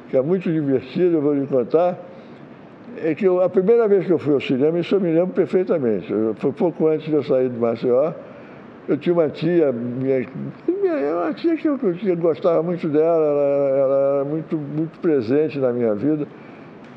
que 0.09 0.17
é 0.17 0.21
muito 0.21 0.51
divertido, 0.51 1.17
eu 1.17 1.21
vou 1.21 1.33
lhe 1.33 1.47
contar, 1.47 1.97
é 3.03 3.13
que 3.13 3.25
eu, 3.25 3.41
a 3.41 3.49
primeira 3.49 3.87
vez 3.87 4.05
que 4.05 4.11
eu 4.11 4.19
fui 4.19 4.33
ao 4.33 4.39
cinema, 4.39 4.79
isso 4.79 4.95
eu 4.95 5.01
me 5.01 5.11
lembro 5.11 5.33
perfeitamente. 5.33 6.07
Foi 6.37 6.51
pouco 6.51 6.87
antes 6.87 7.07
de 7.07 7.13
eu 7.13 7.23
sair 7.23 7.49
de 7.49 7.57
Maceió. 7.57 8.13
Eu 8.87 8.97
tinha 8.97 9.13
uma 9.13 9.27
tia, 9.29 9.71
minha, 9.71 10.27
minha, 10.67 11.15
uma 11.15 11.33
tia 11.33 11.57
que 11.57 11.67
eu, 11.67 11.79
eu 12.03 12.17
gostava 12.17 12.61
muito 12.61 12.87
dela, 12.87 13.25
ela, 13.25 13.77
ela, 13.77 14.15
era 14.15 14.25
muito, 14.25 14.55
muito 14.55 14.99
presente 14.99 15.57
na 15.57 15.73
minha 15.73 15.95
vida. 15.95 16.27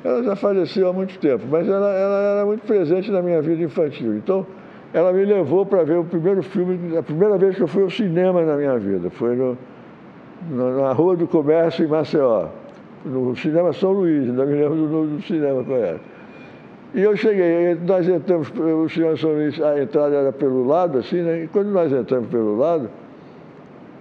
Ela 0.04 0.22
já 0.22 0.36
faleceu 0.36 0.88
há 0.88 0.92
muito 0.92 1.18
tempo, 1.18 1.44
mas 1.50 1.68
ela, 1.68 1.92
ela 1.92 2.22
era 2.22 2.46
muito 2.46 2.66
presente 2.66 3.10
na 3.10 3.20
minha 3.20 3.42
vida 3.42 3.62
infantil. 3.62 4.16
Então, 4.16 4.46
ela 4.94 5.12
me 5.12 5.24
levou 5.24 5.66
para 5.66 5.82
ver 5.84 5.98
o 5.98 6.04
primeiro 6.04 6.42
filme, 6.42 6.96
a 6.96 7.02
primeira 7.02 7.36
vez 7.36 7.56
que 7.56 7.62
eu 7.62 7.68
fui 7.68 7.82
ao 7.82 7.90
cinema 7.90 8.42
na 8.42 8.56
minha 8.56 8.78
vida. 8.78 9.10
Foi 9.10 9.34
no, 9.34 9.58
na 10.50 10.92
Rua 10.92 11.16
do 11.16 11.26
Comércio, 11.26 11.84
em 11.84 11.88
Maceió 11.88 12.48
no 13.04 13.36
cinema 13.36 13.72
São 13.72 13.92
Luís, 13.92 14.28
ainda 14.28 14.44
me 14.44 14.54
lembro 14.54 14.76
do 14.76 14.88
nome 14.88 15.16
do 15.16 15.22
cinema 15.22 15.64
qual 15.64 15.78
era. 15.78 16.00
E 16.94 17.02
eu 17.02 17.16
cheguei, 17.16 17.74
nós 17.86 18.08
entramos, 18.08 18.50
o 18.50 18.88
cinema 18.88 19.16
São 19.16 19.32
Luís, 19.32 19.60
a 19.60 19.80
entrada 19.80 20.14
era 20.14 20.32
pelo 20.32 20.66
lado, 20.66 20.98
assim, 20.98 21.22
né? 21.22 21.44
E 21.44 21.48
quando 21.48 21.68
nós 21.68 21.92
entramos 21.92 22.28
pelo 22.28 22.56
lado, 22.56 22.88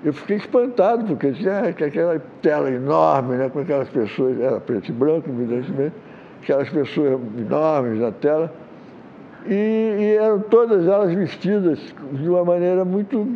eu 0.03 0.13
fiquei 0.13 0.37
espantado, 0.37 1.05
porque 1.05 1.31
tinha 1.33 1.59
aquela 1.59 2.19
tela 2.41 2.71
enorme, 2.71 3.35
né? 3.35 3.49
Com 3.49 3.59
aquelas 3.59 3.89
pessoas, 3.89 4.39
era 4.39 4.59
preto 4.59 4.89
e 4.89 4.91
branco, 4.91 5.29
evidentemente, 5.29 5.95
aquelas 6.41 6.69
pessoas 6.69 7.19
enormes 7.37 7.99
na 7.99 8.11
tela. 8.11 8.53
E, 9.45 9.53
e 9.53 10.17
eram 10.19 10.39
todas 10.39 10.87
elas 10.87 11.13
vestidas 11.13 11.79
de 12.11 12.29
uma 12.29 12.43
maneira 12.43 12.85
muito 12.85 13.27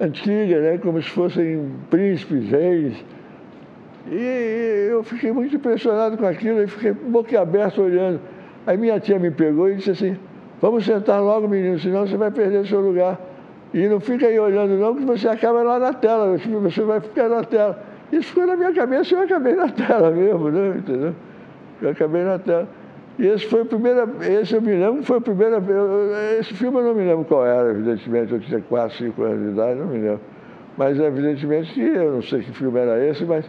antiga, 0.00 0.60
né? 0.60 0.78
Como 0.78 1.02
se 1.02 1.10
fossem 1.10 1.70
príncipes, 1.90 2.48
reis 2.50 3.04
e 4.10 4.88
eu 4.90 5.02
fiquei 5.04 5.32
muito 5.32 5.54
impressionado 5.54 6.16
com 6.16 6.26
aquilo 6.26 6.62
e 6.62 6.66
fiquei 6.66 6.92
boquiaberto 6.92 7.82
olhando. 7.82 8.20
Aí 8.66 8.76
minha 8.76 8.98
tia 8.98 9.18
me 9.18 9.30
pegou 9.30 9.70
e 9.70 9.76
disse 9.76 9.90
assim, 9.90 10.16
vamos 10.60 10.84
sentar 10.84 11.22
logo, 11.22 11.46
menino, 11.48 11.78
senão 11.78 12.06
você 12.06 12.16
vai 12.16 12.30
perder 12.30 12.66
seu 12.66 12.80
lugar. 12.80 13.20
E 13.72 13.88
não 13.88 14.00
fica 14.00 14.26
aí 14.26 14.38
olhando 14.38 14.76
não, 14.78 14.94
que 14.94 15.04
você 15.04 15.28
acaba 15.28 15.62
lá 15.62 15.78
na 15.78 15.92
tela, 15.92 16.36
você 16.36 16.82
vai 16.82 17.00
ficar 17.00 17.28
na 17.28 17.42
tela. 17.42 17.82
Isso 18.12 18.28
ficou 18.28 18.46
na 18.46 18.56
minha 18.56 18.72
cabeça 18.72 19.14
e 19.14 19.16
eu 19.16 19.22
acabei 19.22 19.54
na 19.54 19.68
tela 19.68 20.10
mesmo, 20.10 20.50
né? 20.50 20.74
entendeu? 20.76 21.14
Eu 21.80 21.90
acabei 21.90 22.22
na 22.22 22.38
tela. 22.38 22.68
E 23.18 23.26
esse 23.26 23.46
foi 23.46 23.62
o 23.62 23.66
primeiro, 23.66 24.10
esse 24.22 24.54
eu 24.54 24.62
me 24.62 24.72
lembro 24.72 25.02
foi 25.02 25.18
o 25.18 25.20
primeiro, 25.20 25.56
esse 26.38 26.54
filme 26.54 26.78
eu 26.78 26.84
não 26.84 26.94
me 26.94 27.04
lembro 27.04 27.24
qual 27.24 27.46
era, 27.46 27.70
evidentemente, 27.70 28.32
eu 28.32 28.40
tinha 28.40 28.60
4, 28.60 28.96
5 28.98 29.22
anos 29.22 29.42
de 29.42 29.48
idade, 29.50 29.80
não 29.80 29.86
me 29.86 29.98
lembro. 29.98 30.20
Mas 30.76 30.98
evidentemente 30.98 31.72
que 31.74 31.80
eu 31.80 32.12
não 32.12 32.22
sei 32.22 32.40
que 32.40 32.52
filme 32.52 32.78
era 32.78 33.04
esse, 33.06 33.24
mas 33.24 33.44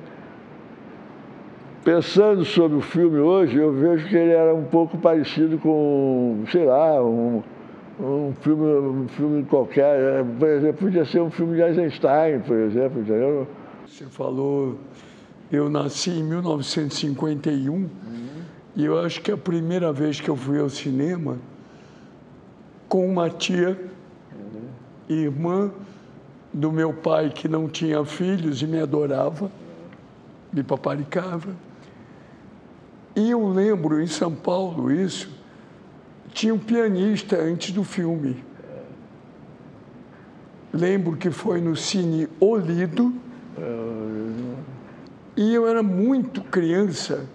Pensando 1.84 2.46
sobre 2.46 2.78
o 2.78 2.82
filme 2.82 3.20
hoje, 3.20 3.58
eu 3.58 3.74
vejo 3.74 4.08
que 4.08 4.16
ele 4.16 4.32
era 4.32 4.56
um 4.56 4.64
pouco 4.64 4.98
parecido 4.98 5.58
com, 5.58 6.42
sei 6.50 6.64
lá, 6.64 7.04
um, 7.04 7.44
um, 8.00 8.34
filme, 8.42 8.66
um 8.66 9.08
filme 9.08 9.44
qualquer. 9.44 10.24
Né? 10.24 10.36
Por 10.40 10.48
exemplo, 10.48 10.78
podia 10.86 11.06
ser 11.06 11.22
um 11.22 11.30
filme 11.30 11.56
de 11.56 11.62
Eisenstein, 11.62 12.40
por 12.40 12.58
exemplo, 12.58 13.02
entendeu? 13.02 13.48
Você 13.88 14.06
falou, 14.06 14.78
eu 15.52 15.70
nasci 15.70 16.12
em 16.12 16.24
1951 16.24 17.74
uhum. 17.74 17.90
e 18.76 18.86
eu 18.86 19.00
acho 19.00 19.22
que 19.22 19.32
a 19.32 19.38
primeira 19.38 19.94
vez 19.94 20.20
que 20.20 20.30
eu 20.30 20.36
fui 20.36 20.60
ao 20.60 20.70
cinema 20.70 21.38
com 22.88 23.08
uma 23.08 23.30
tia, 23.30 23.80
uhum. 24.34 25.16
irmã 25.16 25.72
do 26.54 26.72
meu 26.72 26.94
pai 26.94 27.30
que 27.30 27.48
não 27.48 27.68
tinha 27.68 28.04
filhos 28.06 28.62
e 28.62 28.68
me 28.68 28.80
adorava, 28.80 29.52
me 30.52 30.64
paparicava. 30.64 31.50
E 33.16 33.32
eu 33.32 33.48
lembro 33.48 34.02
em 34.02 34.08
São 34.08 34.34
Paulo 34.34 34.92
isso, 34.92 35.30
tinha 36.34 36.54
um 36.54 36.60
pianista 36.60 37.38
antes 37.38 37.72
do 37.72 37.84
filme. 37.84 38.44
Lembro 40.74 41.16
que 41.16 41.30
foi 41.30 41.62
no 41.62 41.76
Cine 41.76 42.28
Olido. 42.40 43.14
E 45.36 45.54
eu 45.54 45.68
era 45.68 45.82
muito 45.82 46.42
criança, 46.42 47.26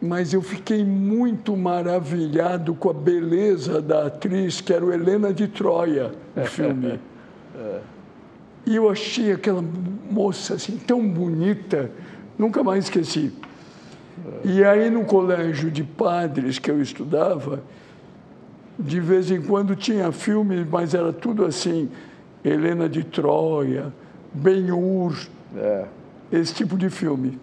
mas 0.00 0.32
eu 0.32 0.42
fiquei 0.42 0.84
muito 0.84 1.56
maravilhado 1.56 2.74
com 2.74 2.90
a 2.90 2.92
beleza 2.92 3.80
da 3.80 4.06
atriz, 4.06 4.60
que 4.60 4.72
era 4.72 4.84
o 4.84 4.92
Helena 4.92 5.32
de 5.32 5.48
Troia, 5.48 6.12
no 6.36 6.44
filme. 6.46 7.00
E 8.64 8.76
eu 8.76 8.88
achei 8.88 9.32
aquela 9.32 9.62
moça 10.08 10.54
assim 10.54 10.78
tão 10.78 11.06
bonita, 11.08 11.90
nunca 12.38 12.62
mais 12.62 12.84
esqueci. 12.84 13.32
E 14.44 14.62
aí 14.64 14.90
no 14.90 15.04
colégio 15.04 15.70
de 15.70 15.82
padres 15.82 16.58
que 16.58 16.70
eu 16.70 16.80
estudava, 16.80 17.62
de 18.78 19.00
vez 19.00 19.30
em 19.30 19.40
quando 19.40 19.76
tinha 19.76 20.10
filmes, 20.12 20.66
mas 20.68 20.94
era 20.94 21.12
tudo 21.12 21.44
assim, 21.44 21.88
Helena 22.44 22.88
de 22.88 23.04
Troia, 23.04 23.92
Ben-Hur, 24.32 25.16
é. 25.56 25.84
esse 26.32 26.54
tipo 26.54 26.76
de 26.76 26.90
filme. 26.90 27.38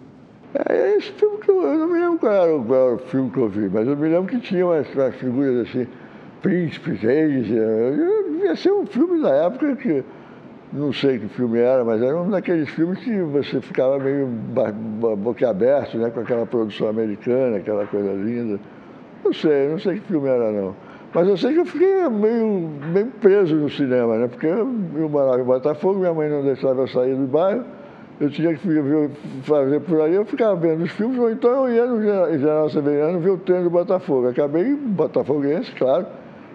É 0.68 0.96
esse 0.96 1.12
filme 1.12 1.38
que 1.38 1.50
eu, 1.50 1.62
eu 1.62 1.78
não 1.78 1.88
me 1.88 2.00
lembro 2.00 2.18
qual 2.18 2.32
era, 2.32 2.58
qual 2.58 2.86
era, 2.86 2.94
o 2.96 2.98
filme 2.98 3.30
que 3.30 3.38
eu 3.38 3.48
vi, 3.48 3.68
mas 3.68 3.86
eu 3.86 3.96
me 3.96 4.08
lembro 4.08 4.26
que 4.26 4.40
tinha 4.40 4.66
umas, 4.66 4.92
umas 4.94 5.14
figuras 5.14 5.68
assim, 5.68 5.86
príncipes, 6.42 7.00
reis, 7.00 7.50
é, 7.50 7.92
devia 8.30 8.56
ser 8.56 8.72
um 8.72 8.84
filme 8.84 9.22
da 9.22 9.30
época 9.30 9.76
que 9.76 10.04
não 10.72 10.92
sei 10.92 11.18
que 11.18 11.28
filme 11.28 11.58
era, 11.58 11.84
mas 11.84 12.00
era 12.00 12.16
um 12.16 12.30
daqueles 12.30 12.68
filmes 12.70 12.98
que 13.00 13.20
você 13.22 13.60
ficava 13.60 13.98
meio 13.98 14.26
boquiaberto, 15.18 15.98
né, 15.98 16.10
com 16.10 16.20
aquela 16.20 16.46
produção 16.46 16.88
americana, 16.88 17.56
aquela 17.56 17.86
coisa 17.86 18.12
linda. 18.12 18.60
Não 19.24 19.32
sei, 19.32 19.68
não 19.68 19.78
sei 19.78 19.98
que 19.98 20.06
filme 20.06 20.28
era 20.28 20.52
não. 20.52 20.74
Mas 21.12 21.26
eu 21.26 21.36
sei 21.36 21.54
que 21.54 21.58
eu 21.58 21.66
fiquei 21.66 22.08
meio, 22.08 22.70
meio 22.92 23.06
preso 23.20 23.56
no 23.56 23.68
cinema, 23.68 24.16
né? 24.16 24.28
Porque 24.28 24.46
eu, 24.46 24.64
morava 25.08 25.40
em 25.40 25.44
Botafogo, 25.44 25.98
minha 25.98 26.14
mãe 26.14 26.28
não 26.28 26.42
deixava 26.42 26.82
eu 26.82 26.88
sair 26.88 27.16
do 27.16 27.26
bairro, 27.26 27.64
eu 28.20 28.30
tinha 28.30 28.54
que 28.54 28.68
ver, 28.68 29.10
fazer 29.42 29.80
por 29.80 30.00
aí, 30.02 30.14
eu 30.14 30.24
ficava 30.24 30.54
vendo 30.54 30.84
os 30.84 30.92
filmes, 30.92 31.18
ou 31.18 31.30
então 31.30 31.66
eu 31.66 31.74
ia 31.74 31.86
no 31.86 32.00
General 32.00 32.70
Severiano 32.70 33.18
ver 33.18 33.30
o 33.30 33.38
treino 33.38 33.64
do 33.64 33.70
Botafogo. 33.70 34.28
Acabei 34.28 34.72
botafoguense, 34.72 35.72
claro, 35.72 36.06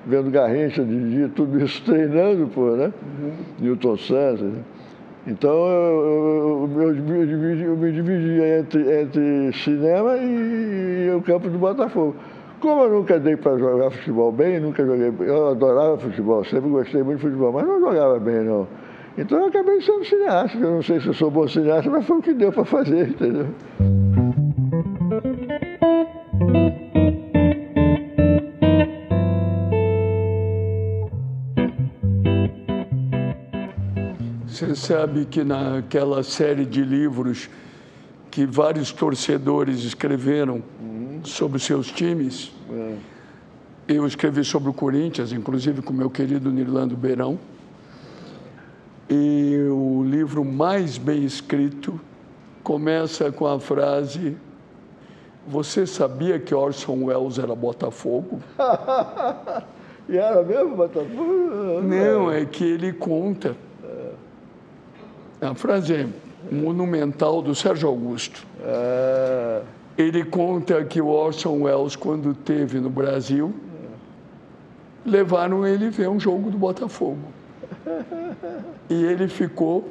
vendo 0.05 0.29
Garrincha 0.29 0.83
de 0.83 1.09
dia, 1.09 1.29
tudo 1.35 1.59
isso 1.63 1.83
treinando, 1.85 2.47
pô, 2.47 2.71
né? 2.71 2.91
Uhum. 3.21 3.31
Newton 3.59 3.97
Santos. 3.97 4.41
Né? 4.41 4.59
Então 5.27 5.49
eu, 5.49 6.69
eu, 6.69 6.81
eu, 6.81 6.95
eu, 7.61 7.77
me 7.77 7.91
dividia 7.91 8.59
entre, 8.59 9.01
entre 9.01 9.53
cinema 9.53 10.17
e, 10.17 11.07
e 11.07 11.11
o 11.11 11.21
campo 11.21 11.49
do 11.49 11.57
Botafogo. 11.57 12.15
Como 12.59 12.83
eu 12.83 12.89
nunca 12.89 13.19
dei 13.19 13.35
para 13.35 13.57
jogar 13.57 13.91
futebol 13.91 14.31
bem, 14.31 14.59
nunca 14.59 14.85
joguei 14.85 15.11
eu 15.27 15.47
adorava 15.47 15.97
futebol, 15.97 16.43
sempre 16.45 16.69
gostei 16.69 17.03
muito 17.03 17.17
de 17.17 17.23
futebol, 17.23 17.51
mas 17.51 17.65
não 17.65 17.79
jogava 17.79 18.19
bem 18.19 18.43
não. 18.43 18.67
Então 19.17 19.39
eu 19.39 19.45
acabei 19.47 19.81
sendo 19.81 20.05
cineasta, 20.05 20.57
eu 20.57 20.71
não 20.71 20.81
sei 20.81 20.99
se 20.99 21.07
eu 21.07 21.13
sou 21.13 21.31
bom 21.31 21.47
cineasta, 21.47 21.89
mas 21.89 22.05
foi 22.05 22.17
o 22.17 22.21
que 22.21 22.33
deu 22.33 22.51
para 22.51 22.65
fazer, 22.65 23.09
entendeu? 23.09 23.47
Você 34.55 34.73
sabe 34.73 35.25
que 35.25 35.43
naquela 35.43 36.23
série 36.23 36.63
de 36.63 36.81
livros 36.81 37.49
que 38.31 38.45
vários 38.45 38.89
torcedores 38.89 39.83
escreveram 39.83 40.63
uhum. 40.79 41.19
sobre 41.25 41.59
seus 41.59 41.91
times, 41.91 42.53
é. 42.71 42.95
eu 43.85 44.07
escrevi 44.07 44.45
sobre 44.45 44.69
o 44.69 44.73
Corinthians, 44.73 45.33
inclusive 45.33 45.81
com 45.81 45.91
meu 45.91 46.09
querido 46.09 46.49
Nirlando 46.53 46.95
Beirão. 46.95 47.37
E 49.09 49.67
o 49.69 50.05
livro 50.05 50.45
mais 50.45 50.97
bem 50.97 51.25
escrito 51.25 51.99
começa 52.63 53.29
com 53.33 53.45
a 53.45 53.59
frase: 53.59 54.37
Você 55.45 55.85
sabia 55.85 56.39
que 56.39 56.55
Orson 56.55 57.03
Welles 57.03 57.37
era 57.39 57.53
Botafogo? 57.53 58.39
e 60.07 60.15
era 60.15 60.41
mesmo 60.43 60.77
Botafogo? 60.77 61.81
Não, 61.83 62.31
é 62.31 62.45
que 62.45 62.63
ele 62.63 62.93
conta 62.93 63.53
a 65.45 65.55
frase 65.55 65.93
é 65.93 66.07
monumental 66.51 67.41
do 67.41 67.53
Sérgio 67.55 67.89
Augusto. 67.89 68.45
É... 68.63 69.61
Ele 69.97 70.25
conta 70.25 70.83
que 70.83 71.01
o 71.01 71.07
Orson 71.07 71.61
Welles, 71.61 71.95
quando 71.95 72.33
teve 72.33 72.79
no 72.79 72.89
Brasil, 72.89 73.53
levaram 75.05 75.65
ele 75.65 75.89
ver 75.89 76.09
um 76.09 76.19
jogo 76.19 76.49
do 76.49 76.57
Botafogo. 76.57 77.19
E 78.89 79.03
ele 79.05 79.27
ficou 79.27 79.87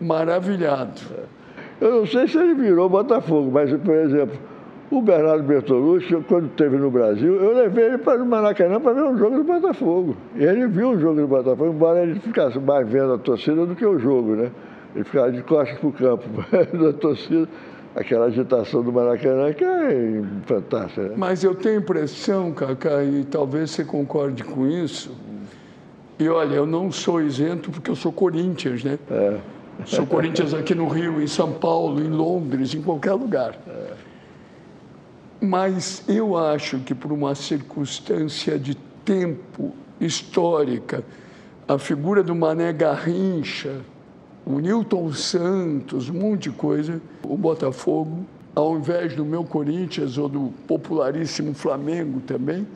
maravilhado. 0.00 1.00
Eu 1.80 2.00
não 2.00 2.06
sei 2.06 2.26
se 2.26 2.38
ele 2.38 2.54
virou 2.54 2.88
Botafogo, 2.88 3.50
mas, 3.52 3.70
por 3.76 3.94
exemplo, 3.94 4.38
o 4.90 5.02
Bernardo 5.02 5.42
Bertolucci, 5.42 6.14
quando 6.28 6.46
esteve 6.46 6.76
no 6.76 6.90
Brasil, 6.90 7.34
eu 7.34 7.52
levei 7.54 7.86
ele 7.86 7.98
para 7.98 8.22
o 8.22 8.26
Maracanã 8.26 8.80
para 8.80 8.92
ver 8.92 9.02
um 9.02 9.18
jogo 9.18 9.36
do 9.36 9.44
Botafogo. 9.44 10.16
E 10.36 10.44
ele 10.44 10.66
viu 10.68 10.90
o 10.90 10.98
jogo 10.98 11.20
do 11.20 11.26
Botafogo, 11.26 11.72
embora 11.72 12.02
ele 12.02 12.18
ficasse 12.20 12.58
mais 12.58 12.88
vendo 12.88 13.12
a 13.12 13.18
torcida 13.18 13.66
do 13.66 13.74
que 13.74 13.84
o 13.84 13.98
jogo, 13.98 14.36
né? 14.36 14.50
Ele 14.94 15.04
ficava 15.04 15.32
de 15.32 15.42
costas 15.42 15.78
para 15.78 15.88
o 15.88 15.92
campo, 15.92 16.28
da 16.78 16.92
torcida, 16.92 17.48
aquela 17.94 18.26
agitação 18.26 18.82
do 18.82 18.92
Maracanã 18.92 19.52
que 19.52 19.64
é 19.64 20.22
fantástica. 20.46 21.08
Né? 21.08 21.14
Mas 21.16 21.42
eu 21.42 21.54
tenho 21.54 21.76
a 21.76 21.78
impressão, 21.78 22.52
Cacá, 22.52 23.02
e 23.02 23.24
talvez 23.24 23.70
você 23.70 23.84
concorde 23.84 24.44
com 24.44 24.66
isso, 24.66 25.10
e 26.18 26.28
olha, 26.28 26.54
eu 26.54 26.66
não 26.66 26.92
sou 26.92 27.20
isento 27.20 27.70
porque 27.70 27.90
eu 27.90 27.96
sou 27.96 28.12
Corinthians, 28.12 28.84
né? 28.84 28.98
É. 29.10 29.38
Sou 29.84 30.06
Corinthians 30.06 30.54
aqui 30.54 30.72
no 30.72 30.86
Rio, 30.86 31.20
em 31.20 31.26
São 31.26 31.52
Paulo, 31.52 32.00
em 32.00 32.08
Londres, 32.08 32.72
em 32.72 32.80
qualquer 32.80 33.14
lugar. 33.14 33.56
É. 33.66 33.92
Mas 35.40 36.04
eu 36.08 36.36
acho 36.36 36.78
que 36.78 36.94
por 36.94 37.10
uma 37.10 37.34
circunstância 37.34 38.56
de 38.56 38.76
tempo 39.04 39.74
histórica, 40.00 41.04
a 41.66 41.76
figura 41.78 42.22
do 42.22 42.34
Mané 42.34 42.72
Garrincha, 42.72 43.80
o 44.46 44.58
Newton 44.58 45.12
Santos, 45.12 46.10
um 46.10 46.14
monte 46.14 46.50
de 46.50 46.56
coisa. 46.56 47.00
O 47.22 47.36
Botafogo, 47.36 48.24
ao 48.54 48.76
invés 48.76 49.14
do 49.16 49.24
meu 49.24 49.44
Corinthians 49.44 50.18
ou 50.18 50.28
do 50.28 50.52
popularíssimo 50.66 51.54
Flamengo 51.54 52.20
também, 52.20 52.66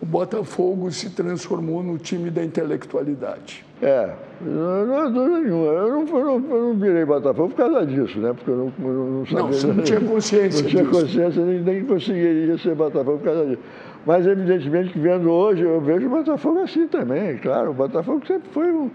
o 0.00 0.06
Botafogo 0.06 0.90
se 0.90 1.10
transformou 1.10 1.82
no 1.82 1.98
time 1.98 2.30
da 2.30 2.42
intelectualidade. 2.42 3.66
É, 3.82 4.14
não, 4.40 4.86
não 4.86 4.96
há 4.96 5.08
dúvida 5.08 5.40
nenhuma. 5.40 5.66
Eu 5.66 5.88
não, 5.90 6.00
eu, 6.18 6.24
não, 6.24 6.56
eu 6.56 6.62
não 6.68 6.74
virei 6.74 7.04
Botafogo 7.04 7.50
por 7.50 7.56
causa 7.56 7.84
disso, 7.84 8.18
né? 8.18 8.32
Porque 8.32 8.50
eu 8.50 8.56
não, 8.56 8.88
eu 8.88 9.10
não 9.10 9.26
sabia. 9.26 9.42
Não, 9.42 9.52
você 9.52 9.66
não 9.66 9.82
tinha 9.82 10.00
consciência 10.00 10.62
Não 10.62 10.70
tinha 10.70 10.84
disso. 10.84 11.00
consciência, 11.00 11.44
nem, 11.44 11.60
nem 11.60 11.84
conseguiria 11.84 12.56
ser 12.56 12.74
Botafogo 12.74 13.18
por 13.18 13.24
causa 13.24 13.46
disso. 13.46 13.62
Mas, 14.06 14.26
evidentemente, 14.26 14.94
que 14.94 14.98
vendo 14.98 15.30
hoje, 15.30 15.62
eu 15.62 15.78
vejo 15.82 16.06
o 16.06 16.10
Botafogo 16.10 16.60
assim 16.60 16.86
também, 16.88 17.36
claro. 17.36 17.70
O 17.70 17.74
Botafogo 17.74 18.26
sempre 18.26 18.48
foi 18.50 18.72
um 18.72 18.90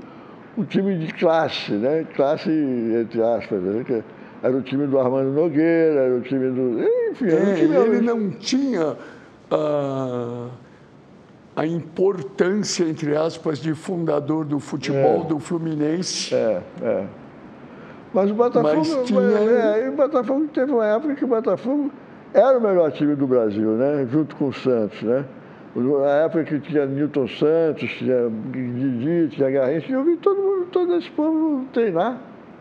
um 0.58 0.64
time 0.64 0.98
de 0.98 1.14
classe, 1.14 1.72
né? 1.74 2.06
Classe, 2.16 2.50
entre 2.50 3.22
aspas, 3.22 3.62
né? 3.62 4.04
Era 4.42 4.56
o 4.56 4.62
time 4.62 4.86
do 4.88 5.00
Armando 5.00 5.32
Nogueira, 5.32 6.02
era 6.02 6.16
o 6.16 6.22
time 6.22 6.52
do. 6.52 6.82
Enfim, 7.12 7.30
era 7.30 7.50
é, 7.50 7.56
time. 7.56 7.76
Ele 7.76 8.02
não 8.02 8.30
tinha 8.32 8.96
a, 9.50 10.50
a 11.56 11.66
importância, 11.66 12.84
entre 12.84 13.16
aspas, 13.16 13.60
de 13.60 13.74
fundador 13.74 14.46
do 14.46 14.60
futebol 14.60 15.24
é. 15.24 15.28
do 15.28 15.40
Fluminense. 15.40 16.34
É, 16.34 16.62
é. 16.82 17.06
Mas 18.14 18.32
o 18.32 18.34
Botafogo. 18.34 18.76
Mas 18.78 19.08
tinha... 19.08 19.20
é, 19.20 19.90
o 19.90 19.94
Botafogo 19.94 20.48
teve 20.54 20.72
uma 20.72 20.86
época 20.86 21.16
que 21.16 21.26
o 21.26 21.28
Botafogo 21.28 21.92
era 22.34 22.58
o 22.58 22.62
melhor 22.62 22.92
time 22.92 23.16
do 23.16 23.28
Brasil, 23.28 23.72
né? 23.72 24.08
Junto 24.10 24.36
com 24.36 24.48
o 24.50 24.54
Santos, 24.54 25.02
né? 25.02 25.26
Na 25.76 26.10
época 26.24 26.46
que 26.46 26.60
tinha 26.62 26.86
Newton 26.86 27.28
Santos, 27.28 27.90
tinha 27.98 28.30
Didi, 28.52 29.36
tinha 29.36 29.52
Garrincha, 29.52 29.92
eu 29.92 30.06
vi 30.06 30.16
todo 30.16 30.42
mundo, 30.42 30.68
todo 30.72 30.96
esse 30.96 31.10
povo 31.12 31.66
treinar 31.74 32.18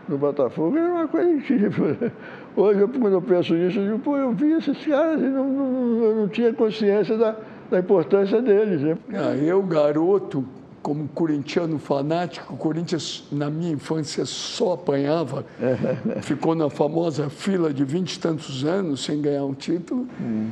no 0.09 0.17
Botafogo, 0.17 0.77
era 0.77 0.91
uma 0.91 1.07
coisa 1.07 1.31
incrível. 1.31 1.95
Hoje, 2.57 2.85
quando 2.99 3.13
eu 3.13 3.21
penso 3.21 3.53
nisso, 3.53 3.79
eu 3.79 3.85
digo, 3.85 3.99
pô, 3.99 4.17
eu 4.17 4.33
vi 4.33 4.51
esses 4.51 4.85
caras 4.85 5.21
e 5.21 5.25
não, 5.25 5.47
não, 5.47 6.03
eu 6.03 6.15
não 6.15 6.27
tinha 6.27 6.53
consciência 6.53 7.17
da, 7.17 7.37
da 7.71 7.79
importância 7.79 8.41
deles. 8.41 8.81
Né? 8.81 8.97
Ah, 9.13 9.33
eu, 9.35 9.63
garoto, 9.63 10.45
como 10.81 11.07
corintiano 11.07 11.79
fanático, 11.79 12.53
o 12.53 12.57
Corinthians, 12.57 13.23
na 13.31 13.49
minha 13.49 13.71
infância, 13.71 14.25
só 14.25 14.73
apanhava. 14.73 15.45
Ficou 16.21 16.53
na 16.53 16.69
famosa 16.69 17.29
fila 17.29 17.73
de 17.73 17.85
vinte 17.85 18.15
e 18.15 18.19
tantos 18.19 18.65
anos 18.65 19.03
sem 19.05 19.21
ganhar 19.21 19.45
um 19.45 19.53
título. 19.53 20.05
Hum. 20.21 20.49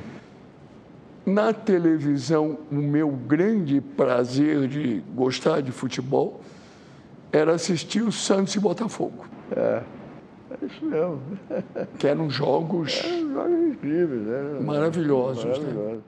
Na 1.26 1.54
televisão, 1.54 2.58
o 2.70 2.76
meu 2.76 3.10
grande 3.10 3.80
prazer 3.80 4.68
de 4.68 5.02
gostar 5.16 5.62
de 5.62 5.72
futebol 5.72 6.42
era 7.32 7.54
assistir 7.54 8.02
o 8.02 8.12
Santos 8.12 8.54
e 8.56 8.60
Botafogo. 8.60 9.26
É, 9.56 9.82
é 10.52 10.66
isso 10.66 10.86
mesmo. 10.86 11.22
Que 11.98 12.08
eram 12.08 12.30
jogos, 12.30 13.02
é, 13.06 13.20
jogos 13.22 13.68
incríveis, 13.70 14.22
né? 14.22 14.60
maravilhosos. 14.62 15.46
Maravilhosos. 15.46 15.94
Né? 15.94 16.00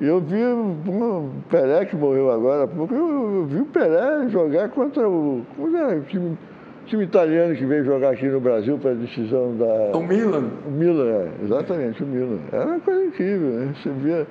Eu 0.00 0.20
vi 0.20 0.42
o 0.42 1.30
Pelé 1.48 1.84
que 1.84 1.94
morreu 1.94 2.30
agora, 2.30 2.66
porque 2.66 2.94
eu 2.94 3.46
vi 3.46 3.60
o 3.60 3.66
Pelé 3.66 4.28
jogar 4.28 4.68
contra 4.70 5.08
o. 5.08 5.44
Como 5.56 5.76
era 5.76 5.98
o 5.98 6.02
time 6.02 6.36
time 6.86 7.04
italiano 7.04 7.54
que 7.54 7.64
veio 7.64 7.84
jogar 7.84 8.10
aqui 8.10 8.26
no 8.26 8.40
Brasil 8.40 8.78
para 8.78 8.92
a 8.92 8.94
decisão 8.94 9.56
da. 9.56 9.96
O 9.96 10.02
Milan? 10.02 10.50
O 10.66 10.70
Milan, 10.70 11.08
é, 11.08 11.30
exatamente, 11.44 12.02
o 12.02 12.06
Milan. 12.06 12.38
Era 12.52 12.66
uma 12.66 12.80
coisa 12.80 13.04
incrível, 13.04 13.50
né? 13.50 13.74
Você 13.82 13.90
via. 13.90 14.26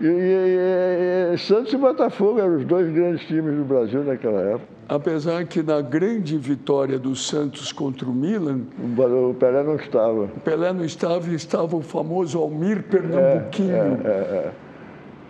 E, 0.00 0.06
e, 0.06 1.34
e, 1.34 1.38
Santos 1.38 1.72
e 1.72 1.76
Botafogo 1.76 2.38
eram 2.38 2.56
os 2.56 2.64
dois 2.64 2.88
grandes 2.92 3.26
times 3.26 3.56
do 3.56 3.64
Brasil 3.64 4.04
naquela 4.04 4.40
época. 4.42 4.78
Apesar 4.88 5.44
que 5.44 5.60
na 5.60 5.80
grande 5.80 6.38
vitória 6.38 6.98
do 6.98 7.16
Santos 7.16 7.72
contra 7.72 8.08
o 8.08 8.14
Milan. 8.14 8.60
O 8.78 9.34
Pelé 9.34 9.62
não 9.62 9.74
estava. 9.74 10.22
O 10.22 10.40
Pelé 10.44 10.72
não 10.72 10.84
estava 10.84 11.28
e 11.28 11.34
estava 11.34 11.76
o 11.76 11.82
famoso 11.82 12.38
Almir 12.38 12.84
Pernambuquinho. 12.84 13.74
É, 13.74 14.08
é, 14.08 14.10
é, 14.10 14.50
que 14.50 14.67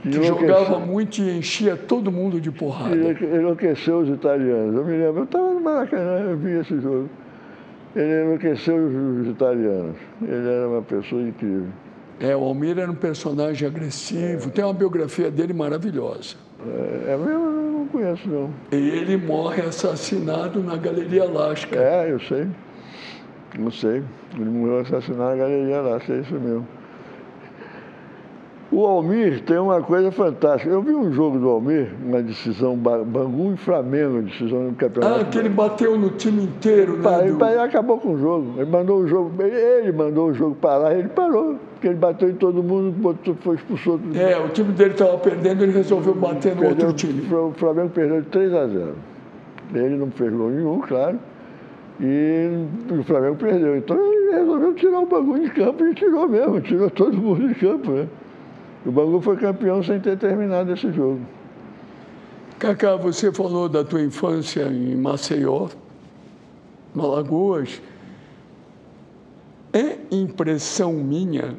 jogava 0.04 0.78
muito 0.78 1.20
e 1.20 1.38
enchia 1.38 1.76
todo 1.76 2.10
mundo 2.12 2.40
de 2.40 2.50
porrada. 2.50 2.94
Enlouqueceu 2.96 3.98
os 3.98 4.08
italianos. 4.08 4.74
Eu 4.76 4.84
me 4.84 4.92
lembro, 4.92 5.20
eu 5.20 5.24
estava 5.24 5.52
no 5.52 5.60
Maracanã, 5.60 6.20
eu 6.20 6.36
vi 6.36 6.58
esse 6.58 6.80
jogo. 6.80 7.08
Ele 7.96 8.24
enlouqueceu 8.24 8.76
os, 8.76 9.26
italianos. 9.26 9.96
Ele 10.22 10.48
era 10.48 10.68
uma 10.68 10.82
pessoa 10.82 11.22
incrível. 11.22 11.68
É, 12.20 12.36
o 12.36 12.44
Almir 12.44 12.78
era 12.78 12.90
um 12.90 12.94
personagem 12.94 13.66
agressivo, 13.66 14.48
é. 14.48 14.50
tem 14.50 14.64
uma 14.64 14.74
biografia 14.74 15.30
dele 15.30 15.52
maravilhosa. 15.52 16.36
É, 16.66 17.12
é 17.12 17.16
mesmo? 17.16 17.44
Eu 17.44 17.72
não 17.72 17.86
conheço, 17.86 18.28
não. 18.28 18.50
E 18.72 18.76
ele 18.76 19.16
morre 19.16 19.62
assassinado 19.62 20.62
na 20.62 20.76
Galeria 20.76 21.24
Lasca. 21.24 21.76
É, 21.76 22.10
eu 22.10 22.20
sei. 22.20 22.48
Não 23.58 23.70
sei. 23.70 24.02
Ele 24.34 24.50
morreu 24.50 24.80
assassinado 24.80 25.30
na 25.30 25.36
Galeria 25.36 25.80
Lasca, 25.80 26.12
é 26.12 26.20
isso 26.20 26.34
mesmo. 26.34 26.66
O 28.70 28.84
Almir 28.84 29.40
tem 29.44 29.58
uma 29.58 29.80
coisa 29.80 30.12
fantástica. 30.12 30.70
Eu 30.70 30.82
vi 30.82 30.94
um 30.94 31.10
jogo 31.10 31.38
do 31.38 31.48
Almir, 31.48 31.88
uma 32.04 32.20
decisão 32.22 32.76
Bangu 32.76 33.54
e 33.54 33.56
Flamengo, 33.56 34.20
decisão 34.20 34.68
do 34.68 34.74
campeonato. 34.74 35.20
Ah, 35.22 35.24
que 35.24 35.38
ele 35.38 35.48
bateu 35.48 35.98
no 35.98 36.10
time 36.10 36.42
inteiro, 36.42 36.98
né? 36.98 37.24
Ele, 37.24 37.32
do... 37.32 37.44
ele 37.46 37.60
acabou 37.60 37.98
com 37.98 38.12
o 38.12 38.18
jogo. 38.18 38.60
Ele 38.60 38.70
mandou 38.70 38.98
o 38.98 39.08
jogo, 39.08 39.32
ele 39.42 39.90
mandou 39.90 40.28
o 40.28 40.34
jogo 40.34 40.54
parar, 40.54 40.94
ele 40.94 41.08
parou, 41.08 41.56
porque 41.72 41.86
ele 41.86 41.96
bateu 41.96 42.28
em 42.28 42.34
todo 42.34 42.62
mundo, 42.62 42.92
botou, 42.92 43.34
foi 43.40 43.56
expulsou. 43.56 43.98
É, 44.14 44.36
o 44.38 44.50
time 44.50 44.70
dele 44.72 44.90
estava 44.90 45.16
perdendo, 45.16 45.62
ele 45.62 45.72
resolveu 45.72 46.14
bater 46.14 46.54
no 46.54 46.60
perdeu, 46.60 46.88
outro 46.88 47.06
time. 47.06 47.34
O 47.34 47.52
Flamengo 47.56 47.88
perdeu 47.88 48.20
de 48.20 48.28
3 48.28 48.52
a 48.52 48.66
0. 48.66 48.94
Ele 49.74 49.96
não 49.96 50.10
fez 50.10 50.30
gol 50.30 50.50
nenhum, 50.50 50.80
claro. 50.80 51.18
E 52.00 52.66
o 52.90 53.02
Flamengo 53.02 53.36
perdeu. 53.36 53.78
Então 53.78 53.96
ele 53.96 54.36
resolveu 54.36 54.74
tirar 54.74 55.00
o 55.00 55.06
Bangu 55.06 55.38
de 55.40 55.50
campo 55.50 55.86
e 55.86 55.94
tirou 55.94 56.28
mesmo, 56.28 56.60
tirou 56.60 56.90
todo 56.90 57.16
mundo 57.16 57.48
de 57.48 57.54
campo, 57.54 57.92
né? 57.92 58.06
O 58.86 58.92
Bangu 58.92 59.20
foi 59.20 59.36
campeão 59.36 59.82
sem 59.82 60.00
ter 60.00 60.16
terminado 60.18 60.72
esse 60.72 60.92
jogo. 60.92 61.20
Cacá, 62.58 62.96
você 62.96 63.32
falou 63.32 63.68
da 63.68 63.84
tua 63.84 64.02
infância 64.02 64.62
em 64.62 64.96
Maceió, 64.96 65.68
Malagoas. 66.94 67.80
É 69.72 69.98
impressão 70.10 70.92
minha, 70.94 71.56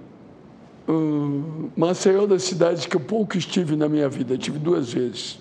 hum, 0.87 1.69
Maceió 1.75 2.23
é 2.23 2.27
das 2.27 2.43
cidades 2.43 2.85
que 2.85 2.97
eu 2.97 2.99
pouco 2.99 3.37
estive 3.37 3.75
na 3.75 3.87
minha 3.87 4.09
vida, 4.09 4.37
tive 4.37 4.59
duas 4.59 4.91
vezes. 4.91 5.39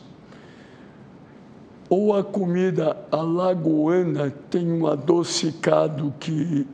Ou 1.89 2.15
a 2.15 2.23
comida 2.23 2.97
alagoana 3.11 4.31
tem 4.51 4.71
um 4.71 4.87
adocicado 4.87 6.13
que 6.21 6.67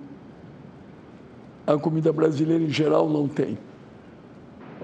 a 1.66 1.78
comida 1.78 2.12
brasileira 2.12 2.64
em 2.64 2.70
geral 2.70 3.08
não 3.08 3.28
tem. 3.28 3.56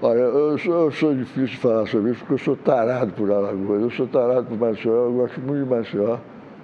Olha, 0.03 0.17
eu 0.17 0.57
sou, 0.57 0.85
eu 0.85 0.91
sou 0.91 1.13
difícil 1.13 1.45
de 1.45 1.57
falar 1.57 1.85
sobre 1.85 2.09
isso 2.09 2.21
porque 2.21 2.33
eu 2.33 2.37
sou 2.39 2.55
tarado 2.55 3.13
por 3.13 3.29
Alagoas, 3.29 3.83
eu 3.83 3.91
sou 3.91 4.07
tarado 4.07 4.47
por 4.47 4.57
Maceió, 4.57 5.05
eu 5.05 5.11
gosto 5.11 5.39
muito 5.41 5.63
de 5.63 5.69
Maceió. 5.69 6.17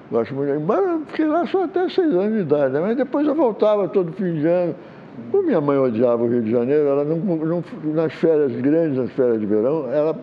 Gosto 0.09 0.33
muito, 0.33 0.53
embora 0.53 0.99
fiquei 1.05 1.27
lá 1.27 1.45
só 1.45 1.65
até 1.65 1.87
seis 1.87 2.15
anos 2.15 2.33
de 2.33 2.39
idade, 2.39 2.73
né? 2.73 2.79
mas 2.79 2.97
depois 2.97 3.27
eu 3.27 3.35
voltava 3.35 3.87
todo 3.89 4.11
fim 4.13 4.33
de 4.39 4.47
ano. 4.47 4.73
Como 5.31 5.43
minha 5.43 5.61
mãe 5.61 5.77
odiava 5.77 6.23
o 6.23 6.27
Rio 6.27 6.41
de 6.41 6.49
Janeiro, 6.49 6.87
ela 6.87 7.03
não, 7.03 7.17
não, 7.17 7.63
nas 7.93 8.11
férias 8.13 8.51
grandes, 8.53 8.97
nas 8.97 9.11
férias 9.11 9.39
de 9.39 9.45
verão, 9.45 9.85
ela 9.91 10.17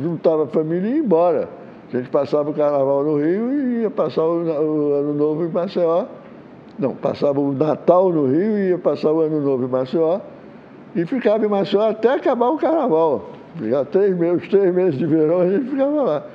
juntava 0.00 0.44
a 0.44 0.46
família 0.46 0.90
e 0.90 0.92
ia 0.92 0.98
embora. 0.98 1.48
A 1.92 1.96
gente 1.96 2.08
passava 2.08 2.50
o 2.50 2.54
carnaval 2.54 3.02
no 3.02 3.16
Rio 3.16 3.52
e 3.52 3.80
ia 3.80 3.90
passar 3.90 4.22
o, 4.22 4.44
o 4.44 4.92
Ano 4.94 5.14
Novo 5.14 5.44
em 5.44 5.48
Maceió. 5.48 6.04
Não, 6.78 6.94
passava 6.94 7.40
o 7.40 7.52
Natal 7.52 8.12
no 8.12 8.26
Rio 8.26 8.56
e 8.58 8.68
ia 8.68 8.78
passar 8.78 9.10
o 9.10 9.22
Ano 9.22 9.40
Novo 9.40 9.64
em 9.64 9.68
Maceió 9.68 10.20
e 10.94 11.04
ficava 11.06 11.44
em 11.44 11.48
Maceió 11.48 11.90
até 11.90 12.14
acabar 12.14 12.50
o 12.50 12.58
carnaval. 12.58 13.30
Já 13.60 13.84
três 13.84 14.16
meses, 14.16 14.48
três 14.48 14.74
meses 14.74 14.98
de 14.98 15.06
verão 15.06 15.40
a 15.40 15.48
gente 15.48 15.70
ficava 15.70 16.02
lá. 16.02 16.26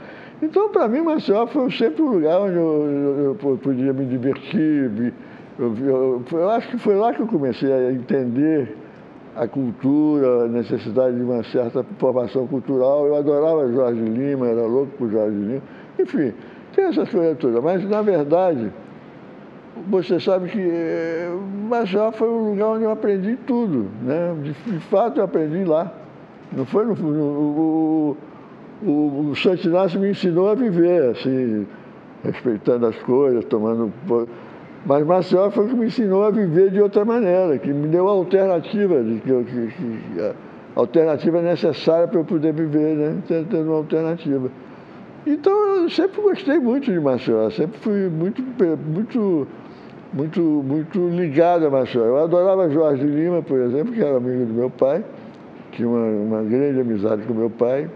Então, 0.41 0.69
para 0.69 0.87
mim, 0.87 1.01
Maceió 1.01 1.47
foi 1.47 1.71
sempre 1.71 2.01
um 2.01 2.11
lugar 2.11 2.41
onde 2.41 2.55
eu, 2.55 3.37
eu, 3.41 3.49
eu 3.49 3.57
podia 3.57 3.93
me 3.93 4.05
divertir. 4.05 5.13
Eu, 5.57 6.21
eu, 6.31 6.49
acho 6.49 6.67
que 6.69 6.77
foi 6.77 6.95
lá 6.95 7.13
que 7.13 7.21
eu 7.21 7.27
comecei 7.27 7.71
a 7.71 7.91
entender 7.91 8.75
a 9.35 9.47
cultura, 9.47 10.45
a 10.45 10.47
necessidade 10.47 11.15
de 11.15 11.23
uma 11.23 11.43
certa 11.45 11.85
formação 11.97 12.47
cultural. 12.47 13.07
Eu 13.07 13.15
adorava 13.15 13.71
Jorge 13.71 14.01
Lima, 14.01 14.47
era 14.47 14.61
louco 14.61 14.91
por 14.97 15.09
Jorge 15.09 15.37
Lima. 15.37 15.61
Enfim, 15.97 16.33
tem 16.75 16.85
essas 16.85 17.09
coisas 17.09 17.37
todas. 17.37 17.63
Mas, 17.63 17.87
na 17.89 18.01
verdade, 18.01 18.71
você 19.89 20.19
sabe 20.19 20.49
que 20.49 20.59
eh, 20.59 21.29
Maceió 21.69 22.11
foi 22.11 22.29
um 22.29 22.51
lugar 22.51 22.67
onde 22.69 22.83
eu 22.83 22.91
aprendi 22.91 23.37
tudo, 23.47 23.87
né? 24.01 24.35
De, 24.41 24.53
de 24.71 24.79
fato 24.85 25.19
eu 25.19 25.25
aprendi 25.25 25.63
lá. 25.63 25.91
Não 26.51 26.65
foi 26.65 26.85
no, 26.85 26.95
no 26.95 27.21
o, 27.23 28.17
o, 28.83 29.29
o 29.31 29.35
Santo 29.35 29.67
Inácio 29.67 29.99
me 29.99 30.11
ensinou 30.11 30.49
a 30.49 30.55
viver, 30.55 31.11
assim, 31.11 31.67
respeitando 32.23 32.87
as 32.87 32.95
coisas, 32.97 33.45
tomando. 33.45 33.91
Mas 34.85 35.05
Maceió 35.05 35.49
foi 35.49 35.65
o 35.65 35.69
que 35.69 35.75
me 35.75 35.87
ensinou 35.87 36.23
a 36.23 36.31
viver 36.31 36.69
de 36.71 36.81
outra 36.81 37.03
maneira, 37.03 37.57
que 37.57 37.71
me 37.71 37.87
deu 37.87 38.07
a 38.07 38.11
alternativa, 38.11 39.03
de, 39.03 39.19
que, 39.19 39.43
que, 39.43 39.67
que 39.67 40.21
a 40.21 40.33
alternativa 40.75 41.41
necessária 41.41 42.07
para 42.07 42.19
eu 42.19 42.25
poder 42.25 42.53
viver, 42.53 42.95
né? 42.95 43.17
Tendo 43.27 43.63
uma 43.63 43.77
alternativa. 43.77 44.49
Então 45.25 45.81
eu 45.81 45.89
sempre 45.89 46.21
gostei 46.21 46.59
muito 46.59 46.91
de 46.91 46.99
Maceió, 46.99 47.49
sempre 47.49 47.79
fui 47.79 48.09
muito, 48.09 48.43
muito 48.93 49.47
muito, 50.15 50.41
muito 50.41 51.09
ligado 51.09 51.67
a 51.67 51.69
Maceió. 51.69 52.05
Eu 52.05 52.17
adorava 52.23 52.69
Jorge 52.69 53.03
Lima, 53.03 53.41
por 53.41 53.59
exemplo, 53.59 53.93
que 53.93 54.01
era 54.01 54.15
amigo 54.15 54.45
do 54.45 54.53
meu 54.53 54.69
pai, 54.69 55.03
tinha 55.73 55.87
uma, 55.87 56.37
uma 56.37 56.43
grande 56.43 56.79
amizade 56.79 57.23
com 57.23 57.33
meu 57.33 57.49
pai, 57.49 57.89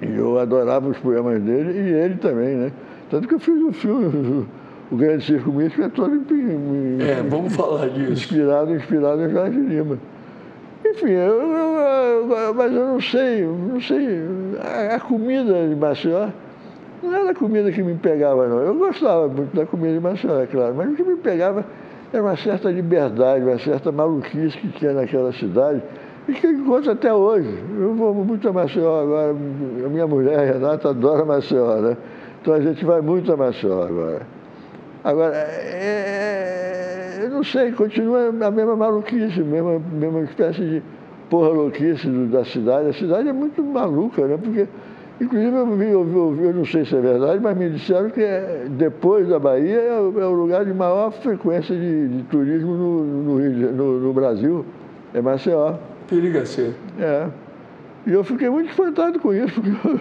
e 0.00 0.16
eu 0.16 0.38
adorava 0.38 0.88
os 0.88 0.96
poemas 0.98 1.42
dele 1.42 1.78
e 1.78 1.92
ele 1.92 2.16
também, 2.16 2.56
né? 2.56 2.72
Tanto 3.10 3.28
que 3.28 3.34
eu 3.34 3.38
fiz 3.38 3.60
um 3.60 3.72
filme, 3.72 4.46
o 4.90 4.96
Grande 4.96 5.22
Circo 5.24 5.52
Místico 5.52 5.82
é 5.82 5.88
todo 5.90 6.14
é, 6.14 7.22
vamos 7.28 7.54
falar 7.54 7.88
disso. 7.90 8.12
inspirado, 8.12 8.74
inspirado 8.74 9.22
em 9.22 9.30
Jorge 9.30 9.58
Lima. 9.60 9.98
Enfim, 10.86 11.10
eu, 11.10 11.42
eu, 11.42 12.30
eu, 12.30 12.54
mas 12.54 12.72
eu 12.72 12.86
não 12.86 13.00
sei, 13.00 13.44
não 13.44 13.80
sei, 13.80 14.22
a, 14.60 14.94
a 14.94 15.00
comida 15.00 15.68
de 15.68 15.74
Maceió 15.74 16.28
não 17.02 17.14
era 17.14 17.30
a 17.30 17.34
comida 17.34 17.70
que 17.70 17.82
me 17.82 17.94
pegava, 17.94 18.46
não. 18.48 18.58
Eu 18.58 18.74
gostava 18.74 19.28
muito 19.28 19.54
da 19.54 19.66
comida 19.66 19.94
de 19.94 20.00
Maceió, 20.00 20.40
é 20.40 20.46
claro, 20.46 20.74
mas 20.74 20.90
o 20.90 20.94
que 20.94 21.02
me 21.02 21.16
pegava 21.16 21.64
era 22.12 22.22
uma 22.22 22.36
certa 22.36 22.70
liberdade, 22.70 23.44
uma 23.44 23.58
certa 23.58 23.92
maluquice 23.92 24.56
que 24.56 24.68
tinha 24.72 24.92
naquela 24.92 25.32
cidade 25.32 25.82
e 26.28 26.32
que 26.32 26.46
eu 26.46 26.52
encontro 26.52 26.90
até 26.90 27.12
hoje. 27.12 27.48
Eu 27.78 27.94
vou 27.94 28.14
muito 28.14 28.48
a 28.48 28.52
Maceió 28.52 29.02
agora, 29.02 29.30
a 29.30 29.88
minha 29.88 30.06
mulher, 30.06 30.38
a 30.38 30.44
Renata, 30.44 30.90
adora 30.90 31.24
Maceió, 31.24 31.76
né? 31.76 31.96
Então 32.40 32.54
a 32.54 32.60
gente 32.60 32.84
vai 32.84 33.00
muito 33.00 33.32
a 33.32 33.36
Maceió 33.36 33.82
agora. 33.82 34.26
Agora, 35.04 35.34
é, 35.36 37.20
é 37.20 37.24
eu 37.24 37.30
não 37.30 37.42
sei, 37.42 37.72
continua 37.72 38.28
a 38.28 38.50
mesma 38.50 38.76
maluquice, 38.76 39.40
a 39.40 39.44
mesma, 39.44 39.78
mesma 39.78 40.20
espécie 40.22 40.60
de 40.60 40.82
porra 41.28 41.48
louquice 41.48 42.08
da 42.08 42.44
cidade. 42.44 42.88
A 42.88 42.92
cidade 42.92 43.28
é 43.28 43.32
muito 43.32 43.62
maluca, 43.62 44.26
né? 44.26 44.38
Porque 44.42 44.66
Inclusive, 45.20 45.56
eu, 45.56 45.66
vi, 45.76 45.90
eu, 45.90 46.04
vi, 46.32 46.44
eu 46.44 46.54
não 46.54 46.64
sei 46.64 46.84
se 46.84 46.94
é 46.94 47.00
verdade, 47.00 47.40
mas 47.40 47.56
me 47.56 47.68
disseram 47.70 48.08
que 48.08 48.22
é, 48.22 48.66
depois 48.70 49.28
da 49.28 49.38
Bahia 49.38 49.80
é 49.80 50.00
o, 50.00 50.20
é 50.20 50.26
o, 50.26 50.32
lugar 50.32 50.64
de 50.64 50.72
maior 50.72 51.10
frequência 51.10 51.74
de, 51.74 52.08
de 52.08 52.22
turismo 52.24 52.74
no, 52.74 53.04
no, 53.04 53.38
no, 53.40 54.00
no, 54.00 54.12
Brasil, 54.12 54.64
é 55.12 55.20
Maceió. 55.20 55.74
Periga 56.08 56.46
ser. 56.46 56.72
É. 57.00 57.26
E 58.06 58.12
eu 58.12 58.22
fiquei 58.22 58.48
muito 58.48 58.70
espantado 58.70 59.18
com 59.18 59.34
isso, 59.34 59.60
porque 59.60 59.88
eu, 59.88 60.00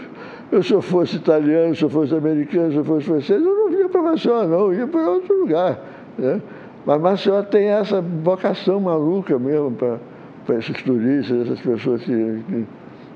eu, 0.51 0.63
se 0.63 0.73
eu 0.73 0.83
fosse 0.83 1.15
italiano, 1.15 1.75
se 1.75 1.83
eu 1.83 1.89
fosse 1.89 2.13
americano, 2.13 2.71
se 2.71 2.77
eu 2.77 2.85
fosse 2.85 3.07
francês, 3.07 3.43
eu 3.43 3.55
não 3.55 3.69
vinha 3.69 3.89
para 3.89 4.01
Maceió, 4.03 4.43
não, 4.43 4.71
eu 4.71 4.73
ia 4.75 4.87
para 4.87 5.09
outro 5.09 5.35
lugar. 5.39 5.79
Né? 6.15 6.39
Mas 6.85 7.01
Maceió 7.01 7.41
tem 7.41 7.69
essa 7.69 8.01
vocação 8.01 8.79
maluca 8.79 9.39
mesmo 9.39 9.71
para 9.71 10.55
esses 10.59 10.79
turistas, 10.83 11.41
essas 11.41 11.59
pessoas 11.59 12.03
que, 12.03 12.43
que 12.47 12.65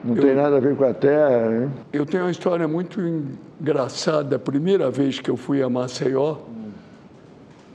não 0.03 0.15
eu, 0.15 0.21
tem 0.21 0.35
nada 0.35 0.57
a 0.57 0.59
ver 0.59 0.75
com 0.75 0.83
a 0.83 0.93
terra. 0.93 1.49
Né? 1.49 1.71
Eu 1.93 2.05
tenho 2.05 2.23
uma 2.23 2.31
história 2.31 2.67
muito 2.67 2.99
engraçada. 3.59 4.35
A 4.35 4.39
primeira 4.39 4.89
vez 4.89 5.19
que 5.19 5.29
eu 5.29 5.37
fui 5.37 5.61
a 5.61 5.69
Maceió, 5.69 6.37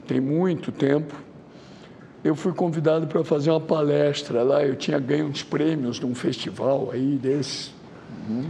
tem 0.05 0.19
muito 0.19 0.71
tempo, 0.71 1.13
eu 2.23 2.35
fui 2.35 2.53
convidado 2.53 3.07
para 3.07 3.23
fazer 3.23 3.49
uma 3.49 3.61
palestra 3.61 4.43
lá. 4.43 4.63
Eu 4.65 4.75
tinha 4.75 4.99
ganho 4.99 5.27
uns 5.27 5.43
prêmios 5.43 5.99
num 5.99 6.13
festival 6.13 6.89
aí 6.91 7.17
desses. 7.17 7.73
Uhum. 8.29 8.45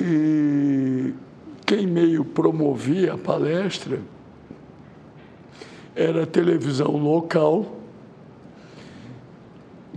E 0.00 1.14
quem 1.64 1.86
meio 1.86 2.24
promovia 2.24 3.14
a 3.14 3.18
palestra 3.18 3.98
era 5.94 6.22
a 6.22 6.26
televisão 6.26 6.96
local, 6.96 7.76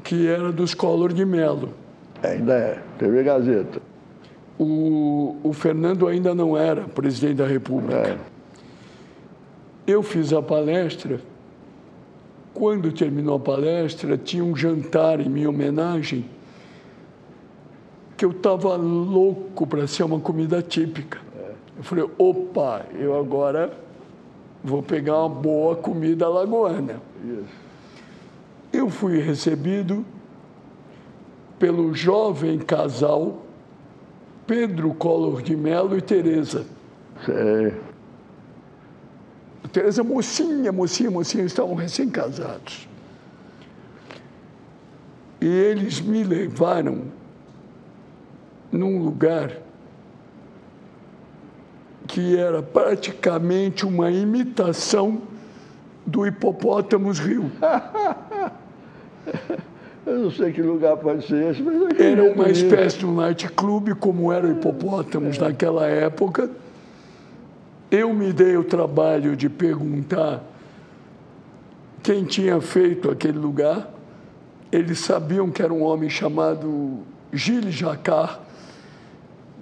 que 0.03 0.27
era 0.27 0.51
dos 0.51 0.73
Collor 0.73 1.13
de 1.13 1.25
Mello. 1.25 1.73
Ainda 2.23 2.53
é, 2.53 2.79
TV 2.97 3.23
Gazeta. 3.23 3.81
O, 4.57 5.37
o 5.41 5.53
Fernando 5.53 6.07
ainda 6.07 6.35
não 6.35 6.57
era 6.57 6.81
presidente 6.81 7.35
da 7.35 7.47
República. 7.47 7.95
É. 7.95 8.17
Eu 9.87 10.03
fiz 10.03 10.33
a 10.33 10.41
palestra. 10.41 11.21
Quando 12.53 12.91
terminou 12.91 13.37
a 13.37 13.39
palestra, 13.39 14.17
tinha 14.17 14.43
um 14.43 14.55
jantar 14.55 15.21
em 15.21 15.29
minha 15.29 15.49
homenagem 15.49 16.25
que 18.17 18.25
eu 18.25 18.31
estava 18.31 18.75
louco 18.75 19.65
para 19.65 19.87
ser 19.87 20.03
uma 20.03 20.19
comida 20.19 20.61
típica. 20.61 21.19
É. 21.39 21.51
Eu 21.77 21.83
falei, 21.83 22.09
opa, 22.17 22.85
eu 22.93 23.17
agora 23.17 23.71
vou 24.61 24.83
pegar 24.83 25.19
uma 25.19 25.29
boa 25.29 25.77
comida 25.77 26.27
lagoana. 26.27 27.01
Isso. 27.23 27.69
Eu 28.73 28.89
fui 28.89 29.19
recebido 29.19 30.05
pelo 31.59 31.93
jovem 31.93 32.57
casal 32.57 33.43
Pedro 34.47 34.93
Collor 34.95 35.43
de 35.43 35.55
Mello 35.55 35.95
e 35.95 36.01
Tereza. 36.01 36.65
Sim. 37.25 37.77
Tereza 39.71 40.03
mocinha, 40.03 40.71
mocinha, 40.71 41.11
mocinha, 41.11 41.43
estavam 41.43 41.75
recém-casados. 41.75 42.89
E 45.39 45.45
eles 45.45 46.01
me 46.01 46.23
levaram 46.23 47.03
num 48.71 49.03
lugar 49.03 49.51
que 52.07 52.35
era 52.35 52.63
praticamente 52.63 53.85
uma 53.85 54.09
imitação 54.09 55.21
do 56.05 56.25
hipopótamos 56.25 57.19
rio. 57.19 57.51
Eu 60.05 60.19
não 60.19 60.31
sei 60.31 60.51
que 60.51 60.61
lugar 60.61 60.97
pode 60.97 61.25
ser 61.27 61.51
esse, 61.51 61.61
mas 61.61 61.75
eu 61.75 61.89
Era 62.05 62.23
uma 62.23 62.49
espécie 62.49 62.99
de 62.99 63.05
um 63.05 63.13
nightclub, 63.15 63.93
como 63.95 64.31
era 64.31 64.47
o 64.47 64.51
hipopótamos 64.51 65.37
naquela 65.37 65.87
época. 65.87 66.49
Eu 67.91 68.13
me 68.13 68.31
dei 68.31 68.55
o 68.55 68.63
trabalho 68.63 69.35
de 69.35 69.49
perguntar 69.49 70.43
quem 72.01 72.23
tinha 72.23 72.59
feito 72.61 73.09
aquele 73.09 73.37
lugar. 73.37 73.91
Eles 74.71 74.99
sabiam 74.99 75.49
que 75.49 75.61
era 75.61 75.73
um 75.73 75.83
homem 75.83 76.09
chamado 76.09 76.99
Gilles 77.33 77.73
Jacquard, 77.73 78.39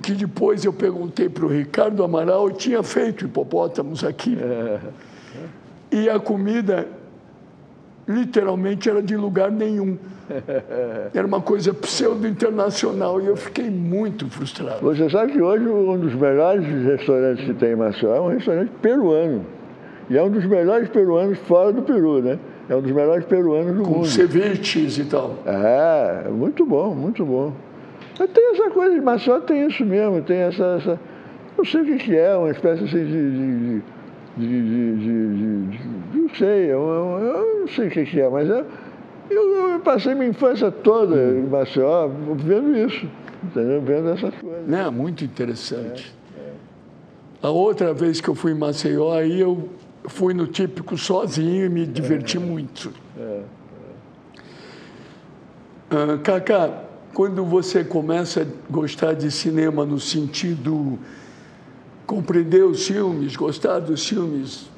que 0.04 0.14
depois 0.14 0.64
eu 0.64 0.74
perguntei 0.74 1.30
para 1.30 1.46
o 1.46 1.48
Ricardo 1.48 2.04
Amaral 2.04 2.52
tinha 2.52 2.84
feito 2.84 3.26
hipopótamos 3.26 4.04
aqui. 4.04 4.38
E 5.92 6.10
a 6.10 6.20
comida 6.20 6.88
literalmente 8.08 8.90
era 8.90 9.02
de 9.02 9.16
lugar 9.16 9.52
nenhum. 9.52 9.98
Era 11.14 11.26
uma 11.26 11.40
coisa 11.40 11.74
pseudo-internacional 11.74 13.22
e 13.22 13.28
eu 13.28 13.38
fiquei 13.38 13.70
muito 13.70 14.30
frustrado. 14.30 14.82
Você 14.82 15.10
sabe 15.10 15.32
que 15.32 15.42
hoje 15.42 15.66
um 15.66 15.98
dos 15.98 16.14
melhores 16.14 16.66
restaurantes 16.84 17.46
que 17.46 17.54
tem 17.54 17.72
em 17.72 17.76
Maceió 17.78 18.14
é 18.14 18.20
um 18.20 18.28
restaurante 18.28 18.72
peruano. 18.82 19.46
E 20.10 20.18
é 20.18 20.24
um 20.24 20.30
dos 20.30 20.46
melhores 20.46 20.88
peruanos 20.90 21.38
fora 21.40 21.72
do 21.74 21.82
Peru, 21.82 22.22
né? 22.22 22.40
É 22.70 22.76
um 22.76 22.82
dos 22.82 22.92
melhores 22.92 23.26
peruanos 23.26 23.76
do 23.76 23.84
Com 23.84 23.92
mundo. 23.92 24.08
ceviches 24.08 24.98
e 24.98 25.06
tal. 25.06 25.36
É, 25.46 26.30
muito 26.30 26.66
bom, 26.66 26.94
muito 26.94 27.26
bom. 27.26 27.54
Mas 28.18 28.30
tem 28.32 28.52
essa 28.54 28.70
coisa 28.70 28.96
de 28.96 29.02
Maceió, 29.02 29.40
tem 29.40 29.68
isso 29.68 29.86
mesmo, 29.86 30.22
tem 30.22 30.38
essa. 30.38 30.78
essa 30.78 31.00
não 31.58 31.66
sei 31.66 31.82
o 31.82 31.86
que, 31.86 31.98
que 31.98 32.16
é, 32.16 32.36
uma 32.36 32.52
espécie 32.52 32.84
assim 32.84 33.06
de. 33.06 33.32
de, 33.32 33.80
de, 33.80 33.82
de, 34.38 34.48
de- 34.48 35.68
de- 35.78 36.18
não 36.18 36.30
sei, 36.36 36.66
eu, 36.72 36.80
eu- 36.82 37.60
não 37.62 37.68
sei 37.68 37.88
o 37.88 37.92
que, 37.92 38.20
é, 38.22 38.30
mas 38.30 38.50
é, 38.50 38.64
eu, 39.30 39.72
eu 39.72 39.80
passei 39.80 40.14
minha 40.16 40.30
infância 40.30 40.72
toda 40.72 41.16
em 41.16 41.44
Maceió 41.48 42.08
vendo 42.36 42.78
isso, 42.78 43.08
entendeu? 43.44 43.82
Vendo 43.82 44.10
essas 44.10 44.34
coisas. 44.36 44.68
Né? 44.68 44.90
Muito 44.90 45.24
interessante. 45.26 46.16
A 47.42 47.50
outra 47.50 47.94
vez 47.94 48.20
que 48.22 48.30
eu 48.30 48.36
fui 48.36 48.52
em 48.52 48.56
Maceió, 48.58 49.14
aí 49.14 49.40
eu 49.40 49.70
fui 50.06 50.34
no 50.34 50.48
típico 50.48 50.98
sozinho 50.98 51.66
e 51.66 51.70
me 51.70 51.86
diverti 51.86 52.40
muito. 52.40 52.92
Ah, 55.90 56.18
Cacá, 56.24 56.84
quando 57.14 57.44
você 57.46 57.84
começa 57.84 58.42
a 58.42 58.46
gostar 58.72 59.14
de 59.14 59.32
cinema 59.32 59.86
no 59.86 60.00
sentido 60.00 61.00
compreender 62.08 62.64
os 62.64 62.88
filmes, 62.88 63.36
gostar 63.36 63.80
dos 63.80 64.08
filmes, 64.08 64.70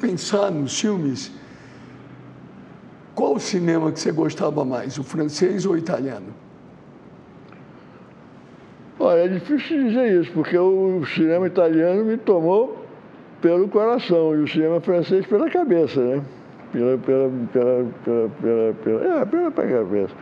pensar 0.00 0.50
nos 0.52 0.80
filmes, 0.80 1.32
qual 3.14 3.34
o 3.34 3.40
cinema 3.40 3.90
que 3.90 4.00
você 4.00 4.12
gostava 4.12 4.64
mais, 4.64 4.96
o 4.96 5.02
francês 5.02 5.66
ou 5.66 5.72
o 5.72 5.76
italiano? 5.76 6.28
Olha, 8.98 9.24
é 9.24 9.28
difícil 9.28 9.88
dizer 9.88 10.20
isso, 10.20 10.30
porque 10.32 10.56
o 10.56 11.04
cinema 11.04 11.48
italiano 11.48 12.04
me 12.04 12.16
tomou 12.16 12.86
pelo 13.40 13.68
coração 13.68 14.34
e 14.36 14.38
o 14.38 14.46
cinema 14.46 14.80
francês 14.80 15.26
pela 15.26 15.50
cabeça, 15.50 16.00
né? 16.00 16.22
Pela, 16.70 16.96
pela, 16.98 17.30
pela, 17.52 17.84
pela, 18.04 18.28
pela, 18.40 18.74
pela, 18.74 19.20
é, 19.20 19.24
pela, 19.26 19.50
cabeça. 19.50 20.14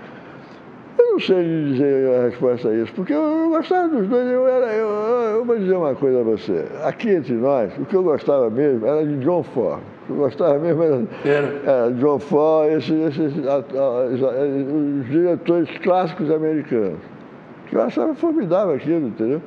Eu 1.00 1.12
não 1.12 1.20
sei 1.20 1.42
dizer 1.72 2.10
a 2.14 2.24
resposta 2.28 2.68
a 2.68 2.74
isso, 2.74 2.92
porque 2.92 3.14
eu, 3.14 3.48
gostava 3.48 3.88
dos 3.88 4.06
dois. 4.06 4.30
Eu, 4.30 4.46
era, 4.46 4.66
eu, 4.74 4.88
eu, 5.36 5.44
vou 5.46 5.58
dizer 5.58 5.74
uma 5.74 5.94
coisa 5.94 6.20
a 6.20 6.22
você. 6.22 6.64
Aqui 6.84 7.08
entre 7.10 7.32
nós, 7.34 7.72
o 7.78 7.86
que 7.86 7.96
eu 7.96 8.02
gostava 8.02 8.50
mesmo 8.50 8.86
era 8.86 9.04
de 9.06 9.16
John 9.24 9.42
Ford. 9.42 9.80
O 9.80 10.06
que 10.06 10.12
eu 10.12 10.16
gostava 10.16 10.58
mesmo 10.58 10.82
era, 10.82 11.02
Era. 11.24 11.60
era 11.64 11.90
John 11.92 12.18
Ford, 12.18 12.70
esses, 12.72 13.16
esses, 13.16 13.46
a- 13.46 13.64
a- 13.78 14.04
os 14.10 15.08
diretores 15.08 15.70
clássicos 15.78 16.30
americanos 16.30 16.98
que 17.68 17.76
eu 17.76 17.82
achava 17.82 18.14
formidável 18.14 18.74
aquilo, 18.74 19.08
entendeu? 19.08 19.40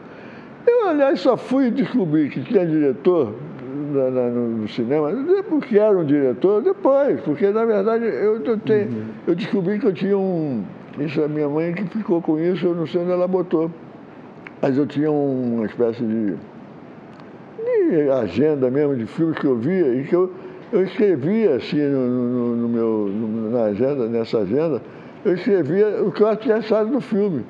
Eu, 0.66 0.88
aliás, 0.90 1.20
só 1.20 1.38
fui 1.38 1.70
descobrir 1.70 2.30
que 2.30 2.42
tinha 2.42 2.66
diretor 2.66 3.34
na- 3.94 4.10
na- 4.10 4.30
no, 4.30 4.68
cinema, 4.70 5.12
é 5.12 5.44
porque 5.44 5.78
era 5.78 5.96
um 5.98 6.06
diretor, 6.06 6.64
depois, 6.64 7.20
porque 7.22 7.50
na 7.52 7.64
verdade 7.66 8.06
eu, 8.06 8.42
eu, 8.44 8.58
tenho, 8.58 9.06
eu 9.28 9.36
descobri 9.36 9.78
que 9.78 9.86
eu 9.86 9.94
tinha 9.94 10.18
um. 10.18 10.64
Isso 11.00 11.22
a 11.24 11.28
minha 11.28 11.50
mãe 11.50 11.74
que 11.74 11.84
ficou 11.86 12.22
com 12.22 12.40
isso, 12.40 12.66
eu 12.68 12.76
não 12.76 12.86
sei 12.86 13.02
onde 13.02 13.12
ela 13.12 13.28
botou. 13.28 13.72
Mas 14.62 14.78
eu 14.78 14.86
tinha 14.86 15.12
um- 15.12 15.56
uma 15.56 15.66
espécie 15.66 16.04
de, 16.04 16.36
de 17.90 18.10
agenda 18.12 18.70
mesmo 18.70 18.96
de 18.96 19.06
filmes 19.06 19.38
que 19.38 19.46
eu 19.46 19.58
via 19.58 19.96
e 19.96 20.04
que 20.04 20.14
eu, 20.16 20.32
eu 20.72 20.84
escrevia 20.84 21.56
assim 21.56 21.78
no, 21.82 22.08
no- 22.08 22.56
no 22.56 22.70
meu, 22.70 23.10
no- 23.12 23.50
na 23.52 23.64
agenda, 23.66 24.08
nessa 24.08 24.40
agenda, 24.40 24.82
eu 25.26 25.34
escrevia 25.34 26.04
o 26.04 26.12
que 26.12 26.22
eu 26.22 26.36
tinha 26.38 26.58
achado 26.58 26.92
do 26.92 27.02
filme. 27.02 27.44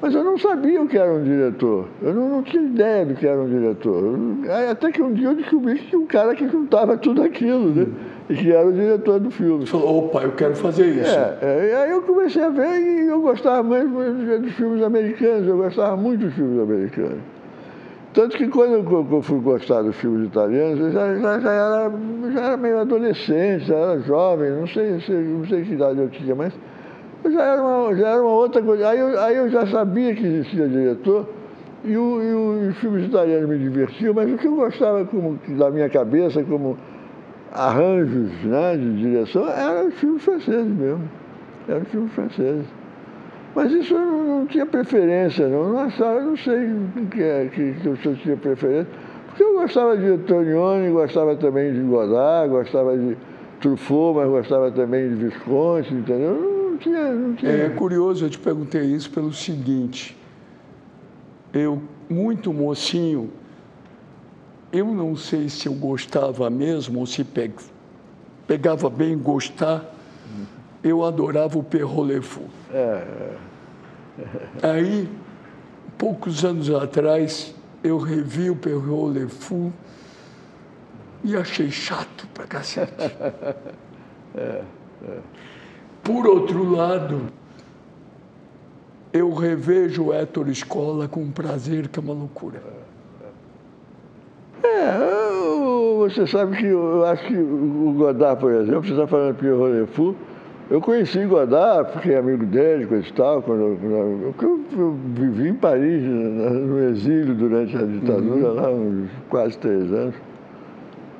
Mas 0.00 0.14
eu 0.16 0.24
não 0.24 0.36
sabia 0.36 0.82
o 0.82 0.88
que 0.88 0.98
era 0.98 1.12
um 1.12 1.22
diretor. 1.22 1.86
Eu 2.02 2.12
não, 2.12 2.28
não 2.28 2.42
tinha 2.42 2.60
ideia 2.64 3.06
do 3.06 3.14
que 3.14 3.24
era 3.24 3.40
um 3.40 3.48
diretor. 3.48 4.18
Até 4.68 4.90
que 4.90 5.00
um 5.00 5.12
dia 5.12 5.28
eu 5.28 5.34
descobri 5.36 5.78
que 5.78 5.86
tinha 5.90 6.00
um 6.00 6.06
cara 6.06 6.34
que 6.34 6.48
juntava 6.48 6.96
tudo 6.98 7.22
aquilo, 7.22 7.68
né? 7.72 7.86
Que 8.28 8.50
era 8.52 8.66
o 8.66 8.72
diretor 8.72 9.20
do 9.20 9.30
filme. 9.30 9.66
Falou, 9.66 10.06
opa, 10.06 10.22
eu 10.22 10.32
quero 10.32 10.54
fazer 10.54 10.86
isso. 10.86 11.14
É, 11.14 11.38
é, 11.42 11.70
e 11.70 11.74
aí 11.74 11.90
eu 11.90 12.02
comecei 12.02 12.42
a 12.42 12.48
ver 12.48 12.80
e 12.80 13.08
eu 13.08 13.20
gostava 13.20 13.62
mais 13.62 13.88
dos 14.40 14.52
filmes 14.52 14.82
americanos, 14.82 15.46
eu 15.46 15.56
gostava 15.56 15.96
muito 15.96 16.20
dos 16.26 16.34
filmes 16.34 16.60
americanos. 16.60 17.18
Tanto 18.14 18.36
que 18.36 18.46
quando 18.48 18.74
eu, 18.74 19.08
eu 19.10 19.22
fui 19.22 19.40
gostar 19.40 19.82
dos 19.82 19.96
filmes 19.96 20.28
italianos, 20.28 20.78
eu 20.80 20.92
já, 20.92 21.14
já, 21.18 21.40
já 21.40 21.50
era, 21.52 21.92
já 22.32 22.40
era 22.42 22.56
meio 22.56 22.78
adolescente, 22.78 23.64
já 23.66 23.74
era 23.76 24.00
jovem, 24.00 24.50
não 24.50 24.66
sei, 24.66 25.00
se- 25.00 25.12
não 25.12 25.46
sei 25.46 25.62
que 25.64 25.72
idade 25.72 25.98
eu 25.98 26.08
tinha, 26.10 26.34
mas 26.34 26.52
já 27.24 27.42
era 27.42 27.62
uma, 27.62 27.94
já 27.96 28.08
era 28.10 28.20
uma 28.22 28.32
outra 28.32 28.60
coisa. 28.62 28.88
Aí 28.88 28.98
eu, 28.98 29.18
aí 29.20 29.36
eu 29.36 29.48
já 29.48 29.66
sabia 29.66 30.14
que 30.14 30.26
existia 30.26 30.68
diretor 30.68 31.26
e, 31.84 31.96
o- 31.96 32.22
e 32.22 32.34
o- 32.34 32.64
e 32.64 32.68
os 32.68 32.76
filmes 32.78 33.06
italianos 33.06 33.48
me 33.48 33.58
divertiam, 33.58 34.12
mas 34.14 34.30
o 34.30 34.36
que 34.36 34.46
eu 34.46 34.56
gostava 34.56 35.04
como, 35.06 35.38
da 35.56 35.70
minha 35.70 35.88
cabeça 35.88 36.42
como 36.44 36.76
arranjos 37.52 38.30
né, 38.44 38.76
de 38.76 38.96
direção 39.00 39.48
eram 39.48 39.88
os 39.88 39.94
filmes 39.94 40.22
franceses 40.22 40.66
mesmo. 40.66 41.08
Eram 41.68 41.82
os 41.82 41.88
filmes 41.88 42.12
franceses. 42.12 42.66
Mas 43.54 43.70
isso 43.70 43.94
eu 43.94 44.00
não, 44.00 44.24
não 44.24 44.46
tinha 44.46 44.64
preferência, 44.64 45.48
não. 45.48 45.70
Não 45.70 45.78
achava, 45.78 46.20
eu 46.20 46.26
não 46.26 46.36
sei 46.36 46.72
o 46.72 47.06
que, 47.10 47.22
é, 47.22 47.46
que, 47.48 47.76
eu 47.84 48.16
tinha 48.16 48.36
preferência. 48.36 48.88
Porque 49.26 49.42
eu 49.42 49.54
gostava 49.54 49.96
de 49.96 50.06
Antonioni, 50.06 50.90
gostava 50.90 51.36
também 51.36 51.72
de 51.72 51.80
Godard, 51.80 52.50
gostava 52.50 52.96
de 52.96 53.16
Truffaut, 53.60 54.18
mas 54.18 54.28
gostava 54.28 54.70
também 54.70 55.08
de 55.08 55.14
Visconti, 55.14 55.94
entendeu? 55.94 56.34
Eu 56.34 56.70
Não 56.70 56.78
tinha. 56.78 57.12
Não 57.12 57.34
tinha... 57.34 57.52
É 57.52 57.68
curioso, 57.70 58.24
eu 58.24 58.30
te 58.30 58.38
perguntei 58.38 58.82
isso 58.82 59.10
pelo 59.10 59.32
seguinte. 59.32 60.16
Eu, 61.52 61.82
muito 62.08 62.52
mocinho, 62.52 63.30
eu 64.72 64.86
não 64.86 65.14
sei 65.16 65.48
se 65.48 65.66
eu 65.66 65.74
gostava 65.74 66.48
mesmo 66.48 67.00
ou 67.00 67.06
se 67.06 67.22
pe- 67.24 67.50
pegava 68.46 68.88
bem 68.88 69.16
gostar, 69.18 69.84
eu 70.82 71.04
adorava 71.04 71.58
o 71.58 71.62
Perrault 71.62 72.12
Le 72.12 72.20
Fou. 72.22 72.48
Aí, 74.62 75.08
poucos 75.98 76.44
anos 76.44 76.70
atrás, 76.70 77.54
eu 77.84 77.98
revi 77.98 78.50
o 78.50 78.56
Perrault 78.56 79.18
Le 79.18 79.28
Fou 79.28 79.72
e 81.22 81.36
achei 81.36 81.70
chato 81.70 82.26
pra 82.34 82.46
cacete. 82.46 82.92
Por 86.02 86.26
outro 86.26 86.68
lado, 86.72 87.26
eu 89.12 89.32
revejo 89.32 90.04
o 90.06 90.12
Héctor 90.12 90.48
Escola 90.48 91.06
com 91.06 91.30
prazer, 91.30 91.86
que 91.88 91.98
é 92.00 92.02
uma 92.02 92.14
loucura. 92.14 92.60
É, 94.64 94.96
eu- 94.96 95.98
você 96.08 96.26
sabe 96.26 96.56
que 96.56 96.66
eu 96.66 97.04
acho 97.06 97.24
que 97.26 97.36
o 97.36 97.94
Godard, 97.96 98.40
por 98.40 98.52
exemplo, 98.52 98.84
você 98.84 98.92
está 98.92 99.06
falando 99.06 99.34
de 99.34 99.40
Pierrot 99.40 99.72
Le 99.72 99.86
Fou, 99.86 100.14
eu 100.70 100.80
conheci 100.80 101.24
Godard, 101.26 101.92
fiquei 101.92 102.16
amigo 102.16 102.46
dele, 102.46 102.86
coisa 102.86 103.06
e 103.06 103.12
tal, 103.12 103.42
quando, 103.42 103.60
eu- 103.60 104.34
eu, 104.40 104.60
eu, 104.78 104.96
vivi 105.14 105.48
em 105.48 105.54
Paris, 105.54 106.02
né, 106.02 106.50
no 106.50 106.78
exílio 106.88 107.34
durante 107.34 107.76
a 107.76 107.82
ditadura, 107.82 108.48
lá 108.52 108.70
uns 108.70 109.08
quase 109.28 109.58
três 109.58 109.92
anos. 109.92 110.14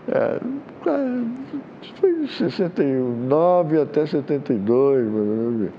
É, 0.09 0.40
foi 2.01 2.14
de 2.20 2.28
69 2.32 3.80
até 3.80 4.07
72, 4.07 5.05
mais 5.05 5.16
ou 5.16 5.24
menos. 5.24 5.70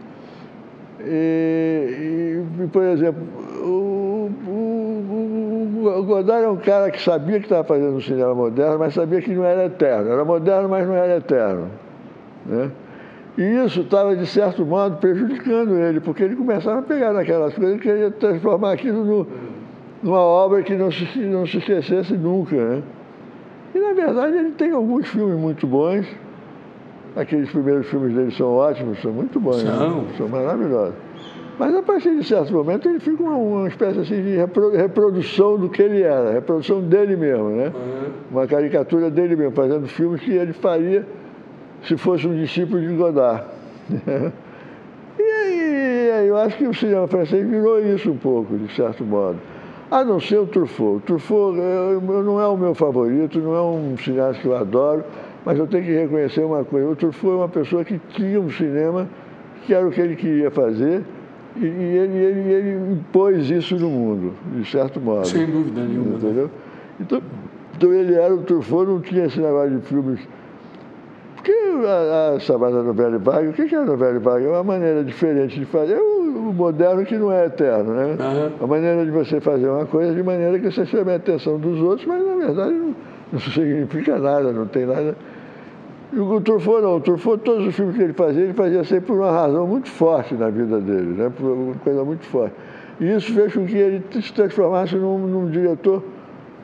E, 1.06 2.44
e, 2.62 2.68
por 2.68 2.84
exemplo, 2.84 3.22
o, 3.66 4.03
o, 4.24 5.84
o- 5.86 6.00
o 6.00 6.04
Godard 6.04 6.46
é 6.46 6.50
um 6.50 6.58
cara 6.58 6.90
que 6.92 7.02
sabia 7.02 7.40
que 7.40 7.46
estava 7.46 7.64
fazendo 7.64 7.96
um 7.96 8.02
cinema 8.02 8.34
moderno, 8.34 8.80
mas 8.80 8.94
sabia 8.94 9.22
que 9.22 9.34
não 9.34 9.44
era 9.44 9.66
eterno. 9.66 10.12
Era 10.12 10.24
moderno, 10.26 10.70
mas 10.70 10.88
não 10.88 10.96
era 10.96 11.18
eterno. 11.18 11.68
Né? 12.46 12.72
E 13.38 13.42
isso 13.66 13.82
estava, 13.82 14.16
de 14.16 14.26
certo 14.28 14.66
modo, 14.66 14.98
prejudicando 14.98 15.76
ele, 15.78 16.00
porque 16.00 16.24
ele 16.24 16.36
começava 16.36 16.80
a 16.80 16.84
pegar 16.84 17.14
naquelas 17.14 17.54
coisas 17.54 17.76
e 17.78 17.80
queria 17.80 18.12
transformar 18.12 18.74
aquilo 18.74 19.04
no, 19.04 19.28
numa 20.04 20.20
obra 20.20 20.62
que 20.62 20.76
não 20.76 20.92
se, 20.92 21.20
não 21.20 21.46
se 21.46 21.58
esquecesse 21.58 22.14
nunca. 22.14 22.56
Né? 22.56 22.84
E, 23.74 23.80
na 23.80 23.94
verdade, 23.94 24.38
ele 24.38 24.52
tem 24.52 24.72
alguns 24.72 25.08
filmes 25.08 25.38
muito 25.38 25.66
bons. 25.66 26.06
Aqueles 27.16 27.50
primeiros 27.52 27.88
filmes 27.88 28.14
dele 28.16 28.32
são 28.32 28.52
ótimos, 28.54 29.00
são 29.02 29.12
muito 29.12 29.40
bons, 29.40 29.58
são, 29.62 30.02
né? 30.02 30.08
são 30.18 30.28
maravilhosos. 30.28 30.96
Mas, 31.58 31.76
a 31.76 31.84
partir 31.84 32.16
de 32.16 32.24
certo 32.24 32.52
momento, 32.52 32.90
ele 32.90 33.00
fica 33.00 33.22
uma, 33.22 33.36
uma 33.36 33.68
espécie 33.68 34.00
assim, 34.00 34.24
de 34.24 34.36
reprodução 34.76 35.58
do 35.58 35.70
que 35.70 35.82
ele 35.82 36.02
era, 36.02 36.32
reprodução 36.32 36.82
dele 36.82 37.16
mesmo, 37.16 37.50
né? 37.50 37.68
Uhum. 37.68 38.12
Uma 38.32 38.48
caricatura 38.48 39.12
dele 39.12 39.36
mesmo, 39.36 39.52
fazendo 39.52 39.88
filmes 39.88 40.22
que 40.22 40.32
ele 40.32 40.54
faria 40.54 41.06
se 41.84 41.96
fosse 41.96 42.28
um 42.28 42.36
discípulo 42.36 42.82
de 42.82 42.96
Godard. 42.96 43.46
e 45.20 45.22
aí, 45.22 46.28
eu 46.28 46.38
acho 46.38 46.58
que 46.58 46.66
o 46.66 46.74
cinema 46.74 47.08
francês 47.08 47.48
virou 47.48 47.80
isso 47.80 48.10
um 48.10 48.18
pouco, 48.18 48.58
de 48.58 48.74
certo 48.74 49.04
modo. 49.04 49.38
A 49.92 50.04
não 50.04 50.20
ser 50.20 50.38
o 50.38 50.48
Truffaut. 50.48 50.98
O 50.98 51.00
Truffaut 51.02 51.56
não 51.56 52.42
é 52.42 52.48
o 52.48 52.58
meu 52.58 52.74
favorito, 52.74 53.38
não 53.40 53.56
é 53.56 53.62
um 53.62 53.96
cineasta 53.96 54.42
que 54.42 54.48
eu 54.48 54.56
adoro, 54.56 55.04
mas 55.46 55.60
eu 55.60 55.68
tenho 55.68 55.84
que 55.84 55.92
reconhecer 55.92 56.42
uma 56.44 56.64
coisa. 56.64 56.88
O 56.88 56.96
Truffaut 56.96 57.36
é 57.36 57.38
uma 57.38 57.50
pessoa 57.50 57.86
que 57.86 58.00
tinha 58.10 58.42
um 58.42 58.50
cinema 58.50 59.08
que 59.68 59.74
era 59.74 59.88
o 59.88 59.92
que 59.92 60.02
ele 60.02 60.16
queria 60.16 60.50
fazer 60.50 61.04
e, 61.56 61.66
ele, 61.66 62.18
ele, 62.18 62.54
ele 62.54 62.94
impôs 62.94 63.50
isso 63.50 63.76
no 63.78 63.90
mundo, 63.90 64.34
de 64.56 64.70
certo 64.70 65.00
modo. 65.00 65.28
Sem 65.28 65.46
dúvida 65.46 65.82
nenhuma. 65.82 66.12
Né? 66.12 66.16
Entendeu? 66.18 66.50
Então, 67.00 67.22
então 67.76 67.94
ele 67.94 68.14
era 68.14 68.34
o 68.34 68.40
Truffaut, 68.44 68.90
não 68.90 69.02
tinha 69.02 69.26
esse 69.26 69.40
negócio 69.40 69.80
de 69.80 69.86
filmes 69.86 70.20
porque 71.44 71.52
a, 71.86 72.36
a 72.36 72.40
chamada 72.40 72.82
novela 72.82 73.20
vaga, 73.20 73.50
o 73.50 73.52
que 73.52 73.64
é 73.64 73.78
a 73.78 73.84
novela 73.84 74.18
vaga? 74.18 74.46
É 74.46 74.50
uma 74.50 74.64
maneira 74.64 75.04
diferente 75.04 75.60
de 75.60 75.66
fazer. 75.66 75.96
É 75.96 76.02
o, 76.02 76.50
o 76.50 76.54
moderno 76.54 77.06
que 77.06 77.18
não 77.18 77.34
é 77.34 77.48
eterno, 77.48 77.94
né? 77.94 78.16
Uhum. 78.18 78.64
A 78.64 78.68
maneira 78.68 79.04
de 79.04 79.12
você 79.12 79.42
fazer 79.42 79.68
uma 79.68 79.86
coisa 79.86 80.16
de 80.16 80.24
maneira 80.24 80.58
que 80.58 80.72
você 80.72 80.86
chame 80.86 81.12
a 81.12 81.16
atenção 81.18 81.60
dos 81.60 81.82
outros, 81.82 82.08
mas 82.08 82.26
na 82.26 82.36
verdade 82.46 82.72
não, 82.72 82.96
não 83.34 83.40
significa 83.42 84.18
nada, 84.20 84.54
não 84.54 84.66
tem 84.68 84.86
nada. 84.86 85.18
E 86.14 86.20
o 86.20 86.40
Truffaut 86.42 86.82
não, 86.82 86.98
o 86.98 87.02
Truffaut, 87.02 87.44
todos 87.44 87.68
os 87.68 87.76
filmes 87.76 87.96
que 87.96 88.04
ele 88.04 88.14
fazia, 88.14 88.44
ele 88.44 88.54
fazia 88.54 88.84
sempre 88.84 89.08
por 89.08 89.18
uma 89.18 89.32
razão 89.32 89.66
muito 89.66 89.90
forte 89.90 90.36
na 90.36 90.50
vida 90.50 90.80
dele, 90.80 91.16
né? 91.18 91.32
por 91.36 91.52
uma 91.52 91.74
coisa 91.76 92.04
muito 92.04 92.24
forte. 92.26 92.54
E 93.00 93.12
isso 93.12 93.34
fez 93.34 93.54
com 93.54 93.66
que 93.66 93.76
ele 93.76 94.04
se 94.22 94.32
transformasse 94.32 94.96
num, 94.96 95.18
num 95.18 95.50
diretor 95.50 96.04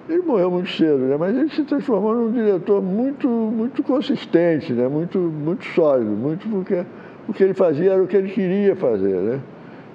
ele 0.10 0.24
morreu 0.24 0.50
muito 0.50 0.70
cedo, 0.72 0.98
né? 0.98 1.16
mas 1.18 1.38
ele 1.38 1.50
se 1.50 1.64
transformou 1.64 2.16
num 2.16 2.32
diretor 2.32 2.82
muito, 2.82 3.28
muito 3.28 3.84
consistente, 3.84 4.74
né? 4.74 4.88
muito, 4.88 5.20
muito 5.20 5.64
sólido, 5.66 6.10
muito 6.10 6.50
porque 6.50 6.84
o 7.28 7.34
que 7.34 7.44
ele 7.44 7.54
fazia 7.54 7.94
era 7.94 8.02
o 8.02 8.08
que 8.08 8.18
ele 8.18 8.30
queria 8.30 8.76
fazer. 8.76 9.16
Né? 9.16 9.40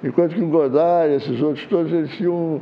Enquanto 0.01 0.35
que 0.35 0.41
o 0.41 0.47
Godard 0.47 1.11
e 1.11 1.15
esses 1.17 1.41
outros 1.41 1.65
todos, 1.67 1.91
eles 1.91 2.11
tinham. 2.11 2.61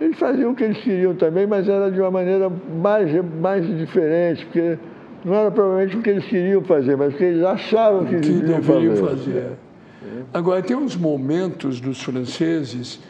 Eles 0.00 0.16
faziam 0.18 0.52
o 0.52 0.54
que 0.54 0.64
eles 0.64 0.78
queriam 0.78 1.14
também, 1.14 1.46
mas 1.46 1.68
era 1.68 1.90
de 1.90 2.00
uma 2.00 2.10
maneira 2.10 2.50
mais, 2.80 3.10
mais 3.40 3.66
diferente, 3.76 4.46
porque 4.46 4.78
não 5.24 5.34
era 5.34 5.50
provavelmente 5.50 5.96
o 5.96 6.02
que 6.02 6.10
eles 6.10 6.24
queriam 6.24 6.62
fazer, 6.62 6.96
mas 6.96 7.14
o 7.14 7.16
que 7.16 7.24
eles 7.24 7.44
achavam 7.44 8.06
que, 8.06 8.20
que 8.20 8.32
deveriam 8.32 8.96
fazer. 8.96 9.16
fazer. 9.16 9.52
Agora, 10.32 10.62
tem 10.62 10.76
uns 10.76 10.96
momentos 10.96 11.80
dos 11.80 12.02
franceses 12.02 13.00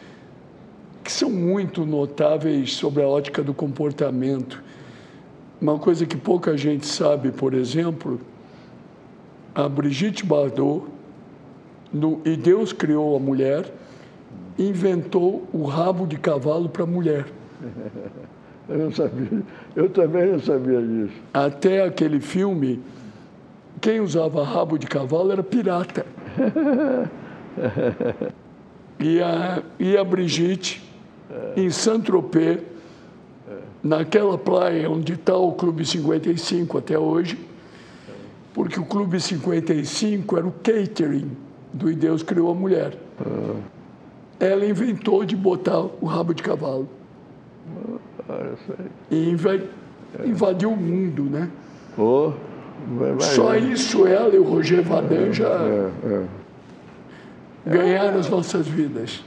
que 1.03 1.11
são 1.11 1.29
muito 1.29 1.85
notáveis 1.85 2.73
sobre 2.73 3.01
a 3.01 3.07
ótica 3.07 3.41
do 3.41 3.53
comportamento. 3.53 4.61
Uma 5.59 5.79
coisa 5.79 6.05
que 6.05 6.17
pouca 6.17 6.57
gente 6.57 6.85
sabe, 6.85 7.31
por 7.31 7.53
exemplo, 7.53 8.19
a 9.55 9.67
Brigitte 9.67 10.25
Bardot, 10.25 10.85
no 11.93 12.21
E 12.25 12.35
Deus 12.35 12.73
Criou 12.73 13.15
a 13.15 13.19
Mulher, 13.19 13.71
inventou 14.57 15.47
o 15.53 15.63
rabo 15.63 16.05
de 16.05 16.17
cavalo 16.17 16.69
para 16.69 16.83
a 16.83 16.87
mulher. 16.87 17.25
Eu 18.71 18.77
não 18.77 18.91
sabia, 18.91 19.43
eu 19.75 19.89
também 19.89 20.31
não 20.31 20.39
sabia 20.39 20.81
disso. 20.81 21.13
Até 21.33 21.83
aquele 21.83 22.21
filme, 22.21 22.81
quem 23.81 23.99
usava 23.99 24.43
rabo 24.45 24.77
de 24.77 24.87
cavalo 24.87 25.29
era 25.31 25.43
pirata. 25.43 26.05
e, 28.97 29.21
a, 29.21 29.61
e 29.77 29.97
a 29.97 30.03
Brigitte 30.05 30.89
em 31.57 31.69
Saint-Tropez, 31.69 32.59
naquela 33.83 34.37
praia 34.37 34.89
onde 34.89 35.13
está 35.13 35.35
o 35.35 35.51
Clube 35.51 35.85
55 35.85 36.77
até 36.77 36.97
hoje, 36.97 37.37
porque 38.53 38.79
o 38.79 38.85
Clube 38.85 39.19
55 39.19 40.37
era 40.37 40.47
o 40.47 40.51
catering 40.51 41.31
do 41.73 41.91
E 41.91 41.95
Deus 41.95 42.23
Criou 42.23 42.51
a 42.51 42.55
Mulher. 42.55 42.97
Ela 44.39 44.65
inventou 44.65 45.25
de 45.25 45.35
botar 45.35 45.79
o 45.79 46.05
rabo 46.05 46.33
de 46.33 46.41
cavalo. 46.41 46.87
E 49.09 49.29
invadiu 50.25 50.71
o 50.71 50.77
mundo, 50.77 51.23
né? 51.23 51.49
Oh, 51.97 52.31
Só 53.19 53.55
isso 53.55 54.07
ela 54.07 54.33
e 54.33 54.39
o 54.39 54.43
Roger 54.43 54.81
Vadan 54.81 55.31
já 55.31 55.47
é, 55.47 55.91
é. 56.05 56.23
ganharam 57.65 58.19
as 58.19 58.29
nossas 58.29 58.67
vidas. 58.67 59.23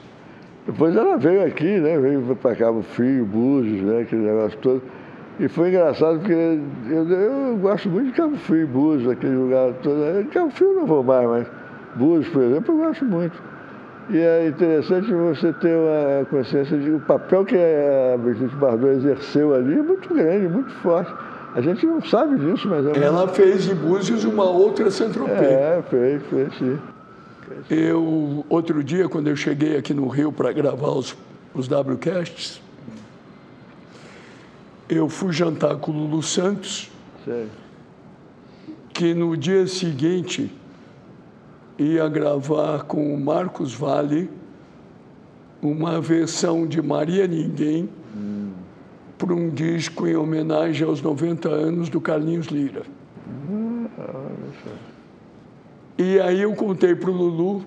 Depois 0.67 0.97
ela 0.97 1.17
veio 1.19 1.45
aqui, 1.45 1.79
né? 1.79 1.99
Veio 1.99 2.37
para 2.37 2.57
Cabo 2.57 2.83
Frio, 2.83 3.25
Búzios, 3.27 3.83
né? 3.83 4.01
Aquele 4.01 4.23
negócio 4.23 4.59
todo. 4.59 4.83
E 5.39 5.49
foi 5.49 5.69
engraçado 5.69 6.21
porque 6.21 6.33
eu, 6.33 7.11
eu 7.11 7.57
gosto 7.59 7.91
muito 7.91 8.07
de 8.07 8.13
Cabo 8.13 8.37
Frio, 8.37 8.67
Búzios, 8.67 9.11
aquele 9.11 9.37
lugar 9.37 9.73
todo. 9.83 10.29
Cabo 10.31 10.51
Frio 10.51 10.75
não 10.75 10.87
vou 10.87 11.03
mais, 11.03 11.29
mas 11.29 11.47
Búzios, 11.97 12.29
por 12.33 12.43
exemplo, 12.43 12.75
eu 12.75 12.87
gosto 12.87 13.05
muito. 13.05 13.54
E 14.11 14.19
é 14.19 14.49
interessante 14.49 15.13
você 15.13 15.53
ter 15.55 15.75
uma 15.75 16.25
consciência 16.27 16.77
de 16.79 16.91
o 16.91 17.01
papel 17.01 17.45
que 17.45 17.57
a 17.57 18.19
Brigitte 18.19 18.55
Bardot 18.57 18.93
exerceu 18.93 19.55
ali 19.55 19.79
é 19.79 19.83
muito 19.83 20.13
grande, 20.13 20.47
muito 20.49 20.71
forte. 20.83 21.13
A 21.55 21.61
gente 21.61 21.87
não 21.87 22.03
sabe 22.03 22.37
disso, 22.39 22.69
mas 22.69 22.85
é 22.87 23.03
Ela 23.03 23.29
fez 23.29 23.65
de 23.65 23.75
Búzios 23.75 24.25
uma 24.25 24.45
outra 24.45 24.91
Centropê. 24.91 25.33
É, 25.33 25.83
fez, 25.89 26.23
fez 26.27 26.55
sim. 26.59 26.79
Eu, 27.71 28.45
outro 28.49 28.83
dia, 28.83 29.09
quando 29.09 29.29
eu 29.29 29.37
cheguei 29.37 29.77
aqui 29.77 29.95
no 29.95 30.09
Rio 30.09 30.33
para 30.33 30.53
gravar 30.53 30.91
os, 30.91 31.17
os 31.55 31.69
WCasts, 31.69 32.61
eu 34.89 35.09
fui 35.09 35.33
jantar 35.33 35.77
com 35.77 35.93
o 35.93 35.95
Lulu 35.95 36.23
Santos, 36.23 36.91
Sim. 37.25 37.49
que 38.93 39.15
no 39.15 39.37
dia 39.37 39.67
seguinte 39.67 40.53
ia 41.79 42.09
gravar 42.09 42.85
com 42.85 43.15
o 43.15 43.21
Marcos 43.21 43.75
Vale 43.75 44.31
uma 45.61 46.01
versão 46.01 46.67
de 46.67 46.81
Maria 46.83 47.27
Ninguém 47.27 47.89
hum. 48.15 48.53
para 49.17 49.33
um 49.35 49.49
disco 49.49 50.07
em 50.07 50.15
homenagem 50.15 50.87
aos 50.87 51.01
90 51.01 51.49
anos 51.49 51.89
do 51.89 52.01
Carlinhos 52.01 52.47
Lira. 52.47 52.83
Hum, 53.49 53.87
e 55.97 56.21
aí 56.21 56.43
eu 56.43 56.55
contei 56.55 56.95
para 56.95 57.11
o 57.11 57.15
Lulu, 57.15 57.65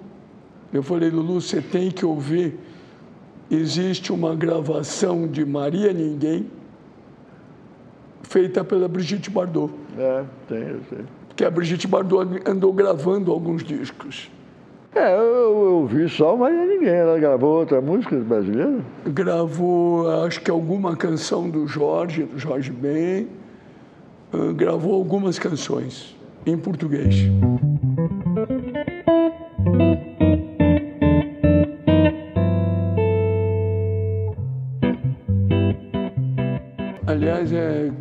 eu 0.71 0.83
falei, 0.83 1.09
Lulu, 1.09 1.41
você 1.41 1.61
tem 1.61 1.89
que 1.89 2.05
ouvir, 2.05 2.59
existe 3.49 4.11
uma 4.11 4.35
gravação 4.35 5.27
de 5.27 5.45
Maria 5.45 5.93
Ninguém, 5.93 6.45
feita 8.21 8.63
pela 8.63 8.87
Brigitte 8.87 9.29
Bardot. 9.29 9.73
É, 9.97 10.23
tem, 10.47 10.59
eu 10.59 10.81
sei. 10.89 11.05
Que 11.37 11.45
a 11.45 11.51
Brigitte 11.51 11.87
Bardot 11.87 12.41
andou 12.47 12.73
gravando 12.73 13.31
alguns 13.31 13.63
discos. 13.63 14.31
É, 14.95 15.15
eu, 15.15 15.81
ouvi 15.81 16.09
só 16.09 16.35
Maria 16.35 16.65
Ninguém. 16.65 16.89
Ela 16.89 17.19
gravou 17.19 17.59
outra 17.59 17.79
música 17.79 18.15
brasileira? 18.15 18.79
Gravou, 19.05 20.09
acho 20.25 20.41
que 20.41 20.49
alguma 20.49 20.95
canção 20.95 21.47
do 21.47 21.67
Jorge, 21.67 22.23
do 22.23 22.39
Jorge 22.39 22.71
Ben. 22.71 23.27
Uh, 24.33 24.51
gravou 24.55 24.95
algumas 24.95 25.37
canções 25.37 26.17
em 26.43 26.57
português. 26.57 27.15
Aliás, 37.05 37.53
é 37.53 37.91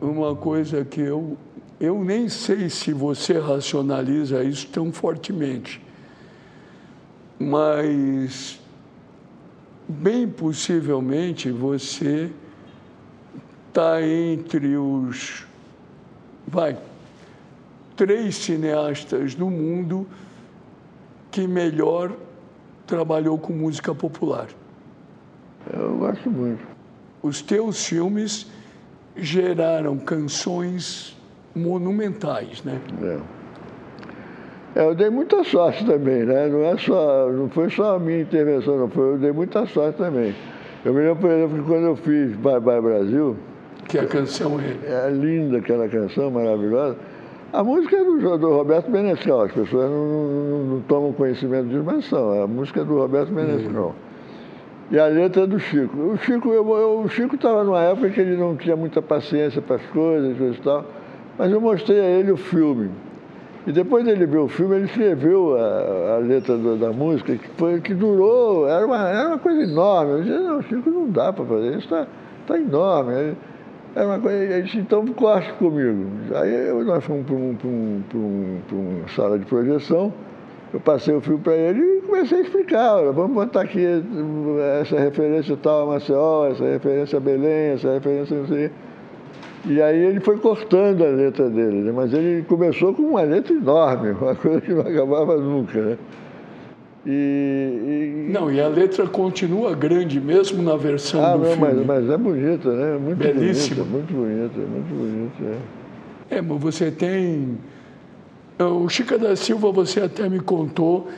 uma 0.00 0.34
coisa 0.34 0.84
que 0.84 1.00
eu, 1.00 1.36
eu 1.80 2.04
nem 2.04 2.28
sei 2.28 2.68
se 2.68 2.92
você 2.92 3.38
racionaliza 3.38 4.44
isso 4.44 4.68
tão 4.68 4.92
fortemente, 4.92 5.82
mas 7.38 8.60
bem 9.88 10.28
possivelmente 10.28 11.50
você 11.50 12.30
está 13.68 14.02
entre 14.02 14.76
os. 14.76 15.46
Vai, 16.46 16.76
três 17.96 18.36
cineastas 18.36 19.34
do 19.34 19.48
mundo 19.48 20.06
que 21.30 21.46
melhor 21.46 22.12
trabalhou 22.86 23.38
com 23.38 23.54
música 23.54 23.94
popular. 23.94 24.48
Eu 25.72 25.96
gosto 25.96 26.30
muito. 26.30 26.66
Os 27.22 27.40
teus 27.40 27.86
filmes 27.86 28.46
geraram 29.16 29.96
canções 29.96 31.16
monumentais, 31.54 32.62
né? 32.64 32.80
É. 33.02 33.40
É, 34.74 34.84
eu 34.84 34.94
dei 34.94 35.10
muita 35.10 35.42
sorte 35.42 35.84
também, 35.84 36.24
né? 36.24 36.46
Não, 36.46 36.64
é 36.64 36.76
só, 36.78 37.28
não 37.30 37.48
foi 37.48 37.68
só 37.70 37.96
a 37.96 37.98
minha 37.98 38.20
intervenção, 38.20 38.78
não 38.78 38.88
foi, 38.88 39.14
eu 39.14 39.18
dei 39.18 39.32
muita 39.32 39.66
sorte 39.66 39.98
também. 39.98 40.34
Eu 40.84 40.94
me 40.94 41.00
lembro, 41.00 41.16
por 41.16 41.30
exemplo, 41.30 41.58
que 41.58 41.64
quando 41.64 41.84
eu 41.86 41.96
fiz 41.96 42.36
Bye 42.36 42.60
Bye 42.60 42.80
Brasil, 42.80 43.36
que 43.88 43.98
a 43.98 44.06
canção 44.06 44.60
é. 44.60 45.06
É 45.06 45.10
linda 45.10 45.58
aquela 45.58 45.88
canção, 45.88 46.30
maravilhosa. 46.30 46.96
A 47.52 47.64
música 47.64 47.96
é 47.96 48.04
do, 48.04 48.38
do 48.38 48.52
Roberto 48.52 48.88
Menescal, 48.88 49.42
as 49.42 49.52
pessoas 49.52 49.90
não, 49.90 50.06
não, 50.06 50.64
não, 50.64 50.80
tomam 50.82 51.12
conhecimento 51.12 51.66
disso, 51.66 51.82
mas 51.84 52.04
são. 52.04 52.44
A 52.44 52.46
música 52.46 52.82
é 52.82 52.84
do 52.84 52.96
Roberto 52.96 53.32
Menescal. 53.32 53.86
Uhum. 53.86 53.92
E 54.92 54.98
a 54.98 55.06
letra 55.06 55.42
é 55.42 55.46
do 55.48 55.58
Chico. 55.58 55.96
O 55.96 57.08
Chico 57.08 57.34
estava 57.34 57.64
numa 57.64 57.82
época 57.82 58.10
que 58.10 58.20
ele 58.20 58.36
não 58.36 58.56
tinha 58.56 58.76
muita 58.76 59.02
paciência 59.02 59.60
para 59.60 59.76
as 59.76 59.86
coisas, 59.86 60.38
coisas 60.38 60.56
e 60.56 60.60
tal, 60.60 60.84
mas 61.40 61.50
eu 61.50 61.58
mostrei 61.58 61.98
a 61.98 62.04
ele 62.04 62.32
o 62.32 62.36
filme. 62.36 62.90
E 63.66 63.72
depois 63.72 64.04
dele 64.04 64.26
ver 64.26 64.40
o 64.40 64.48
filme, 64.48 64.76
ele 64.76 64.84
escreveu 64.84 65.56
a, 65.56 66.16
a 66.16 66.18
letra 66.18 66.54
do, 66.54 66.76
da 66.76 66.92
música, 66.92 67.34
que, 67.34 67.48
foi, 67.56 67.80
que 67.80 67.94
durou, 67.94 68.68
era 68.68 68.84
uma, 68.84 69.08
era 69.08 69.28
uma 69.28 69.38
coisa 69.38 69.62
enorme. 69.62 70.12
Eu 70.12 70.22
disse, 70.22 70.38
não, 70.38 70.62
Chico, 70.62 70.90
não 70.90 71.08
dá 71.08 71.32
para 71.32 71.46
fazer 71.46 71.68
isso, 71.70 71.84
está 71.84 72.06
tá 72.46 72.58
enorme. 72.58 73.34
Era 73.94 74.06
uma 74.06 74.18
coisa, 74.18 74.36
ele 74.36 74.62
disse, 74.64 74.76
então 74.80 75.06
corte 75.06 75.50
comigo. 75.54 76.10
Aí 76.34 76.84
nós 76.84 77.02
fomos 77.04 77.24
para 77.24 77.34
um, 77.34 77.56
um, 77.64 78.02
um, 78.14 78.60
uma 78.70 79.08
sala 79.08 79.38
de 79.38 79.46
projeção, 79.46 80.12
eu 80.74 80.80
passei 80.80 81.14
o 81.14 81.22
filme 81.22 81.40
para 81.40 81.54
ele 81.54 81.80
e 81.80 82.00
comecei 82.02 82.36
a 82.36 82.42
explicar, 82.42 83.02
vamos 83.14 83.32
botar 83.32 83.62
aqui 83.62 83.82
essa 84.82 85.00
referência 85.00 85.56
tal 85.56 85.88
a 85.88 85.94
Maceió, 85.94 86.48
essa 86.48 86.64
referência 86.64 87.16
a 87.16 87.20
Belém, 87.20 87.72
essa 87.72 87.94
referência 87.94 88.36
não 88.36 88.46
sei. 88.46 88.70
E 89.64 89.80
aí 89.80 89.98
ele 89.98 90.20
foi 90.20 90.38
cortando 90.38 91.04
a 91.04 91.08
letra 91.08 91.48
dele, 91.50 91.82
né? 91.82 91.92
mas 91.92 92.12
ele 92.14 92.42
começou 92.42 92.94
com 92.94 93.02
uma 93.02 93.22
letra 93.22 93.52
enorme, 93.52 94.10
uma 94.20 94.34
coisa 94.34 94.60
que 94.60 94.72
não 94.72 94.80
acabava 94.80 95.36
nunca. 95.36 95.80
Né? 95.80 95.98
E, 97.06 98.26
e, 98.28 98.32
Não, 98.32 98.50
e 98.52 98.60
a 98.60 98.68
letra 98.68 99.06
continua 99.06 99.74
grande 99.74 100.20
mesmo 100.20 100.62
na 100.62 100.76
versão 100.76 101.24
ah, 101.24 101.32
do 101.32 101.44
não, 101.44 101.52
filme. 101.52 101.84
Mas, 101.84 101.86
mas 101.86 102.10
é 102.10 102.16
bonita, 102.16 102.70
né? 102.72 102.98
Muito 102.98 103.18
Belíssima. 103.18 103.84
Bonita, 103.84 103.90
muito 103.90 104.14
bonita, 104.14 104.58
muito 104.58 104.94
bonita. 104.94 105.58
É. 106.30 106.36
é, 106.36 106.42
mas 106.42 106.60
você 106.60 106.90
tem... 106.90 107.58
O 108.58 108.86
Chica 108.90 109.16
da 109.16 109.34
Silva, 109.34 109.72
você 109.72 110.00
até 110.00 110.28
me 110.28 110.40
contou 110.40 111.08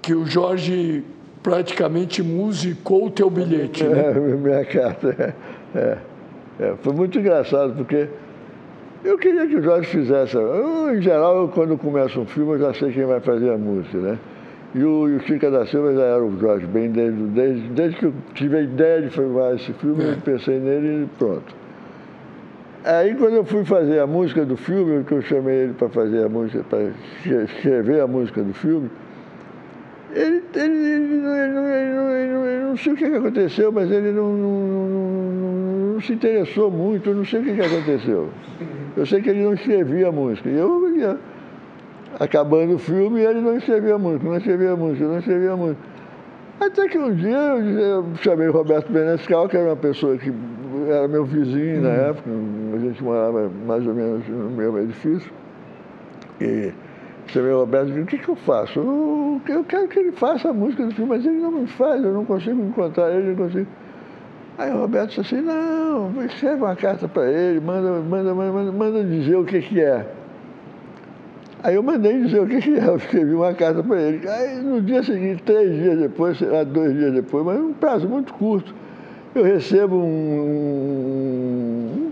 que 0.00 0.14
o 0.14 0.24
Jorge 0.24 1.04
praticamente 1.42 2.22
musicou 2.22 3.06
o 3.06 3.10
teu 3.10 3.28
bilhete, 3.28 3.84
né? 3.84 4.12
É, 4.16 4.18
minha 4.18 4.64
carta, 4.64 5.34
é, 5.74 5.98
é. 6.60 6.74
Foi 6.82 6.92
muito 6.92 7.18
engraçado, 7.18 7.74
porque 7.74 8.08
eu 9.02 9.16
queria 9.16 9.46
que 9.46 9.56
o 9.56 9.62
Jorge 9.62 9.88
fizesse. 9.88 10.36
Eu, 10.36 10.94
em 10.94 11.00
geral, 11.00 11.42
eu, 11.42 11.48
quando 11.48 11.76
começo 11.78 12.20
um 12.20 12.26
filme, 12.26 12.52
eu 12.52 12.58
já 12.58 12.74
sei 12.74 12.92
quem 12.92 13.06
vai 13.06 13.20
fazer 13.20 13.50
a 13.50 13.58
música, 13.58 13.98
né? 13.98 14.18
E 14.74 14.84
o, 14.84 15.08
e 15.08 15.16
o 15.16 15.20
Chica 15.20 15.50
da 15.50 15.66
Silva 15.66 15.94
já 15.94 16.02
era 16.02 16.24
o 16.24 16.38
Jorge 16.38 16.66
Ben 16.66 16.90
desde, 16.90 17.20
desde, 17.22 17.68
desde 17.70 17.98
que 17.98 18.06
eu 18.06 18.14
tive 18.34 18.58
a 18.58 18.60
ideia 18.60 19.02
de 19.02 19.10
filmar 19.10 19.54
esse 19.54 19.72
filme, 19.72 20.04
é. 20.04 20.12
eu 20.12 20.16
pensei 20.18 20.60
nele 20.60 21.04
e 21.04 21.08
pronto. 21.18 21.60
Aí 22.84 23.14
quando 23.14 23.34
eu 23.34 23.44
fui 23.44 23.64
fazer 23.64 23.98
a 23.98 24.06
música 24.06 24.44
do 24.44 24.56
filme, 24.56 25.02
que 25.04 25.12
eu 25.12 25.22
chamei 25.22 25.64
ele 25.64 25.72
para 25.74 25.88
fazer 25.88 26.24
a 26.24 26.28
música, 26.28 26.64
para 26.68 26.92
escrever 27.44 28.00
a 28.00 28.06
música 28.06 28.42
do 28.42 28.54
filme, 28.54 28.88
ele, 30.14 30.42
ele, 30.54 30.86
ele, 30.86 31.14
ele, 31.14 32.64
não 32.64 32.76
sei 32.76 32.92
o 32.92 32.96
que 32.96 33.04
aconteceu, 33.04 33.72
mas 33.72 33.90
ele 33.90 34.12
não, 34.12 34.32
não, 34.32 35.92
não, 35.94 36.00
se 36.00 36.12
interessou 36.12 36.70
muito, 36.70 37.10
eu 37.10 37.16
não 37.16 37.24
sei 37.24 37.40
o 37.40 37.44
que 37.44 37.60
aconteceu. 37.60 38.30
Eu 38.96 39.06
sei 39.06 39.20
que 39.22 39.30
ele 39.30 39.42
não 39.42 39.54
escrevia 39.54 40.08
a 40.08 40.12
música. 40.12 40.48
E 40.48 40.56
eu 40.56 40.80
acabando 42.18 42.74
o 42.74 42.78
filme, 42.78 43.20
ele 43.20 43.40
não 43.40 43.56
escrevia 43.56 43.96
música, 43.96 44.24
não 44.24 44.36
escrevia 44.36 44.76
música, 44.76 45.06
não 45.06 45.18
escrevia 45.18 45.56
música. 45.56 45.80
Até 46.60 46.88
que 46.88 46.98
um 46.98 47.14
dia 47.14 47.36
eu, 47.36 47.78
eu 47.78 48.04
chamei 48.16 48.48
o 48.48 48.52
Roberto 48.52 48.92
Benescal, 48.92 49.48
que 49.48 49.56
era 49.56 49.70
uma 49.70 49.76
pessoa 49.76 50.18
que 50.18 50.30
era 50.88 51.08
meu 51.08 51.24
vizinho 51.24 51.80
na 51.80 51.88
uhum. 51.88 51.94
época, 51.94 52.30
a 52.74 52.78
gente 52.78 53.02
morava 53.02 53.50
mais 53.66 53.86
ou 53.86 53.94
menos 53.94 54.28
no 54.28 54.50
mesmo 54.50 54.78
edifício. 54.78 55.32
E 56.38 56.72
chamei 57.28 57.52
o 57.52 57.60
Roberto 57.60 57.88
e 57.88 57.92
disse, 57.92 58.02
o 58.02 58.06
que, 58.06 58.18
que 58.18 58.28
eu 58.28 58.36
faço? 58.36 58.78
Eu, 58.78 58.84
eu, 59.48 59.64
quero 59.64 59.88
que 59.88 59.98
ele 59.98 60.12
faça 60.12 60.50
a 60.50 60.52
música 60.52 60.84
do 60.86 60.94
filme, 60.94 61.10
mas 61.10 61.24
ele 61.24 61.38
não 61.38 61.50
me 61.50 61.66
faz, 61.66 62.02
eu 62.04 62.12
não 62.12 62.24
consigo 62.24 62.60
encontrar 62.62 63.10
ele, 63.10 63.30
não 63.30 63.36
consigo. 63.36 63.66
Aí 64.58 64.70
o 64.70 64.78
Roberto 64.78 65.08
disse 65.08 65.20
assim, 65.20 65.40
não, 65.40 66.24
escreve 66.24 66.62
uma 66.62 66.76
carta 66.76 67.08
para 67.08 67.30
ele, 67.30 67.60
manda, 67.60 67.92
manda, 68.00 68.34
manda, 68.34 68.72
manda 68.72 69.04
dizer 69.04 69.36
o 69.36 69.44
que, 69.44 69.60
que 69.60 69.80
é. 69.80 70.06
Aí 71.62 71.74
eu 71.74 71.82
mandei 71.82 72.22
dizer 72.22 72.40
o 72.40 72.46
que, 72.46 72.60
que 72.60 72.74
é, 72.78 72.86
eu 72.88 72.96
escrevi 72.96 73.34
uma 73.34 73.52
carta 73.54 73.82
para 73.82 74.00
ele. 74.00 74.28
Aí 74.28 74.60
no 74.60 74.80
dia 74.80 75.02
seguinte, 75.02 75.42
três 75.44 75.74
dias 75.74 75.98
depois, 75.98 76.38
sei 76.38 76.48
lá, 76.48 76.62
dois 76.64 76.94
dias 76.94 77.12
depois, 77.12 77.44
mas 77.44 77.60
um 77.60 77.72
prazo 77.72 78.08
muito 78.08 78.32
curto, 78.34 78.74
eu 79.34 79.44
recebo 79.44 79.96
um. 79.96 81.00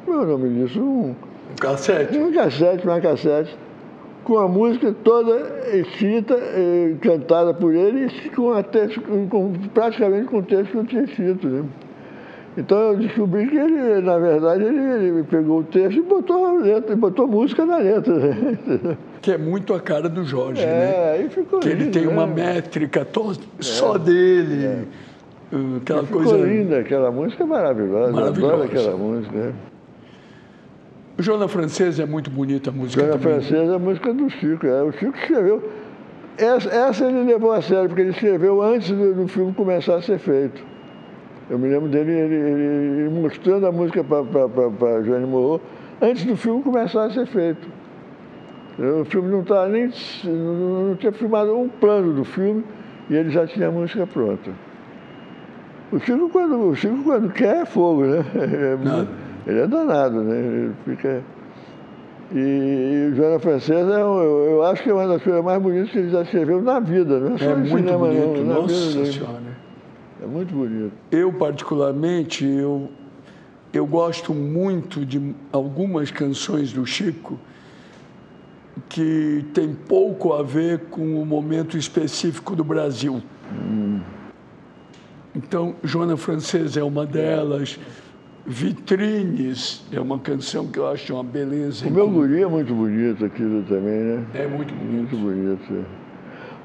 Como 0.05 0.19
é 0.19 0.23
o 0.23 0.27
nome 0.27 0.49
disso? 0.51 0.81
Um, 0.81 1.11
um 1.11 1.55
cassete. 1.61 2.17
Um 2.19 2.33
cassete, 2.33 2.87
uma 2.87 3.01
cassete, 3.01 3.57
com 4.29 4.39
a 4.39 4.47
música 4.47 4.95
toda 5.03 5.41
escrita, 5.75 6.35
eh, 6.35 6.97
cantada 7.01 7.55
por 7.55 7.75
ele, 7.75 8.13
e 8.27 8.29
com, 8.29 8.53
até, 8.53 8.87
com, 8.87 9.55
praticamente 9.73 10.27
com 10.27 10.39
o 10.41 10.43
texto 10.43 10.71
que 10.71 10.77
eu 10.77 10.85
tinha 10.85 11.05
escrito. 11.05 11.49
Né? 11.49 11.65
Então 12.59 12.79
eu 12.79 12.97
descobri 12.99 13.49
que 13.49 13.57
ele, 13.57 14.03
na 14.03 14.19
verdade, 14.19 14.65
ele, 14.65 15.07
ele 15.07 15.23
pegou 15.23 15.61
o 15.61 15.65
texto 15.65 15.97
e 15.97 16.03
botou 16.03 16.45
a 16.45 16.53
letra, 16.53 16.95
botou 16.95 17.27
música 17.27 17.65
na 17.65 17.79
letra. 17.79 18.15
Né? 18.15 18.97
Que 19.21 19.33
é 19.33 19.39
muito 19.39 19.75
a 19.75 19.81
cara 19.81 20.09
do 20.09 20.23
Jorge, 20.25 20.63
é, 20.63 20.67
né? 20.67 21.13
Aí 21.13 21.29
ficou 21.29 21.59
que 21.59 21.71
lindo, 21.71 21.83
ele 21.83 21.91
tem 21.91 22.07
né? 22.07 22.13
uma 22.13 22.25
métrica 22.25 23.05
to... 23.05 23.33
é. 23.33 23.63
só 23.63 23.99
dele. 23.99 24.65
É. 24.65 24.85
Aquela 25.79 26.05
ficou 26.05 26.23
coisa. 26.23 26.47
linda, 26.47 26.79
aquela 26.79 27.11
música 27.11 27.43
é 27.43 27.47
maravilhosa. 27.47 28.13
Maravilhosa. 28.13 28.41
Eu 28.41 28.63
adoro 28.63 28.63
aquela 28.63 28.97
música. 28.97 29.37
Né? 29.37 29.53
O 31.19 31.23
Joana 31.23 31.49
Francesa 31.49 32.05
é 32.05 32.07
muito 32.07 32.31
bonita 32.31 32.71
a 32.71 32.73
música. 32.73 33.03
Também. 33.03 33.19
Francesa 33.19 33.73
é 33.73 33.75
a 33.75 33.79
música 33.79 34.15
do 34.15 34.31
Chico. 34.31 34.65
É. 34.65 34.83
O 34.85 34.93
Chico 34.93 35.17
escreveu. 35.17 35.69
Essa, 36.37 36.69
essa, 36.69 37.05
ele 37.07 37.25
levou 37.25 37.51
a 37.51 37.61
sério, 37.61 37.89
porque 37.89 38.03
ele 38.03 38.11
escreveu 38.11 38.63
antes 38.63 38.89
do, 38.91 39.13
do 39.13 39.27
filme 39.27 39.53
começar 39.53 39.97
a 39.97 40.03
ser 40.03 40.21
feito. 40.21 40.63
Eu 41.51 41.59
me 41.59 41.69
lembro 41.69 41.89
dele 41.89 42.13
ele, 42.13 42.35
ele, 42.35 43.09
mostrando 43.09 43.67
a 43.67 43.73
música 43.73 44.05
para 44.05 45.03
Joane 45.03 45.27
Morro 45.27 45.61
antes 46.01 46.25
do 46.25 46.37
filme 46.37 46.63
começar 46.63 47.07
a 47.07 47.11
ser 47.11 47.27
feito. 47.27 47.67
O 48.79 49.05
filme 49.05 49.29
não 49.29 49.41
estava 49.41 49.69
nem. 49.69 49.91
não 50.25 50.95
tinha 50.95 51.11
filmado 51.11 51.59
um 51.59 51.69
plano 51.69 52.13
do 52.13 52.25
filme 52.25 52.63
e 53.11 53.17
ele 53.17 53.31
já 53.31 53.45
tinha 53.45 53.67
a 53.67 53.73
música 53.73 54.07
pronta. 54.07 54.53
O 55.91 55.99
Chico, 55.99 56.29
quando, 56.29 56.69
o 56.69 56.77
Chico, 56.77 57.03
quando 57.03 57.33
quer, 57.33 57.63
é 57.63 57.65
fogo, 57.65 58.05
né? 58.05 58.25
É, 58.37 59.28
ele 59.49 59.61
é 59.61 59.67
danado, 59.67 60.23
né? 60.23 60.39
Ele 60.39 60.75
fica. 60.85 61.23
E, 62.31 62.39
e 62.39 63.15
Joana 63.17 63.39
Francesa, 63.39 63.91
eu, 63.99 64.47
eu, 64.51 64.63
acho 64.65 64.83
que 64.83 64.91
é 64.91 64.93
uma 64.93 65.09
das 65.09 65.23
coisas 65.23 65.43
mais 65.43 65.63
bonitas 65.63 65.91
que 65.91 65.99
ele 65.99 66.11
já 66.11 66.21
escreveu 66.21 66.61
na 66.61 66.79
vida, 66.79 67.19
não 67.19 67.35
é 67.35 67.39
só 67.39 67.45
é 67.45 67.55
muito 67.55 67.77
cinema, 67.79 68.07
bonito, 68.07 68.45
não, 68.45 68.63
nossa 68.63 68.75
vida 68.75 69.13
senhora. 69.13 69.41
É 70.23 70.27
muito 70.27 70.55
bonito. 70.55 70.93
Eu, 71.11 71.33
particularmente, 71.33 72.45
eu, 72.45 72.91
eu 73.73 73.87
gosto 73.87 74.35
muito 74.35 75.07
de 75.07 75.35
algumas 75.51 76.11
canções 76.11 76.71
do 76.71 76.85
Chico 76.85 77.39
que 78.91 79.47
tem 79.55 79.75
pouco 79.75 80.35
a 80.35 80.43
ver 80.43 80.81
com 80.91 81.23
o 81.23 81.25
momento 81.25 81.79
específico 81.79 82.55
do 82.55 82.63
Brasil. 82.63 83.23
Hum. 83.53 84.01
Então, 85.35 85.77
Joana 85.83 86.17
Francesa 86.17 86.81
é 86.81 86.83
uma 86.83 87.07
delas. 87.07 87.79
Vitrines 88.49 89.85
é 89.93 90.01
uma 90.01 90.19
canção 90.19 90.67
que 90.69 90.79
eu 90.79 90.89
acho 90.89 91.13
uma 91.13 91.23
beleza. 91.23 91.87
O 91.87 91.91
meu 91.91 92.09
guri 92.09 92.43
é 92.43 92.47
muito 92.47 92.75
bonito 92.75 93.23
aquilo 93.23 93.63
também, 93.65 94.01
né? 94.01 94.25
É 94.33 94.47
muito 94.47 94.73
bonito. 94.73 95.15
Muito 95.15 95.17
bonito. 95.19 95.75
É. 95.75 96.09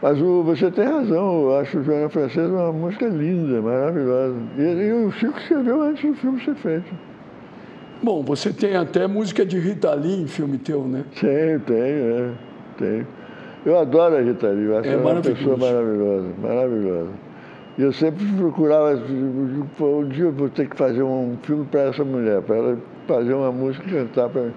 Mas 0.01 0.21
o, 0.21 0.43
você 0.43 0.71
tem 0.71 0.85
razão, 0.85 1.43
eu 1.43 1.57
acho 1.57 1.83
Joana 1.83 2.07
Francesa 2.07 2.53
uma 2.53 2.71
música 2.71 3.05
linda, 3.07 3.61
maravilhosa. 3.61 4.35
E, 4.57 4.61
e 4.61 4.93
o 4.93 5.11
Chico 5.11 5.37
escreveu 5.37 5.81
antes 5.81 6.09
do 6.09 6.15
filme 6.15 6.41
ser 6.45 6.55
feito. 6.55 6.93
Bom, 8.01 8.23
você 8.23 8.53
tem 8.53 8.77
até 8.77 9.05
música 9.05 9.45
de 9.45 9.59
Rita 9.59 9.93
Lee 9.93 10.21
em 10.21 10.27
filme 10.27 10.57
teu, 10.57 10.87
né? 10.87 11.03
Tenho, 11.19 11.59
tenho, 11.59 11.77
é, 11.79 12.31
tenho. 12.77 13.07
Eu 13.65 13.77
adoro 13.77 14.15
a 14.15 14.21
Rita 14.21 14.47
Lee, 14.47 14.65
eu 14.65 14.77
acho 14.77 14.87
é 14.87 14.93
ela 14.93 15.11
uma 15.11 15.21
pessoa 15.21 15.57
maravilhosa, 15.57 16.29
maravilhosa. 16.41 17.32
Eu 17.77 17.91
sempre 17.91 18.23
procurava, 18.37 18.95
um 18.95 20.07
dia 20.07 20.25
eu 20.25 20.31
vou 20.31 20.47
ter 20.47 20.69
que 20.69 20.77
fazer 20.77 21.01
um 21.01 21.35
filme 21.41 21.65
para 21.65 21.81
essa 21.81 22.03
mulher, 22.03 22.41
para 22.43 22.55
ela 22.55 22.77
fazer 23.07 23.33
uma 23.33 23.51
música 23.51 23.87
e 23.87 23.91
cantar 23.91 24.29
para 24.29 24.43
mim. 24.43 24.53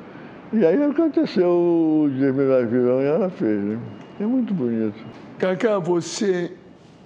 E 0.52 0.64
aí 0.64 0.82
aconteceu 0.82 1.48
o 1.48 2.08
Melhor 2.08 2.66
Virão 2.66 3.00
e 3.00 3.06
ela 3.06 3.30
fez, 3.30 3.62
né? 3.64 3.78
É 4.20 4.24
muito 4.24 4.52
bonito. 4.52 4.98
Cacá, 5.38 5.78
você 5.78 6.52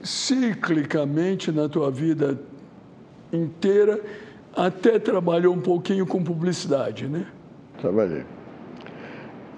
ciclicamente 0.03 1.53
na 1.53 1.69
tua 1.69 1.91
vida 1.91 2.39
inteira 3.33 4.01
até 4.55 4.99
trabalhou 4.99 5.55
um 5.55 5.61
pouquinho 5.61 6.07
com 6.07 6.23
publicidade, 6.23 7.07
né? 7.07 7.25
Trabalhei. 7.81 8.25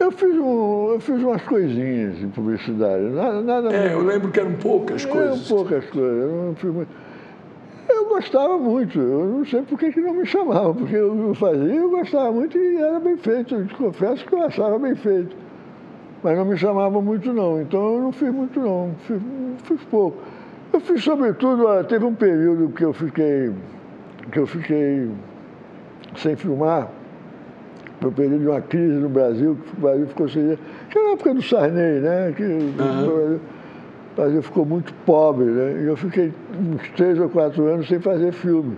Eu 0.03 0.11
fiz, 0.11 0.37
um, 0.37 0.95
eu 0.95 0.99
fiz 0.99 1.23
umas 1.23 1.43
coisinhas 1.43 2.19
de 2.19 2.27
publicidade. 2.27 3.05
Nada, 3.05 3.41
nada 3.41 3.73
é, 3.73 3.95
eu 3.95 4.03
lembro 4.03 4.33
que 4.33 4.41
eram 4.41 4.55
poucas 4.55 5.05
coisas. 5.05 5.49
Eram 5.49 5.57
poucas 5.57 5.85
coisas. 5.91 6.65
Eu, 6.65 6.73
muito. 6.73 6.91
eu 7.89 8.09
gostava 8.09 8.59
muito. 8.59 8.99
Eu 8.99 9.27
não 9.27 9.45
sei 9.47 9.63
por 9.63 9.79
que, 9.79 10.01
não 10.01 10.15
me 10.15 10.27
chamavam, 10.27 10.75
porque 10.75 10.97
eu 10.97 11.33
fazia, 11.37 11.73
eu 11.73 11.89
gostava 11.89 12.33
muito 12.33 12.59
e 12.59 12.79
era 12.79 12.99
bem 12.99 13.17
feito. 13.17 13.55
Eu 13.55 13.65
te 13.65 13.75
confesso 13.77 14.27
que 14.27 14.35
eu 14.35 14.43
achava 14.43 14.77
bem 14.77 14.97
feito. 14.97 15.37
Mas 16.21 16.37
não 16.37 16.47
me 16.47 16.57
chamavam 16.57 17.01
muito 17.01 17.33
não. 17.33 17.63
Então 17.63 17.95
eu 17.95 18.03
não 18.03 18.11
fiz 18.11 18.33
muito 18.33 18.59
não. 18.59 18.91
Fiz, 19.07 19.23
fiz 19.63 19.85
pouco. 19.85 20.19
Eu 20.73 20.81
fiz 20.81 21.05
sobretudo, 21.05 21.85
teve 21.85 22.05
um 22.05 22.15
período 22.15 22.71
que 22.71 22.85
eu 22.85 22.93
fiquei, 22.93 23.53
que 24.33 24.39
eu 24.41 24.49
fiquei 24.49 25.09
sem 26.17 26.35
filmar 26.35 26.91
um 28.09 28.13
período 28.13 28.41
de 28.41 28.49
uma 28.49 28.61
crise 28.61 28.95
no 28.95 29.09
Brasil, 29.09 29.57
que 29.57 29.77
o 29.77 29.81
Brasil 29.81 30.07
ficou 30.07 30.29
sem. 30.29 30.59
Que 30.91 30.99
era 30.99 31.09
a 31.09 31.13
época 31.13 31.35
do 31.35 31.43
Sarney, 31.43 32.01
né? 32.01 32.33
Que 32.37 32.45
uhum. 32.45 33.37
o 33.37 33.41
Brasil 34.17 34.43
ficou 34.43 34.65
muito 34.65 34.93
pobre, 35.07 35.47
né? 35.47 35.83
E 35.83 35.87
eu 35.87 35.97
fiquei 35.97 36.33
uns 36.59 36.89
três 36.91 37.19
ou 37.19 37.29
quatro 37.29 37.67
anos 37.67 37.89
sem 37.89 38.01
fazer 38.01 38.33
filme. 38.33 38.77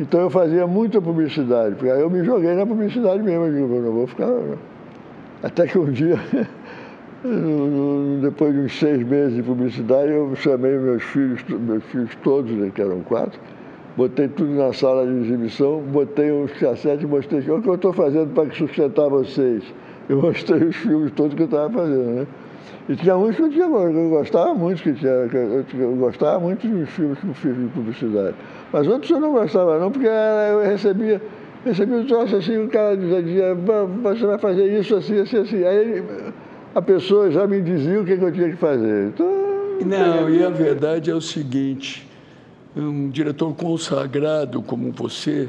Então 0.00 0.20
eu 0.20 0.30
fazia 0.30 0.66
muita 0.66 1.00
publicidade, 1.00 1.74
porque 1.74 1.90
aí 1.90 2.00
eu 2.00 2.10
me 2.10 2.24
joguei 2.24 2.54
na 2.54 2.66
publicidade 2.66 3.22
mesmo, 3.22 3.44
eu 3.46 3.52
digo, 3.52 3.80
não 3.80 3.92
vou 3.92 4.06
ficar. 4.06 4.28
Até 5.42 5.66
que 5.66 5.78
um 5.78 5.90
dia, 5.90 6.16
depois 8.22 8.54
de 8.54 8.60
uns 8.60 8.78
seis 8.78 9.02
meses 9.06 9.36
de 9.36 9.42
publicidade, 9.42 10.10
eu 10.10 10.34
chamei 10.36 10.78
meus 10.78 11.02
filhos, 11.02 11.44
meus 11.48 11.84
filhos 11.84 12.14
todos, 12.22 12.50
né, 12.52 12.70
que 12.74 12.80
eram 12.80 13.00
quatro, 13.00 13.38
botei 13.96 14.28
tudo 14.28 14.50
na 14.52 14.72
sala 14.72 15.06
de 15.06 15.12
exibição, 15.20 15.80
botei 15.80 16.30
os 16.30 16.52
cassetes 16.52 17.04
e 17.04 17.06
mostrei 17.06 17.40
o 17.40 17.60
que 17.60 17.68
eu 17.68 17.74
estou 17.74 17.92
fazendo 17.92 18.32
para 18.34 18.50
sustentar 18.52 19.08
vocês. 19.08 19.62
Eu 20.08 20.20
mostrei 20.20 20.64
os 20.64 20.76
filmes 20.76 21.12
todos 21.12 21.34
que 21.34 21.42
eu 21.42 21.46
estava 21.46 21.70
fazendo, 21.70 22.10
né? 22.10 22.26
E 22.88 22.96
tinha 22.96 23.16
uns 23.16 23.36
que 23.36 23.42
eu, 23.42 23.48
tinha, 23.48 23.64
eu 23.64 24.08
gostava 24.10 24.54
muito, 24.54 24.82
que 24.82 24.92
tinha, 24.92 25.28
que 25.28 25.76
eu, 25.76 25.94
gostava 25.96 26.40
muito 26.40 26.66
dos 26.66 26.88
filmes 26.90 27.18
que 27.18 27.28
eu 27.28 27.34
fiz 27.34 27.56
de 27.56 27.66
publicidade. 27.68 28.34
Mas 28.72 28.88
outros 28.88 29.10
eu 29.10 29.20
não 29.20 29.32
gostava 29.32 29.78
não, 29.78 29.90
porque 29.90 30.08
eu 30.08 30.60
recebia, 30.62 31.22
recebia 31.64 31.96
um 31.98 32.06
troço 32.06 32.36
assim, 32.36 32.58
o 32.58 32.68
cara 32.68 32.96
dizia, 32.96 33.54
você 33.54 34.26
vai 34.26 34.38
fazer 34.38 34.78
isso 34.78 34.96
assim, 34.96 35.20
assim, 35.20 35.36
assim. 35.36 35.64
Aí 35.64 36.02
a 36.74 36.82
pessoa 36.82 37.30
já 37.30 37.46
me 37.46 37.60
dizia 37.60 38.00
o 38.00 38.04
que, 38.04 38.16
que 38.16 38.24
eu 38.24 38.32
tinha 38.32 38.50
que 38.50 38.56
fazer. 38.56 39.08
Então, 39.08 39.42
não, 39.86 40.28
e 40.28 40.44
a 40.44 40.50
verdade 40.50 41.10
é 41.10 41.14
o 41.14 41.20
seguinte, 41.20 42.08
um 42.76 43.10
diretor 43.10 43.54
consagrado 43.54 44.62
como 44.62 44.90
você, 44.92 45.48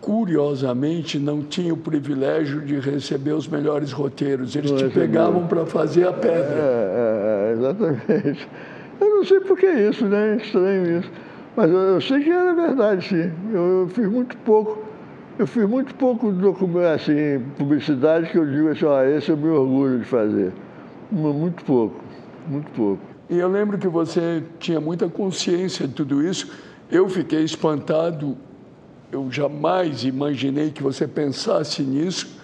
curiosamente, 0.00 1.18
não 1.18 1.42
tinha 1.42 1.72
o 1.72 1.76
privilégio 1.76 2.60
de 2.60 2.78
receber 2.78 3.32
os 3.32 3.48
melhores 3.48 3.92
roteiros. 3.92 4.54
Eles 4.54 4.70
não 4.70 4.78
te 4.78 4.88
pegavam 4.88 5.46
para 5.46 5.64
fazer 5.66 6.06
a 6.06 6.12
pedra. 6.12 6.54
É, 6.54 6.92
é, 6.94 7.48
é, 7.48 7.52
exatamente. 7.52 8.48
Eu 9.00 9.16
não 9.16 9.24
sei 9.24 9.40
por 9.40 9.58
que 9.58 9.66
isso, 9.66 10.06
né? 10.06 10.34
É 10.34 10.36
estranho 10.36 10.98
isso. 10.98 11.10
Mas 11.56 11.70
eu, 11.70 11.78
eu, 11.78 12.00
sei 12.00 12.22
que 12.22 12.30
era 12.30 12.54
verdade, 12.54 13.08
sim. 13.08 13.30
Eu, 13.52 13.80
eu, 13.80 13.88
fiz 13.88 14.06
muito 14.06 14.36
pouco. 14.38 14.84
Eu 15.38 15.46
fiz 15.46 15.68
muito 15.68 15.94
pouco 15.94 16.32
documento, 16.32 16.86
assim, 16.86 17.42
publicidade 17.58 18.30
que 18.30 18.38
eu 18.38 18.46
digo 18.46 18.70
assim, 18.70 18.86
ah, 18.86 19.06
esse 19.06 19.30
eu 19.30 19.36
me 19.36 19.48
orgulho 19.48 19.98
de 19.98 20.04
fazer. 20.06 20.52
Muito 21.10 21.62
pouco, 21.64 22.00
muito 22.48 22.70
pouco. 22.70 23.02
E 23.28 23.38
eu 23.38 23.48
lembro 23.48 23.76
que 23.76 23.88
você 23.88 24.42
tinha 24.58 24.80
muita 24.80 25.08
consciência 25.08 25.86
de 25.86 25.94
tudo 25.94 26.22
isso. 26.22 26.50
Eu 26.90 27.08
fiquei 27.08 27.42
espantado, 27.42 28.36
eu 29.10 29.30
jamais 29.30 30.04
imaginei 30.04 30.70
que 30.70 30.82
você 30.82 31.06
pensasse 31.08 31.82
nisso. 31.82 32.36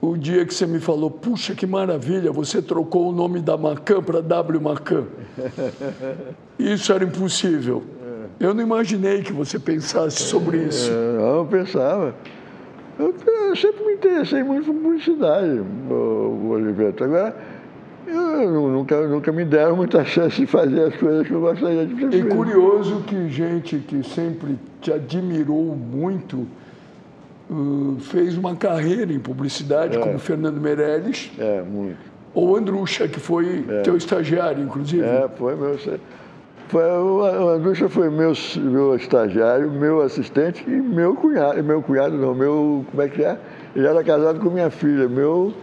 O 0.00 0.16
dia 0.16 0.46
que 0.46 0.54
você 0.54 0.66
me 0.66 0.78
falou, 0.78 1.10
puxa, 1.10 1.54
que 1.54 1.66
maravilha, 1.66 2.30
você 2.30 2.62
trocou 2.62 3.10
o 3.10 3.12
nome 3.12 3.40
da 3.40 3.56
Macan 3.56 4.02
para 4.02 4.22
W 4.22 4.60
Macan. 4.60 5.04
Isso 6.58 6.92
era 6.92 7.04
impossível. 7.04 7.82
Eu 8.40 8.54
não 8.54 8.62
imaginei 8.62 9.22
que 9.22 9.32
você 9.32 9.58
pensasse 9.58 10.22
sobre 10.22 10.58
isso. 10.58 10.90
É, 10.92 11.38
eu 11.38 11.46
pensava. 11.50 12.14
Eu, 12.96 13.14
sempre 13.56 13.84
me 13.84 13.94
interessei 13.94 14.44
muito 14.44 14.66
por 14.66 14.74
publicidade, 14.74 15.60
Oliveto. 16.48 17.04
Agora, 17.04 17.36
eu, 18.08 18.68
nunca, 18.68 19.06
nunca 19.06 19.32
me 19.32 19.44
deram 19.44 19.76
muita 19.76 20.04
chance 20.04 20.36
de 20.36 20.46
fazer 20.46 20.84
as 20.84 20.96
coisas 20.96 21.26
que 21.26 21.32
eu 21.32 21.40
gostaria 21.40 21.86
de 21.86 21.94
fazer. 21.94 22.20
É 22.20 22.28
curioso 22.28 23.02
que 23.06 23.28
gente 23.28 23.78
que 23.78 24.02
sempre 24.02 24.58
te 24.80 24.92
admirou 24.92 25.76
muito 25.76 26.46
uh, 27.50 27.96
fez 28.00 28.36
uma 28.36 28.54
carreira 28.56 29.12
em 29.12 29.18
publicidade, 29.18 29.96
é. 29.96 30.00
como 30.00 30.18
Fernando 30.18 30.60
Meirelles. 30.60 31.30
É, 31.38 31.62
muito. 31.62 31.98
Ou 32.34 32.56
Andrucha, 32.56 33.08
que 33.08 33.18
foi 33.18 33.64
é. 33.68 33.82
teu 33.82 33.96
estagiário, 33.96 34.62
inclusive. 34.62 35.04
É, 35.04 35.28
foi 35.36 35.56
meu. 35.56 35.78
Foi, 36.68 36.82
o 36.84 37.48
Andrucha 37.48 37.88
foi 37.88 38.10
meu, 38.10 38.32
meu 38.56 38.94
estagiário, 38.94 39.70
meu 39.70 40.02
assistente 40.02 40.62
e 40.66 40.70
meu 40.70 41.14
cunhado. 41.14 41.62
Meu 41.64 41.82
cunhado 41.82 42.16
não, 42.16 42.34
meu. 42.34 42.84
Como 42.90 43.02
é 43.02 43.08
que 43.08 43.24
é? 43.24 43.38
Ele 43.74 43.86
era 43.86 44.04
casado 44.04 44.38
com 44.40 44.50
minha 44.50 44.70
filha, 44.70 45.08
meu 45.08 45.54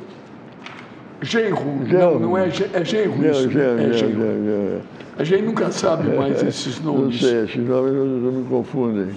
Genro, 1.22 1.63
não, 1.88 2.20
não 2.20 2.38
é, 2.38 2.47
é 2.47 2.86
genro 2.86 3.18
não, 3.18 3.32
isso, 3.32 3.49
genro, 3.49 3.80
é 3.80 3.93
genro. 3.93 4.13
genro. 4.13 4.82
A 5.18 5.24
gente 5.24 5.43
nunca 5.43 5.72
sabe 5.72 6.09
mais 6.16 6.43
esses 6.43 6.80
nomes. 6.82 7.22
Não 7.22 7.30
sei, 7.30 7.43
esses 7.43 7.55
nomes 7.55 7.93
não, 7.93 8.32
me 8.32 8.49
confundem. 8.49 9.16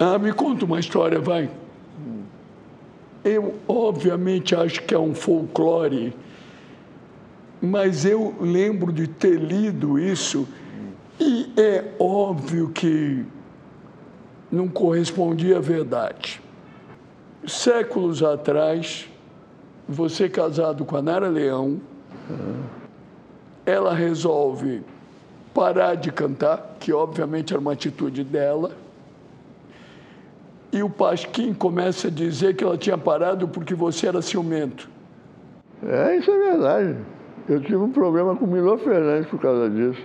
Ah, 0.00 0.18
me 0.18 0.32
conta 0.32 0.64
uma 0.64 0.80
história, 0.80 1.20
vai. 1.20 1.50
Eu, 3.24 3.56
obviamente, 3.66 4.54
acho 4.54 4.82
que 4.84 4.94
é 4.94 4.98
um 4.98 5.14
folclore, 5.14 6.14
mas 7.60 8.06
eu 8.06 8.34
lembro 8.40 8.90
de 8.90 9.06
ter 9.06 9.38
lido 9.38 9.98
isso 9.98 10.48
e 11.20 11.52
é 11.56 11.92
óbvio 11.98 12.70
que 12.70 13.24
não 14.50 14.68
correspondia 14.68 15.58
à 15.58 15.60
verdade. 15.60 16.40
Séculos 17.46 18.22
atrás, 18.22 19.07
você 19.88 20.28
casado 20.28 20.84
com 20.84 20.96
a 20.96 21.02
Nara 21.02 21.28
Leão, 21.28 21.80
ela 23.64 23.94
resolve 23.94 24.82
parar 25.54 25.94
de 25.94 26.12
cantar, 26.12 26.76
que 26.78 26.92
obviamente 26.92 27.52
era 27.52 27.60
uma 27.60 27.72
atitude 27.72 28.22
dela, 28.22 28.72
e 30.70 30.82
o 30.82 30.90
Pasquim 30.90 31.54
começa 31.54 32.08
a 32.08 32.10
dizer 32.10 32.54
que 32.54 32.62
ela 32.62 32.76
tinha 32.76 32.98
parado 32.98 33.48
porque 33.48 33.74
você 33.74 34.06
era 34.06 34.20
ciumento. 34.20 34.88
É, 35.82 36.16
isso 36.16 36.30
é 36.30 36.38
verdade. 36.50 36.96
Eu 37.48 37.60
tive 37.62 37.76
um 37.76 37.90
problema 37.90 38.36
com 38.36 38.44
o 38.44 38.48
Milô 38.48 38.76
Fernandes 38.76 39.28
por 39.30 39.40
causa 39.40 39.70
disso. 39.70 40.00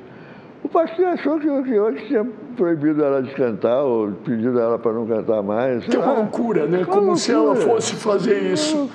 O 0.64 0.70
Pasquim 0.70 1.04
achou 1.04 1.38
que 1.40 1.48
eu, 1.48 1.62
que 1.62 1.74
eu 1.74 1.96
tinha 2.08 2.26
proibido 2.56 3.04
ela 3.04 3.22
de 3.22 3.34
cantar 3.36 3.84
ou 3.84 4.14
pedido 4.14 4.58
ela 4.58 4.80
para 4.80 4.94
não 4.94 5.06
cantar 5.06 5.44
mais. 5.44 5.84
Que 5.84 5.98
é 5.98 6.00
loucura, 6.00 6.66
né? 6.66 6.86
Como 6.86 6.96
loucura. 6.98 7.18
se 7.18 7.32
ela 7.34 7.56
fosse 7.58 7.96
fazer 7.96 8.42
isso. 8.44 8.90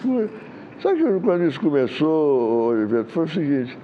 Sabe 0.83 1.03
que 1.03 1.21
quando 1.21 1.45
isso 1.45 1.61
começou, 1.61 2.69
Oliveira, 2.69 3.05
foi 3.05 3.25
o 3.25 3.29
seguinte. 3.29 3.77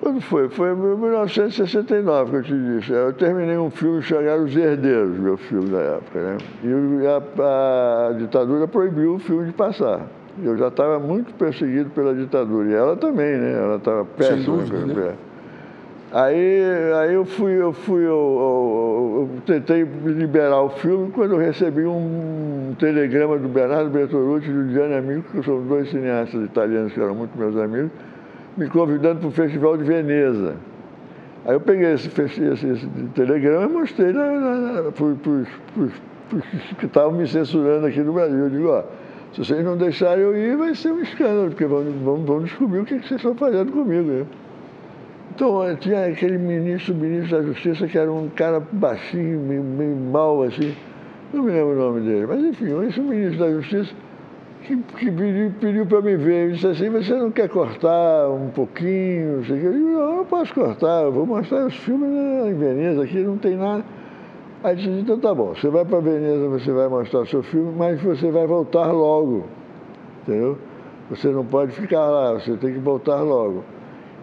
Quando 0.00 0.20
foi? 0.20 0.48
Foi 0.48 0.70
em 0.70 0.76
1969 0.76 2.30
que 2.30 2.36
eu 2.36 2.42
te 2.42 2.52
disse. 2.52 2.92
Eu 2.92 3.12
terminei 3.12 3.58
um 3.58 3.68
filme 3.68 4.00
chamado 4.00 4.44
Os 4.44 4.56
Herdeiros, 4.56 5.18
meu 5.18 5.36
filme 5.36 5.68
da 5.70 5.78
época, 5.78 6.20
né? 6.20 6.38
E 6.62 7.06
a, 7.06 8.08
a 8.08 8.12
ditadura 8.12 8.66
proibiu 8.68 9.16
o 9.16 9.18
filme 9.18 9.46
de 9.46 9.52
passar. 9.52 10.06
Eu 10.42 10.56
já 10.56 10.68
estava 10.68 11.00
muito 11.00 11.34
perseguido 11.34 11.90
pela 11.90 12.14
ditadura. 12.14 12.68
E 12.70 12.72
ela 12.72 12.96
também, 12.96 13.36
né? 13.36 13.52
Ela 13.60 13.76
estava 13.76 14.04
péssima. 14.04 14.36
Sem 14.36 14.44
dúvida, 14.44 14.86
né? 14.86 15.14
Aí, 16.10 16.62
aí 17.02 17.12
eu 17.12 17.26
fui, 17.26 17.52
eu 17.52 17.70
fui, 17.70 18.00
eu, 18.00 18.08
eu, 18.08 19.28
eu, 19.36 19.42
tentei 19.44 19.82
liberar 19.82 20.62
o 20.62 20.70
filme 20.70 21.10
quando 21.12 21.34
eu 21.34 21.38
recebi 21.38 21.84
um 21.84 22.74
telegrama 22.78 23.36
do 23.36 23.46
Bernardo 23.46 23.90
Bertolucci 23.90 24.48
e 24.48 24.52
do 24.52 24.72
Gianni 24.72 24.94
Amico, 24.94 25.30
que 25.30 25.44
são 25.44 25.60
dois 25.66 25.90
cineastas 25.90 26.42
italianos 26.44 26.94
que 26.94 27.00
eram 27.00 27.14
muito 27.14 27.36
meus 27.36 27.54
amigos, 27.58 27.90
me 28.56 28.70
convidando 28.70 29.20
para 29.20 29.28
o 29.28 29.32
Festival 29.32 29.76
de 29.76 29.84
Veneza. 29.84 30.56
Aí 31.44 31.52
eu 31.52 31.60
peguei 31.60 31.92
esse, 31.92 32.08
esse, 32.08 32.42
esse 32.66 32.86
telegrama 33.14 33.66
e 33.66 33.68
mostrei 33.68 34.14
para 34.14 35.04
os 35.04 35.92
que 36.78 36.86
estavam 36.86 37.12
me 37.12 37.26
censurando 37.26 37.86
aqui 37.86 38.00
no 38.00 38.14
Brasil. 38.14 38.38
Eu 38.38 38.50
digo, 38.50 38.68
ó, 38.68 38.82
se 39.34 39.44
vocês 39.44 39.62
não 39.62 39.76
deixarem 39.76 40.24
eu 40.24 40.34
ir, 40.34 40.56
vai 40.56 40.74
ser 40.74 40.90
um 40.90 41.02
escândalo, 41.02 41.50
porque 41.50 41.66
vão, 41.66 42.42
descobrir 42.42 42.78
o 42.78 42.84
que, 42.86 42.98
que 42.98 43.08
vocês 43.08 43.20
estão 43.20 43.34
fazendo 43.34 43.72
comigo. 43.72 44.10
Né? 44.10 44.26
Então, 45.38 45.76
tinha 45.76 46.06
aquele 46.06 46.36
ministro, 46.36 46.92
ministro 46.96 47.38
da 47.38 47.44
Justiça, 47.44 47.86
que 47.86 47.96
era 47.96 48.12
um 48.12 48.28
cara 48.28 48.58
baixinho, 48.58 49.38
meio, 49.38 49.62
meio 49.62 49.94
mal, 49.94 50.42
assim. 50.42 50.74
Não 51.32 51.44
me 51.44 51.52
lembro 51.52 51.74
o 51.74 51.78
nome 51.78 52.00
dele. 52.00 52.26
Mas, 52.26 52.42
enfim, 52.42 52.88
esse 52.88 53.00
ministro 53.00 53.38
da 53.38 53.52
Justiça 53.52 53.94
que, 54.64 54.76
que 54.76 55.12
pediu, 55.12 55.52
pediu 55.60 55.86
para 55.86 56.02
me 56.02 56.16
ver. 56.16 56.46
Ele 56.46 56.54
disse 56.54 56.66
assim, 56.66 56.90
você 56.90 57.14
não 57.14 57.30
quer 57.30 57.48
cortar 57.48 58.28
um 58.30 58.50
pouquinho? 58.50 59.44
Sei. 59.46 59.64
Eu 59.64 59.72
disse, 59.74 59.84
não, 59.84 60.16
eu 60.16 60.24
posso 60.24 60.52
cortar, 60.52 61.04
eu 61.04 61.12
vou 61.12 61.24
mostrar 61.24 61.66
os 61.66 61.76
filmes 61.76 62.10
em 62.10 62.54
Veneza, 62.54 63.04
aqui 63.04 63.18
não 63.20 63.38
tem 63.38 63.54
nada. 63.54 63.84
Aí 64.64 64.74
disse, 64.74 64.88
então 64.88 65.20
tá 65.20 65.32
bom, 65.32 65.54
você 65.54 65.68
vai 65.68 65.84
para 65.84 66.00
Veneza, 66.00 66.48
você 66.48 66.72
vai 66.72 66.88
mostrar 66.88 67.20
o 67.20 67.26
seu 67.26 67.44
filme, 67.44 67.72
mas 67.78 68.02
você 68.02 68.28
vai 68.28 68.44
voltar 68.44 68.90
logo, 68.90 69.44
entendeu? 70.22 70.58
Você 71.10 71.28
não 71.28 71.44
pode 71.44 71.70
ficar 71.70 72.08
lá, 72.08 72.32
você 72.32 72.56
tem 72.56 72.72
que 72.72 72.80
voltar 72.80 73.20
logo. 73.20 73.62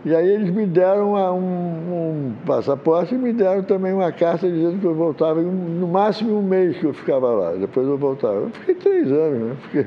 E 0.05 0.15
aí 0.15 0.29
eles 0.29 0.51
me 0.51 0.67
deram 0.67 1.13
uma, 1.13 1.31
um, 1.31 1.39
um, 1.39 2.33
passaporte 2.45 3.15
e 3.15 3.17
me 3.17 3.33
deram 3.33 3.63
também 3.63 3.91
uma 3.91 4.11
carta 4.11 4.47
dizendo 4.47 4.79
que 4.79 4.85
eu 4.85 4.93
voltava 4.93 5.41
no 5.41 5.87
máximo 5.87 6.37
um 6.37 6.43
mês 6.43 6.77
que 6.77 6.85
eu 6.85 6.93
ficava 6.93 7.27
lá, 7.31 7.53
depois 7.53 7.87
eu 7.87 7.97
voltava. 7.97 8.35
Eu 8.35 8.49
fiquei 8.51 8.75
três 8.75 9.11
anos, 9.11 9.39
né? 9.39 9.55
Fiquei, 9.63 9.83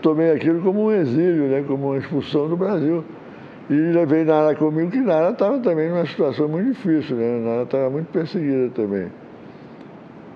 tomei 0.00 0.30
aquilo 0.30 0.62
como 0.62 0.86
um 0.86 0.92
exílio, 0.92 1.44
né? 1.44 1.62
como 1.66 1.88
uma 1.88 1.98
expulsão 1.98 2.48
do 2.48 2.56
Brasil. 2.56 3.04
E 3.68 3.74
levei 3.74 4.24
Nara 4.24 4.54
comigo, 4.54 4.90
que 4.90 5.00
Nara 5.00 5.30
estava 5.30 5.58
também 5.58 5.90
numa 5.90 6.06
situação 6.06 6.48
muito 6.48 6.68
difícil, 6.68 7.14
né? 7.16 7.38
Nara 7.38 7.62
estava 7.64 7.90
muito 7.90 8.06
perseguida 8.06 8.70
também. 8.74 9.08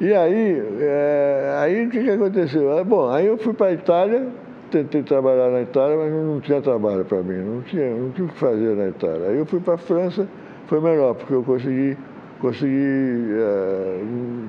E 0.03 0.13
aí, 0.13 0.63
é, 0.81 1.57
aí 1.61 1.87
o 1.87 1.91
que, 1.91 2.05
que 2.05 2.11
aconteceu? 2.11 2.79
Ah, 2.79 2.85
bom, 2.85 3.09
aí 3.09 3.27
eu 3.27 3.39
fui 3.39 3.55
para 3.55 3.69
a 3.69 3.73
Itália, 3.73 4.29
tentei 4.71 5.03
trabalhar 5.03 5.51
na 5.51 5.63
Itália, 5.63 5.97
mas 5.97 6.13
não, 6.13 6.41
tinha 6.41 6.61
trabalho 6.61 7.05
para 7.05 7.23
mim, 7.23 7.39
não 7.39 7.63
tinha, 7.63 7.91
não 7.91 8.11
tinha 8.11 8.27
o 8.27 8.31
que 8.31 8.39
fazer 8.39 8.77
na 8.77 8.89
Itália. 8.89 9.29
Aí 9.29 9.39
eu 9.39 9.47
fui 9.47 9.61
para 9.61 9.75
a 9.75 9.79
França, 9.79 10.29
foi 10.67 10.81
melhor, 10.81 11.15
porque 11.15 11.35
eu 11.35 11.43
consegui, 11.43 11.97
consegui 12.41 13.29
é, 13.33 14.01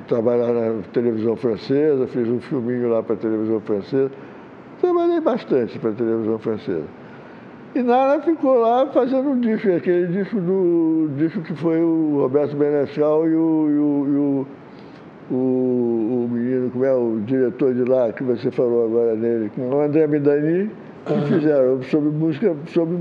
trabalhar 0.07 0.53
na 0.53 0.82
televisão 0.93 1.36
francesa, 1.36 2.07
fiz 2.07 2.28
um 2.28 2.39
filminho 2.39 2.89
lá 2.89 3.03
para 3.03 3.15
a 3.15 3.18
televisão 3.18 3.59
francesa. 3.61 4.11
Trabalhei 4.82 5.20
bastante 5.22 5.80
para 5.80 5.89
a 5.91 5.93
televisão 5.93 6.38
francesa. 6.39 6.86
E 7.76 7.84
Nara 7.84 8.22
ficou 8.22 8.59
lá 8.59 8.88
fazendo 8.88 9.30
um 9.30 9.39
disco, 9.39 9.72
aquele 9.72 10.07
disco 10.07 10.39
do 10.39 11.09
disco 11.18 11.41
que 11.41 11.53
foi 11.53 11.82
o 11.82 12.22
Roberto 12.22 12.55
Benechal 12.55 13.28
e 13.28 13.36
o, 13.36 13.70
e 13.70 13.78
o, 13.78 14.47
o, 15.30 15.34
o, 15.34 16.30
menino, 16.32 16.69
como 16.71 16.86
é 16.86 16.93
o 16.93 17.19
diretor 17.25 17.73
de 17.73 17.84
lá, 17.84 18.11
que 18.13 18.23
você 18.23 18.49
falou 18.51 18.86
agora 18.86 19.15
nele, 19.15 19.51
o 19.57 19.82
André 19.82 20.07
Midani, 20.07 20.69
que 21.05 21.13
uhum. 21.13 21.21
fizeram 21.28 21.82
sobre 21.84 22.09
música, 22.09 22.55
sobre 22.67 22.97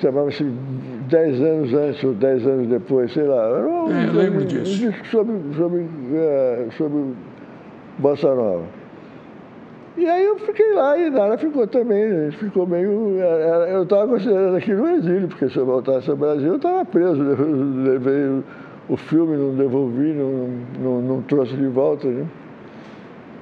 chamava-se 0.00 0.44
10 0.44 1.40
anos 1.40 1.74
antes 1.74 2.04
ou 2.04 2.14
10 2.14 2.46
anos 2.46 2.68
depois, 2.68 3.12
sei 3.12 3.24
lá. 3.24 3.44
Era 3.48 3.68
um, 3.68 3.90
é, 3.90 4.06
lembro 4.12 4.42
um, 4.42 4.46
disso. 4.46 4.84
Um 4.84 4.90
disco 4.90 5.06
sobre, 5.06 5.36
sobre, 5.56 5.86
é, 6.14 6.66
sobre 6.76 7.14
Bossa 7.98 8.34
Nova. 8.34 8.64
E 9.96 10.06
aí 10.06 10.24
eu 10.24 10.38
fiquei 10.38 10.74
lá 10.74 10.96
e 10.96 11.10
Nara 11.10 11.36
ficou 11.36 11.66
também, 11.66 12.04
a 12.04 12.30
gente 12.30 12.36
ficou 12.36 12.64
meio. 12.64 13.18
Eu 13.68 13.82
estava 13.82 14.06
considerando 14.06 14.56
aquilo 14.56 14.84
um 14.84 14.96
exílio, 14.96 15.26
porque 15.26 15.48
se 15.48 15.56
eu 15.56 15.66
voltasse 15.66 16.08
ao 16.08 16.16
Brasil 16.16 16.50
eu 16.50 16.56
estava 16.56 16.84
preso. 16.84 17.20
Levei 17.82 18.44
o 18.88 18.96
filme, 18.96 19.36
não 19.36 19.54
devolvi, 19.54 20.12
não, 20.12 20.48
não, 20.80 21.00
não 21.02 21.22
trouxe 21.22 21.54
de 21.54 21.66
volta. 21.66 22.08
Né? 22.08 22.26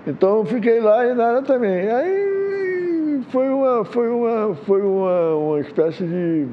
Então 0.07 0.39
eu 0.39 0.45
fiquei 0.45 0.81
lá 0.81 1.07
e 1.07 1.15
Nara 1.15 1.43
também. 1.43 1.89
Aí 1.89 3.23
foi 3.31 3.49
uma, 3.49 3.85
foi 3.85 4.09
uma, 4.09 4.55
foi 4.55 4.83
uma, 4.83 5.35
uma 5.35 5.61
espécie 5.61 6.05
de, 6.05 6.47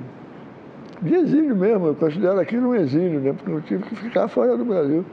de 1.01 1.15
exílio 1.15 1.55
mesmo, 1.55 1.87
eu 1.87 1.95
considero 1.95 2.39
aquilo 2.39 2.69
um 2.69 2.75
exílio, 2.75 3.19
né? 3.19 3.33
porque 3.33 3.51
eu 3.51 3.61
tive 3.61 3.83
que 3.83 3.95
ficar 3.95 4.27
fora 4.27 4.55
do 4.55 4.65
Brasil. 4.65 5.03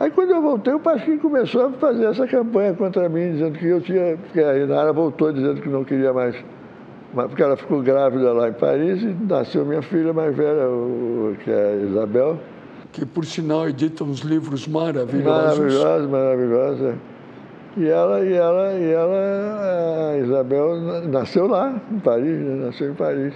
Aí 0.00 0.10
quando 0.10 0.30
eu 0.30 0.40
voltei, 0.40 0.72
o 0.72 0.80
Pasquim 0.80 1.18
começou 1.18 1.66
a 1.66 1.70
fazer 1.72 2.06
essa 2.06 2.26
campanha 2.26 2.72
contra 2.72 3.06
mim, 3.08 3.32
dizendo 3.32 3.58
que 3.58 3.66
eu 3.66 3.82
tinha. 3.82 4.16
Porque 4.16 4.40
a 4.40 4.56
Inara 4.56 4.94
voltou 4.94 5.30
dizendo 5.30 5.60
que 5.60 5.68
não 5.68 5.84
queria 5.84 6.10
mais. 6.10 6.34
Porque 7.12 7.42
ela 7.42 7.54
ficou 7.54 7.82
grávida 7.82 8.32
lá 8.32 8.48
em 8.48 8.52
Paris 8.54 9.02
e 9.02 9.14
nasceu 9.28 9.62
minha 9.66 9.82
filha 9.82 10.12
mais 10.14 10.34
velha, 10.34 10.62
que 11.44 11.50
é 11.50 11.72
a 11.72 11.84
Isabel. 11.84 12.38
Que 12.92 13.06
por 13.06 13.24
sinal 13.24 13.68
edita 13.68 14.02
uns 14.02 14.20
livros 14.20 14.66
maravilhosos. 14.66 15.24
Maravilhosos, 15.24 16.10
maravilhosos. 16.10 16.94
E 17.76 17.86
ela, 17.86 18.20
e 18.24 18.32
ela, 18.32 18.72
e 18.74 18.90
ela, 18.90 20.10
a 20.10 20.18
Isabel 20.18 21.02
nasceu 21.08 21.46
lá, 21.46 21.80
em 21.90 21.98
Paris, 22.00 22.40
né? 22.40 22.66
nasceu 22.66 22.90
em 22.90 22.94
Paris. 22.94 23.32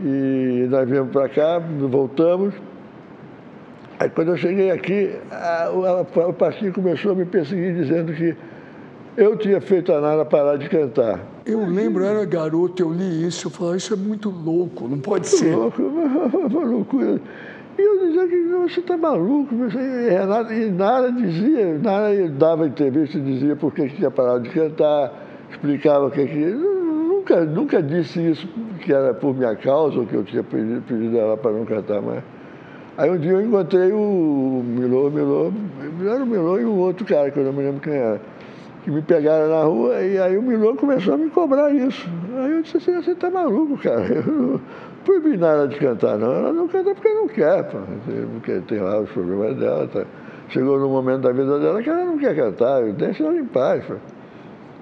E 0.00 0.66
nós 0.68 0.88
viemos 0.88 1.12
para 1.12 1.28
cá, 1.28 1.60
voltamos. 1.88 2.52
Aí 4.00 4.10
quando 4.10 4.32
eu 4.32 4.36
cheguei 4.36 4.72
aqui, 4.72 5.16
a, 5.30 5.66
a, 5.66 6.00
o 6.28 6.32
pastor 6.32 6.72
começou 6.72 7.12
a 7.12 7.14
me 7.14 7.24
perseguir 7.24 7.74
dizendo 7.74 8.12
que 8.12 8.36
eu 9.16 9.36
tinha 9.36 9.60
feito 9.60 9.92
a 9.92 10.00
Nara 10.00 10.24
parar 10.24 10.56
de 10.56 10.68
cantar. 10.68 11.20
Eu 11.46 11.64
lembro, 11.64 12.02
eu 12.02 12.08
era 12.08 12.24
garoto, 12.24 12.82
eu 12.82 12.92
li 12.92 13.24
isso, 13.24 13.46
eu 13.46 13.50
falava, 13.50 13.76
isso 13.76 13.94
é 13.94 13.96
muito 13.96 14.30
louco, 14.30 14.88
não 14.88 14.98
pode 14.98 15.28
muito 15.28 15.38
ser. 15.38 15.54
Louco, 15.54 15.80
uma 16.50 16.64
loucura. 16.64 17.20
Eu 17.84 18.06
dizia 18.06 18.28
que 18.28 18.42
você 18.48 18.80
está 18.80 18.96
maluco. 18.96 19.54
Você... 19.56 19.78
E 19.78 20.70
Nara 20.70 21.12
dizia, 21.12 21.78
Nara 21.78 22.28
dava 22.28 22.66
entrevista 22.66 23.18
e 23.18 23.20
dizia 23.20 23.54
por 23.54 23.72
que 23.74 23.88
tinha 23.90 24.10
parado 24.10 24.40
de 24.40 24.50
cantar, 24.50 25.12
explicava 25.50 26.06
o 26.06 26.10
que 26.10 26.26
que. 26.26 26.46
Nunca, 26.46 27.44
nunca 27.44 27.82
disse 27.82 28.20
isso 28.20 28.48
que 28.80 28.92
era 28.92 29.14
por 29.14 29.34
minha 29.34 29.54
causa 29.56 29.98
ou 29.98 30.06
que 30.06 30.14
eu 30.14 30.24
tinha 30.24 30.42
pedido, 30.42 30.82
pedido 30.82 31.16
ela 31.18 31.36
para 31.36 31.52
não 31.52 31.64
cantar 31.64 32.00
mais. 32.02 32.22
Aí 32.96 33.10
um 33.10 33.18
dia 33.18 33.32
eu 33.32 33.42
encontrei 33.42 33.90
o 33.92 34.62
Milô, 34.64 35.10
Milô, 35.10 35.52
era 36.08 36.22
o 36.22 36.26
Milô 36.26 36.60
e 36.60 36.64
o 36.64 36.76
outro 36.76 37.04
cara, 37.04 37.30
que 37.30 37.38
eu 37.38 37.44
não 37.44 37.52
me 37.52 37.62
lembro 37.62 37.80
quem 37.80 37.94
era, 37.94 38.20
que 38.84 38.90
me 38.90 39.02
pegaram 39.02 39.48
na 39.48 39.64
rua 39.64 40.00
e 40.02 40.18
aí 40.18 40.38
o 40.38 40.42
Milô 40.42 40.76
começou 40.76 41.14
a 41.14 41.16
me 41.16 41.28
cobrar 41.30 41.74
isso. 41.74 42.08
Aí 42.36 42.52
eu 42.52 42.62
disse 42.62 42.76
assim, 42.76 42.94
você 42.94 43.14
tá 43.14 43.30
maluco, 43.30 43.76
cara. 43.78 44.06
Eu 44.14 44.60
não 45.04 45.20
proibi 45.20 45.36
nada 45.36 45.68
de 45.68 45.76
cantar, 45.76 46.18
não. 46.18 46.32
Ela 46.32 46.52
não 46.52 46.66
canta 46.66 46.94
porque 46.94 47.08
não 47.08 47.28
quer, 47.28 47.62
pô. 47.64 47.78
porque 48.32 48.60
tem 48.60 48.80
lá 48.80 49.00
os 49.00 49.10
problemas 49.10 49.56
dela. 49.58 49.86
Tá. 49.88 50.04
Chegou 50.48 50.78
no 50.78 50.88
momento 50.88 51.22
da 51.22 51.32
vida 51.32 51.58
dela 51.58 51.82
que 51.82 51.90
ela 51.90 52.04
não 52.04 52.18
quer 52.18 52.34
cantar, 52.34 52.82
deixa 52.92 53.22
ela 53.22 53.36
em 53.36 53.44
paz. 53.44 53.84
Pô. 53.84 53.94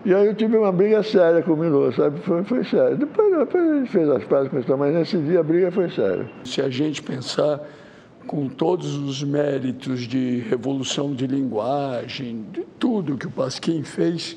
E 0.04 0.14
aí 0.14 0.26
eu 0.26 0.34
tive 0.34 0.56
uma 0.56 0.72
briga 0.72 1.02
séria 1.02 1.42
com 1.42 1.52
o 1.52 1.56
Milô, 1.56 1.92
sabe? 1.92 2.20
Foi, 2.20 2.42
foi 2.44 2.64
sério. 2.64 2.96
Depois, 2.96 3.36
depois 3.36 3.70
a 3.70 3.74
gente 3.78 3.90
fez 3.90 4.08
as 4.08 4.24
pazes 4.24 4.48
com 4.48 4.58
isso, 4.58 4.76
mas 4.76 4.94
nesse 4.94 5.16
dia 5.18 5.40
a 5.40 5.42
briga 5.42 5.70
foi 5.70 5.88
séria. 5.90 6.28
Se 6.44 6.60
a 6.60 6.68
gente 6.68 7.02
pensar 7.02 7.60
com 8.26 8.48
todos 8.48 8.96
os 8.96 9.22
méritos 9.22 10.00
de 10.00 10.38
revolução 10.48 11.14
de 11.14 11.26
linguagem, 11.26 12.46
de 12.52 12.62
tudo 12.78 13.16
que 13.16 13.26
o 13.26 13.30
Pasquim 13.30 13.82
fez, 13.82 14.36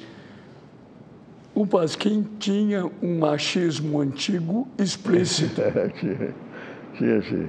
o 1.55 1.65
Pasquim 1.65 2.27
tinha 2.37 2.85
um 3.01 3.17
machismo 3.17 4.01
antigo 4.01 4.67
explícito. 4.77 5.61
Tinha, 5.99 6.35
tinha 6.97 7.21
sim. 7.23 7.47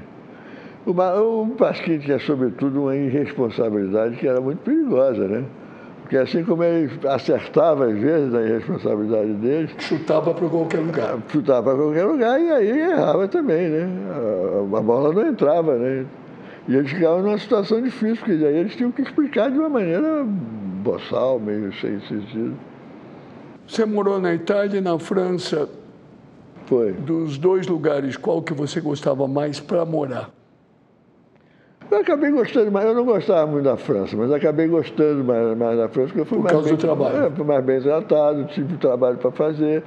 O, 0.87 0.93
o 0.93 1.49
Pasquim 1.59 1.99
tinha, 1.99 2.19
sobretudo, 2.21 2.83
uma 2.83 2.95
irresponsabilidade 2.95 4.17
que 4.17 4.29
era 4.29 4.41
muito 4.41 4.61
perigosa, 4.61 5.27
né? 5.27 5.45
Porque 6.03 6.17
assim 6.17 6.45
como 6.45 6.63
ele 6.63 6.89
acertava 7.09 7.87
às 7.87 7.99
vezes 7.99 8.33
a 8.33 8.41
irresponsabilidade 8.41 9.33
dele. 9.35 9.69
Chutava 9.77 10.33
para 10.33 10.49
qualquer 10.49 10.79
lugar. 10.79 11.19
Chutava 11.29 11.75
para 11.75 11.83
qualquer 11.83 12.05
lugar 12.05 12.41
e 12.41 12.49
aí 12.49 12.79
errava 12.93 13.27
também, 13.27 13.69
né? 13.69 13.89
A, 14.13 14.79
a 14.79 14.81
bola 14.83 15.13
não 15.13 15.27
entrava, 15.27 15.77
né? 15.77 16.07
E 16.69 16.77
eles 16.77 16.93
ficavam 16.93 17.23
numa 17.23 17.39
situação 17.39 17.83
difícil, 17.83 18.25
porque 18.25 18.45
aí 18.45 18.57
eles 18.57 18.77
tinham 18.77 18.93
que 18.93 19.03
explicar 19.03 19.51
de 19.51 19.59
uma 19.59 19.69
maneira 19.69 20.25
boçal, 20.25 21.41
meio 21.41 21.73
sem 21.81 21.99
sentido. 22.03 22.55
Você 23.67 23.85
morou 23.85 24.21
na 24.21 24.33
Itália 24.33 24.79
e 24.79 24.81
na 24.81 24.99
França. 24.99 25.69
Foi. 26.67 26.93
Dos 26.93 27.39
dois 27.39 27.67
lugares, 27.67 28.17
qual 28.17 28.43
que 28.43 28.53
você 28.53 28.81
gostava 28.81 29.27
mais 29.29 29.61
para 29.61 29.85
morar? 29.85 30.31
Eu 31.91 31.99
acabei 31.99 32.31
gostando 32.33 32.71
mais, 32.73 32.85
eu 32.85 32.95
não 32.95 33.05
gostava 33.05 33.47
muito 33.47 33.65
da 33.65 33.77
França, 33.77 34.17
mas 34.17 34.33
acabei 34.33 34.67
gostando 34.67 35.23
mais, 35.23 35.57
mais 35.57 35.79
da 35.79 35.89
França, 35.89 36.09
porque 36.09 36.21
eu 36.21 36.27
fui 36.27 36.39
Por 36.39 36.45
mais 36.45 36.53
causa 36.53 36.69
bem, 36.69 36.77
do 36.77 36.81
trabalho. 36.81 37.27
É, 37.27 37.31
fui 37.31 37.45
mais 37.45 37.65
bem 37.65 37.81
tratado, 37.81 38.45
tive 38.47 38.77
trabalho 38.77 39.17
para 39.19 39.31
fazer, 39.31 39.85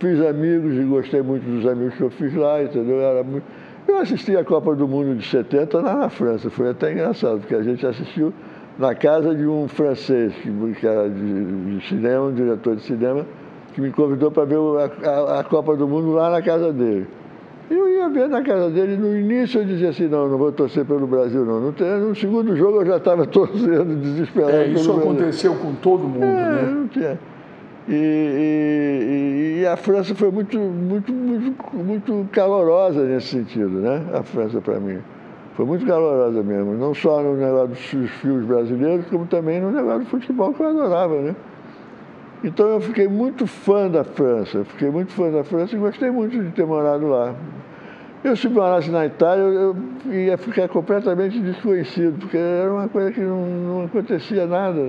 fiz 0.00 0.20
amigos 0.20 0.74
e 0.74 0.82
gostei 0.82 1.22
muito 1.22 1.44
dos 1.44 1.64
amigos 1.64 1.94
que 1.94 2.02
eu 2.02 2.10
fiz 2.10 2.34
lá, 2.34 2.60
entendeu? 2.60 3.00
Era 3.00 3.22
muito, 3.22 3.44
eu 3.86 3.98
assisti 3.98 4.36
a 4.36 4.44
Copa 4.44 4.74
do 4.74 4.88
Mundo 4.88 5.14
de 5.14 5.24
70 5.24 5.80
lá 5.80 5.96
na 5.96 6.08
França, 6.08 6.50
foi 6.50 6.70
até 6.70 6.90
engraçado, 6.92 7.38
porque 7.38 7.54
a 7.54 7.62
gente 7.62 7.86
assistiu 7.86 8.32
na 8.78 8.94
casa 8.94 9.34
de 9.34 9.46
um 9.46 9.68
francês, 9.68 10.32
que, 10.78 10.86
era 10.86 11.08
de, 11.08 11.78
de 11.78 11.88
cinema, 11.88 12.26
um 12.26 12.34
diretor 12.34 12.76
de 12.76 12.82
cinema, 12.82 13.26
que 13.74 13.80
me 13.80 13.90
convidou 13.90 14.30
para 14.30 14.44
ver 14.44 14.56
a, 14.56 15.08
a, 15.08 15.40
a, 15.40 15.44
Copa 15.44 15.76
do 15.76 15.86
Mundo 15.86 16.12
lá 16.12 16.30
na 16.30 16.42
casa 16.42 16.72
dele. 16.72 17.06
Eu 17.70 17.88
ia 17.88 18.08
ver 18.08 18.28
na 18.28 18.42
casa 18.42 18.68
dele, 18.70 18.96
no 18.96 19.16
início 19.16 19.60
eu 19.60 19.64
dizia 19.64 19.90
assim, 19.90 20.08
não, 20.08 20.28
não 20.28 20.36
vou 20.36 20.52
torcer 20.52 20.84
pelo 20.84 21.06
Brasil 21.06 21.44
não. 21.44 21.60
No, 21.60 21.72
no 22.08 22.14
segundo 22.14 22.54
jogo 22.56 22.80
eu 22.80 22.86
já 22.86 22.96
estava 22.96 23.24
torcendo, 23.26 24.00
desesperado. 24.00 24.56
É, 24.56 24.66
isso 24.68 24.92
aconteceu 24.92 25.54
com 25.54 25.74
todo 25.74 26.02
mundo, 26.02 26.24
é, 26.24 26.62
né? 26.62 26.62
Não 26.70 26.88
tinha. 26.88 27.18
E, 27.88 27.94
e, 27.94 29.60
e, 29.60 29.66
a 29.66 29.76
França 29.76 30.14
foi 30.14 30.30
muito, 30.30 30.56
muito, 30.56 31.12
muito, 31.12 31.76
muito 31.76 32.28
calorosa 32.30 33.02
nesse 33.04 33.28
sentido, 33.28 33.80
né? 33.80 34.02
A 34.12 34.22
França 34.22 34.60
para 34.60 34.78
mim. 34.78 34.98
Foi 35.54 35.66
muito 35.66 35.86
calorosa 35.86 36.42
mesmo. 36.42 36.74
Não 36.74 36.94
só 36.94 37.22
no 37.22 37.36
negócio 37.36 37.98
dos 37.98 38.10
filmes 38.10 38.46
brasileiros, 38.46 39.06
como 39.06 39.26
também 39.26 39.60
no 39.60 39.70
negócio 39.70 40.00
do 40.00 40.06
futebol 40.06 40.52
que 40.54 40.62
eu 40.62 40.68
adorava, 40.68 41.20
né? 41.20 41.36
Então 42.44 42.66
eu 42.68 42.80
fiquei 42.80 43.06
muito 43.06 43.46
fã 43.46 43.88
da 43.88 44.02
França, 44.02 44.64
fiquei 44.64 44.90
muito 44.90 45.12
fã 45.12 45.30
da 45.30 45.44
França 45.44 45.76
e 45.76 45.78
gostei 45.78 46.10
muito 46.10 46.42
de 46.42 46.50
ter 46.50 46.66
morado 46.66 47.06
lá. 47.06 47.34
Eu, 48.24 48.36
se 48.36 48.48
morasse 48.48 48.90
na 48.90 49.04
Itália, 49.04 49.42
eu, 49.42 49.76
ia 50.12 50.38
ficar 50.38 50.68
completamente 50.68 51.40
desconhecido, 51.40 52.18
porque 52.20 52.36
era 52.36 52.72
uma 52.72 52.88
coisa 52.88 53.10
que 53.10 53.20
não, 53.20 53.46
não 53.46 53.84
acontecia 53.84 54.46
nada. 54.46 54.80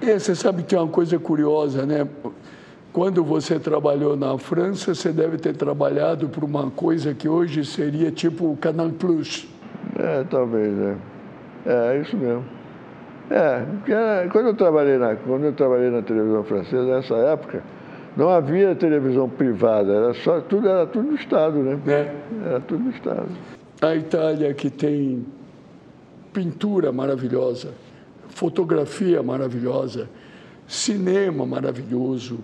É, 0.00 0.18
você 0.18 0.34
sabe 0.34 0.62
que 0.62 0.70
tem 0.70 0.78
uma 0.78 0.88
coisa 0.88 1.18
curiosa, 1.18 1.86
né? 1.86 2.06
Quando 2.92 3.24
você 3.24 3.58
trabalhou 3.60 4.16
na 4.16 4.36
França, 4.38 4.94
você 4.94 5.12
deve 5.12 5.38
ter 5.38 5.56
trabalhado 5.56 6.28
por 6.28 6.42
uma 6.44 6.70
coisa 6.70 7.14
que 7.14 7.28
hoje 7.28 7.64
seria 7.64 8.10
tipo 8.10 8.50
o 8.50 8.56
Canal 8.56 8.90
Plus. 8.90 9.51
É, 10.02 10.24
talvez, 10.24 10.74
é. 10.78 10.96
É, 11.64 12.00
isso 12.00 12.16
mesmo. 12.16 12.44
É, 13.30 13.64
era, 13.88 14.28
quando, 14.30 14.48
eu 14.48 14.54
trabalhei 14.54 14.98
na, 14.98 15.14
quando 15.14 15.44
eu 15.44 15.52
trabalhei 15.52 15.90
na 15.90 16.02
televisão 16.02 16.42
francesa, 16.42 16.84
nessa 16.84 17.14
época, 17.14 17.62
não 18.16 18.28
havia 18.28 18.74
televisão 18.74 19.28
privada, 19.28 19.92
era 19.92 20.14
só, 20.14 20.40
tudo, 20.40 20.68
era 20.68 20.86
tudo 20.86 21.10
do 21.10 21.14
Estado, 21.14 21.58
né? 21.58 21.78
É. 21.86 22.48
Era 22.48 22.60
tudo 22.60 22.82
do 22.82 22.90
Estado. 22.90 23.28
A 23.80 23.94
Itália 23.94 24.52
que 24.52 24.68
tem 24.68 25.24
pintura 26.32 26.90
maravilhosa, 26.90 27.72
fotografia 28.28 29.22
maravilhosa, 29.22 30.08
cinema 30.66 31.46
maravilhoso, 31.46 32.40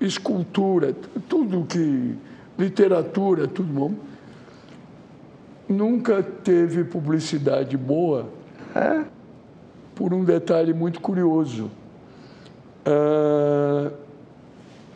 escultura, 0.00 0.94
tudo 1.28 1.64
que. 1.64 2.14
literatura, 2.56 3.48
tudo 3.48 3.72
bom. 3.72 4.11
Nunca 5.72 6.22
teve 6.22 6.84
publicidade 6.84 7.76
boa 7.76 8.28
É? 8.74 9.04
por 9.94 10.12
um 10.14 10.24
detalhe 10.24 10.72
muito 10.72 11.00
curioso. 11.00 11.70
Ah, 12.84 13.90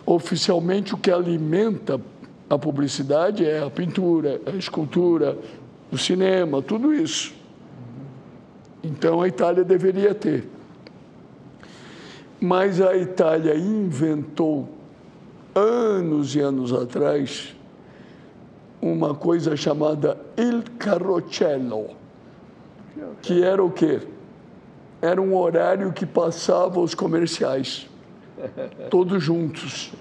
oficialmente, 0.05 0.95
o 0.95 0.99
que 0.99 1.11
alimenta 1.11 2.01
a 2.49 2.59
publicidade 2.59 3.45
é 3.45 3.63
a 3.63 3.71
pintura, 3.71 4.41
a 4.47 4.51
escultura, 4.51 5.37
o 5.91 5.99
cinema, 5.99 6.63
tudo 6.63 6.95
isso. 6.95 7.35
Então, 8.83 9.21
a 9.21 9.29
Itália 9.29 9.65
deveria 9.65 10.15
ter. 10.15 10.49
Mas 12.41 12.81
a 12.81 12.97
Itália 12.97 13.57
inventou, 13.57 14.69
anos 15.55 16.37
e 16.37 16.41
anos 16.41 16.73
atrás, 16.73 17.56
uma 18.81 19.15
coisa 19.15 19.57
chamada 19.57 20.19
il 20.37 20.63
carrocello, 20.79 21.89
que 23.23 23.43
era 23.43 23.63
o 23.63 23.71
quê? 23.71 24.01
Era 25.01 25.21
um 25.21 25.37
horário 25.37 25.93
que 25.93 26.07
passava 26.07 26.81
os 26.81 26.95
comerciais, 26.95 27.89
todos 28.91 29.23
juntos. 29.23 29.93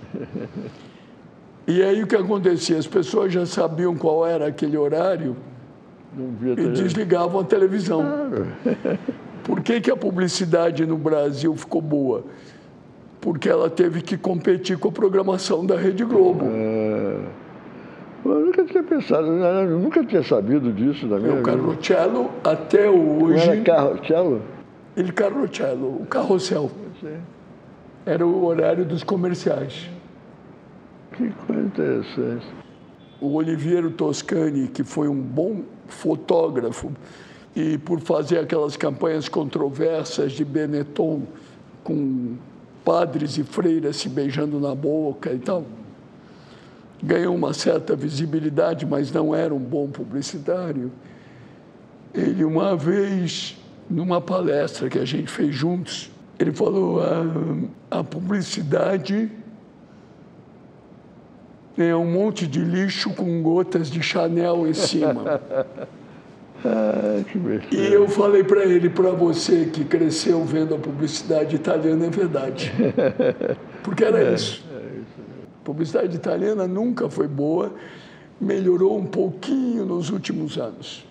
E 1.68 1.82
aí 1.82 2.04
o 2.04 2.08
que 2.08 2.16
acontecia? 2.16 2.78
As 2.78 2.88
pessoas 2.88 3.34
já 3.34 3.46
sabiam 3.46 3.96
qual 3.96 4.26
era 4.26 4.48
aquele 4.48 4.78
horário 4.78 5.36
e 6.58 6.68
desligavam 6.72 7.42
a 7.42 7.44
televisão. 7.44 8.04
Por 9.44 9.62
que, 9.62 9.82
que 9.82 9.92
a 9.92 9.98
publicidade 9.98 10.86
no 10.86 10.98
Brasil 10.98 11.56
ficou 11.56 11.82
boa? 11.82 12.24
Porque 13.20 13.50
ela 13.50 13.70
teve 13.70 14.02
que 14.02 14.18
competir 14.18 14.78
com 14.78 14.90
a 14.90 14.92
programação 14.92 15.66
da 15.66 15.76
Rede 15.76 16.04
Globo. 16.06 16.46
É. 16.46 17.45
Eu 18.26 18.46
nunca 18.46 18.66
tinha 18.66 18.84
pensado, 18.84 19.28
eu 19.28 19.80
nunca 19.80 20.04
tinha 20.04 20.24
sabido 20.24 20.74
disso 20.74 21.06
na 21.06 21.20
minha 21.20 21.34
O 21.34 21.38
vida. 21.38 21.52
Carrocello, 21.52 22.32
até 22.44 22.90
Não 22.90 23.24
hoje, 23.24 23.50
era 23.50 23.62
carro, 23.62 24.00
cello? 24.06 24.42
ele 24.98 25.12
Carrocello, 25.12 26.02
o 26.02 26.06
carrossel, 26.08 26.72
Não 27.04 27.36
era 28.06 28.26
o 28.26 28.46
horário 28.46 28.86
dos 28.86 29.04
comerciais. 29.04 29.90
Que 31.14 31.30
coisa 31.48 31.64
interessante. 31.64 32.46
O 33.22 33.34
Oliviero 33.36 33.92
Toscani, 33.92 34.68
que 34.68 34.84
foi 34.84 35.08
um 35.08 35.20
bom 35.20 35.62
fotógrafo, 35.88 36.92
e 37.56 37.78
por 37.78 38.00
fazer 38.02 38.40
aquelas 38.40 38.76
campanhas 38.76 39.30
controversas 39.30 40.34
de 40.34 40.44
Benetton, 40.44 41.24
com 41.84 42.36
padres 42.84 43.38
e 43.38 43.44
freiras 43.44 43.96
se 43.96 44.10
beijando 44.10 44.60
na 44.60 44.76
boca 44.76 45.32
e 45.32 45.40
tal, 45.40 45.64
ganhou 47.02 47.36
uma 47.36 47.54
certa 47.54 47.96
visibilidade, 47.96 48.86
mas 48.86 49.12
não 49.12 49.36
era 49.36 49.54
um 49.54 49.60
bom 49.60 49.88
publicitário. 49.88 50.92
Ele, 52.14 52.44
uma 52.44 52.76
vez, 52.76 53.58
numa 53.90 54.22
palestra 54.22 54.90
que 54.90 54.98
a 54.98 55.06
gente 55.06 55.30
fez 55.30 55.54
juntos, 55.54 56.12
ele 56.40 56.52
falou: 56.52 57.02
a, 57.02 58.00
a 58.00 58.04
publicidade 58.04 59.30
é 61.78 61.96
um 61.96 62.10
monte 62.10 62.48
de 62.48 62.60
lixo 62.60 63.12
com 63.14 63.42
gotas 63.42 63.90
de 63.90 64.02
Chanel 64.02 64.68
em 64.68 64.74
cima. 64.74 65.42
Ah. 66.68 67.24
E 67.72 67.94
eu 67.94 68.08
falei 68.08 68.44
para 68.44 68.66
ele, 68.66 68.90
para 68.90 69.12
você 69.12 69.66
que 69.66 69.84
cresceu 69.84 70.44
vendo 70.44 70.74
a 70.74 70.80
publicidade 70.80 71.56
italiana, 71.56 72.08
é 72.08 72.10
verdade. 72.10 72.74
Porque 73.84 74.04
era 74.04 74.34
isso. 74.34 74.65
A 75.66 75.74
publicidade 75.76 76.16
italiana 76.16 76.68
nunca 76.68 77.10
foi 77.10 77.28
boa, 77.28 77.72
melhorou 78.40 79.00
um 79.00 79.06
pouquinho 79.08 79.84
nos 79.84 80.12
últimos 80.12 80.60
anos. 80.60 81.04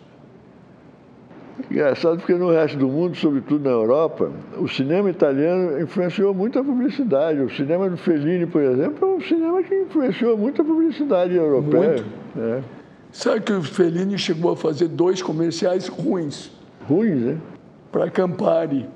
Engraçado 1.69 2.19
porque 2.19 2.35
no 2.35 2.53
resto 2.53 2.79
do 2.79 2.87
mundo, 2.87 3.17
sobretudo 3.17 3.65
na 3.65 3.71
Europa, 3.71 4.31
o 4.57 4.69
cinema 4.69 5.11
italiano 5.11 5.81
influenciou 5.81 6.33
muito 6.33 6.57
a 6.57 6.63
publicidade. 6.63 7.41
O 7.41 7.51
cinema 7.51 7.91
do 7.91 7.97
Fellini, 7.97 8.47
por 8.47 8.63
exemplo, 8.63 9.09
é 9.09 9.17
um 9.17 9.21
cinema 9.21 9.61
que 9.61 9.75
influenciou 9.75 10.39
muito 10.39 10.63
a 10.63 10.65
publicidade 10.65 11.35
europeia. 11.35 11.89
Muito. 11.95 12.07
né? 12.37 12.63
Sabe 13.11 13.41
que 13.41 13.53
o 13.55 13.63
Fellini 13.63 14.17
chegou 14.17 14.53
a 14.53 14.57
fazer 14.57 14.87
dois 14.87 15.21
comerciais 15.21 15.89
ruins 15.89 16.53
Ruins, 16.89 17.21
né? 17.23 17.39
para 17.91 18.09
Campari, 18.09 18.87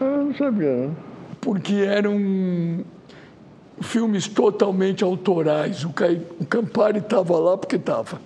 Ah, 0.00 0.22
não 0.24 0.34
sabia, 0.34 0.74
não. 0.74 0.96
porque 1.40 1.74
eram 1.74 2.84
filmes 3.80 4.26
totalmente 4.28 5.02
autorais. 5.04 5.84
O 5.84 5.92
o 6.40 6.46
Campari 6.46 6.98
estava 6.98 7.36
lá 7.38 7.56
porque 7.56 7.76
estava. 7.76 8.20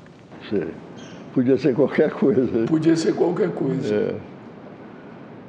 Podia 1.34 1.56
ser 1.56 1.74
qualquer 1.74 2.10
coisa. 2.10 2.66
Podia 2.66 2.96
ser 2.96 3.14
qualquer 3.14 3.50
coisa. 3.50 3.94
É. 3.94 4.14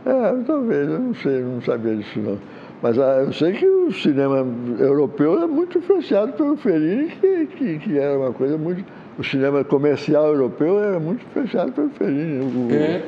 É, 0.03 0.43
talvez, 0.47 0.89
eu 0.89 0.99
não 0.99 1.13
sei, 1.13 1.41
não 1.41 1.61
sabia 1.61 1.95
disso 1.95 2.19
não. 2.19 2.37
Mas 2.81 2.97
ah, 2.97 3.21
eu 3.25 3.31
sei 3.33 3.53
que 3.53 3.65
o 3.67 3.91
cinema 3.93 4.43
europeu 4.79 5.39
é 5.41 5.45
muito 5.45 5.77
influenciado 5.77 6.33
pelo 6.33 6.57
Fellini, 6.57 7.09
que, 7.11 7.45
que, 7.45 7.79
que 7.79 7.97
era 7.99 8.17
uma 8.17 8.31
coisa 8.33 8.57
muito. 8.57 8.83
O 9.19 9.23
cinema 9.23 9.63
comercial 9.63 10.27
europeu 10.29 10.79
era 10.83 10.99
muito 10.99 11.23
influenciado 11.23 11.71
pelo 11.73 11.89
Fellini. 11.91 12.39
O- 12.43 12.73
É. 12.73 13.03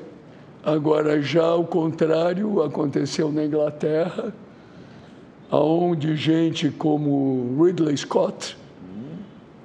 Agora, 0.64 1.20
já 1.22 1.44
ao 1.44 1.66
contrário, 1.66 2.62
aconteceu 2.62 3.32
na 3.32 3.44
Inglaterra, 3.44 4.32
onde 5.62 6.16
gente 6.16 6.70
como 6.72 7.64
Ridley 7.64 7.96
Scott 7.98 8.58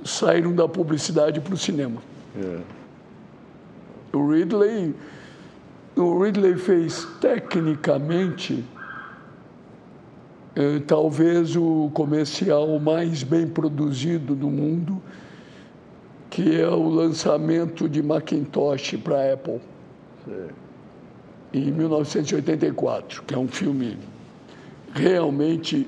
saíram 0.05 0.55
da 0.55 0.69
publicidade 0.69 1.41
para 1.41 1.55
o 1.55 1.57
cinema. 1.57 2.01
É. 2.37 2.61
O 4.13 4.31
Ridley, 4.31 4.95
o 5.97 6.23
Ridley 6.23 6.57
fez 6.57 7.07
tecnicamente 7.21 8.65
eh, 10.57 10.81
talvez 10.87 11.57
o 11.57 11.91
comercial 11.93 12.79
mais 12.79 13.23
bem 13.23 13.47
produzido 13.47 14.35
do 14.35 14.49
mundo, 14.49 15.01
que 16.31 16.61
é 16.61 16.69
o 16.69 16.89
lançamento 16.89 17.89
de 17.89 18.03
Macintosh 18.03 18.97
para 19.03 19.17
a 19.17 19.33
Apple 19.35 19.61
Sei. 20.25 21.63
em 21.63 21.73
1984, 21.73 23.23
que 23.25 23.35
é 23.35 23.39
um 23.39 23.49
filme 23.49 23.97
realmente 24.99 25.87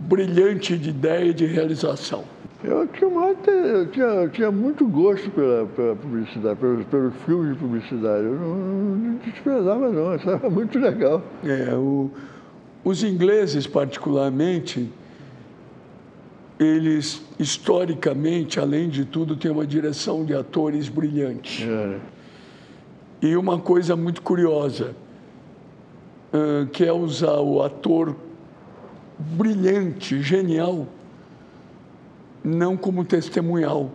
brilhante 0.00 0.76
de 0.76 0.90
ideia 0.90 1.26
e 1.30 1.34
de 1.34 1.46
realização. 1.46 2.24
Eu 2.62 2.86
tinha, 2.88 3.08
uma, 3.08 3.28
eu 3.30 3.86
tinha, 3.90 4.04
eu 4.06 4.28
tinha 4.30 4.50
muito 4.50 4.86
gosto 4.86 5.30
pela, 5.30 5.64
pela 5.66 5.96
publicidade, 5.96 6.58
pelos, 6.58 6.84
pelos 6.86 7.14
filmes 7.24 7.54
de 7.54 7.58
publicidade. 7.58 8.24
Eu 8.24 8.34
não, 8.34 8.54
não 8.56 9.14
desprezava, 9.24 9.88
não, 9.90 9.98
eu 10.00 10.10
achava 10.10 10.48
muito 10.50 10.78
legal. 10.78 11.22
É, 11.42 11.74
o- 11.74 12.10
os 12.84 13.02
ingleses, 13.02 13.66
particularmente, 13.66 14.90
eles, 16.58 17.22
historicamente, 17.38 18.60
além 18.60 18.88
de 18.90 19.04
tudo, 19.06 19.36
têm 19.36 19.50
uma 19.50 19.66
direção 19.66 20.24
de 20.24 20.34
atores 20.34 20.88
brilhante. 20.88 21.64
É. 21.64 21.98
E 23.22 23.36
uma 23.36 23.58
coisa 23.58 23.96
muito 23.96 24.20
curiosa, 24.22 24.94
que 26.72 26.84
é 26.84 26.92
usar 26.92 27.38
o 27.40 27.62
ator 27.62 28.14
brilhante, 29.20 30.22
genial, 30.22 30.86
não 32.42 32.76
como 32.76 33.04
testemunhal, 33.04 33.90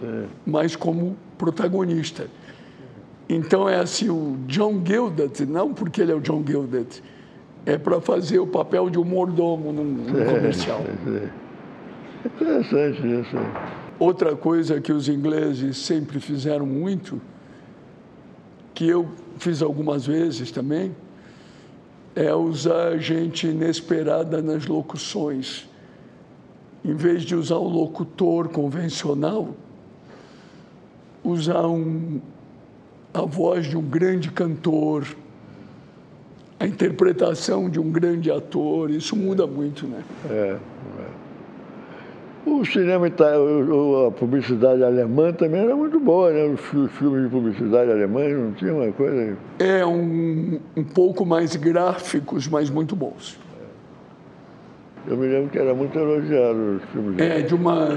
Sei. 0.00 0.26
mas 0.46 0.74
como 0.74 1.16
protagonista. 1.36 2.26
Então 3.28 3.68
é 3.68 3.76
assim, 3.76 4.08
o 4.08 4.38
John 4.46 4.82
Gildet, 4.84 5.44
não 5.44 5.74
porque 5.74 6.00
ele 6.00 6.12
é 6.12 6.14
o 6.14 6.20
John 6.20 6.42
Gildet, 6.46 7.02
é 7.64 7.76
para 7.76 8.00
fazer 8.00 8.38
o 8.38 8.46
papel 8.46 8.88
de 8.88 8.98
um 8.98 9.04
mordomo 9.04 9.72
num, 9.72 9.84
num 9.84 10.24
comercial. 10.24 10.82
Sei. 11.04 11.28
Interessante 12.24 13.20
isso. 13.20 13.36
outra 13.98 14.34
coisa 14.34 14.80
que 14.80 14.92
os 14.92 15.08
ingleses 15.08 15.76
sempre 15.76 16.18
fizeram 16.20 16.66
muito, 16.66 17.20
que 18.74 18.88
eu 18.88 19.08
fiz 19.38 19.62
algumas 19.62 20.06
vezes 20.06 20.50
também, 20.50 20.94
é 22.16 22.34
usar 22.34 22.96
gente 22.96 23.46
inesperada 23.46 24.40
nas 24.40 24.66
locuções. 24.66 25.68
Em 26.82 26.94
vez 26.94 27.22
de 27.22 27.34
usar 27.34 27.56
o 27.56 27.68
locutor 27.68 28.48
convencional, 28.48 29.50
usar 31.22 31.66
um, 31.66 32.18
a 33.12 33.20
voz 33.20 33.66
de 33.66 33.76
um 33.76 33.82
grande 33.82 34.30
cantor, 34.30 35.06
a 36.58 36.66
interpretação 36.66 37.68
de 37.68 37.78
um 37.78 37.90
grande 37.90 38.30
ator, 38.30 38.90
isso 38.90 39.14
muda 39.14 39.46
muito, 39.46 39.86
né? 39.86 40.02
É. 40.30 40.58
O 42.46 42.64
cinema, 42.64 43.08
a 43.08 44.10
publicidade 44.12 44.84
alemã 44.84 45.32
também 45.32 45.62
era 45.62 45.74
muito 45.74 45.98
boa, 45.98 46.30
né? 46.30 46.44
Os 46.44 46.60
filmes 46.92 47.24
de 47.24 47.28
publicidade 47.28 47.90
alemães 47.90 48.38
não 48.38 48.52
tinha 48.52 48.72
uma 48.72 48.92
coisa. 48.92 49.36
É, 49.58 49.84
um, 49.84 50.60
um 50.76 50.84
pouco 50.84 51.26
mais 51.26 51.56
gráficos, 51.56 52.46
mas 52.46 52.70
muito 52.70 52.94
bons. 52.94 53.36
Eu 55.08 55.16
me 55.16 55.26
lembro 55.26 55.50
que 55.50 55.58
era 55.58 55.74
muito 55.74 55.98
elogiado 55.98 56.76
os 56.76 56.82
filmes. 56.90 57.18
É, 57.18 57.42
de 57.42 57.52
uma. 57.52 57.88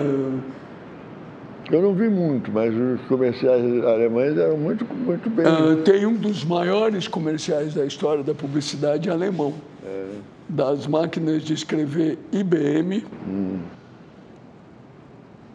Eu 1.71 1.81
não 1.83 1.93
vi 1.93 2.09
muito, 2.09 2.51
mas 2.51 2.73
os 2.73 3.01
comerciais 3.07 3.85
alemães 3.85 4.35
eram 4.35 4.57
muito, 4.57 4.83
muito 4.83 5.29
bem. 5.29 5.45
Uh, 5.45 5.77
tem 5.83 6.07
um 6.07 6.15
dos 6.15 6.43
maiores 6.43 7.07
comerciais 7.07 7.75
da 7.75 7.85
história 7.85 8.23
da 8.23 8.33
publicidade 8.33 9.11
alemão. 9.11 9.53
É. 9.85 10.05
Das 10.49 10.87
máquinas 10.87 11.43
de 11.43 11.53
escrever 11.53 12.17
IBM. 12.31 13.05
Hum 13.27 13.59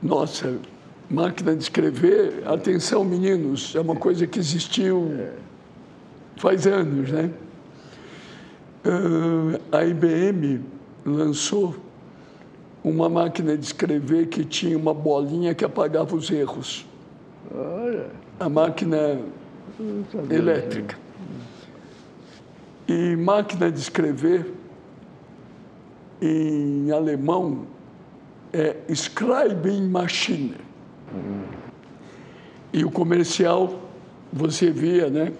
nossa, 0.05 0.59
máquina 1.11 1.57
de 1.57 1.63
escrever, 1.63 2.47
atenção 2.47 3.03
meninos, 3.03 3.75
é 3.75 3.81
uma 3.81 3.97
coisa 3.97 4.27
que 4.27 4.39
existiu 4.39 5.31
faz 6.37 6.67
anos, 6.67 7.11
né? 7.11 7.31
Uh, 8.85 9.59
a 9.73 9.83
IBM 9.83 10.61
lançou 11.07 11.75
uma 12.85 13.09
máquina 13.09 13.57
de 13.57 13.65
escrever 13.65 14.27
que 14.27 14.45
tinha 14.45 14.77
uma 14.77 14.93
bolinha 14.93 15.55
que 15.55 15.65
apagava 15.65 16.15
os 16.15 16.31
erros. 16.31 16.87
Olha. 17.51 18.11
A 18.39 18.49
máquina 18.51 19.21
elétrica. 20.31 20.99
E 22.87 23.17
máquina 23.17 23.73
de 23.73 23.81
escrever 23.81 24.53
em 26.21 26.91
alemão 26.91 27.67
é 28.55 28.77
Scribing 28.89 29.89
Machine. 29.89 30.55
E 32.73 32.85
o 32.85 32.91
comercial, 32.91 33.81
você 34.33 34.71
via, 34.71 35.11
né? 35.11 35.33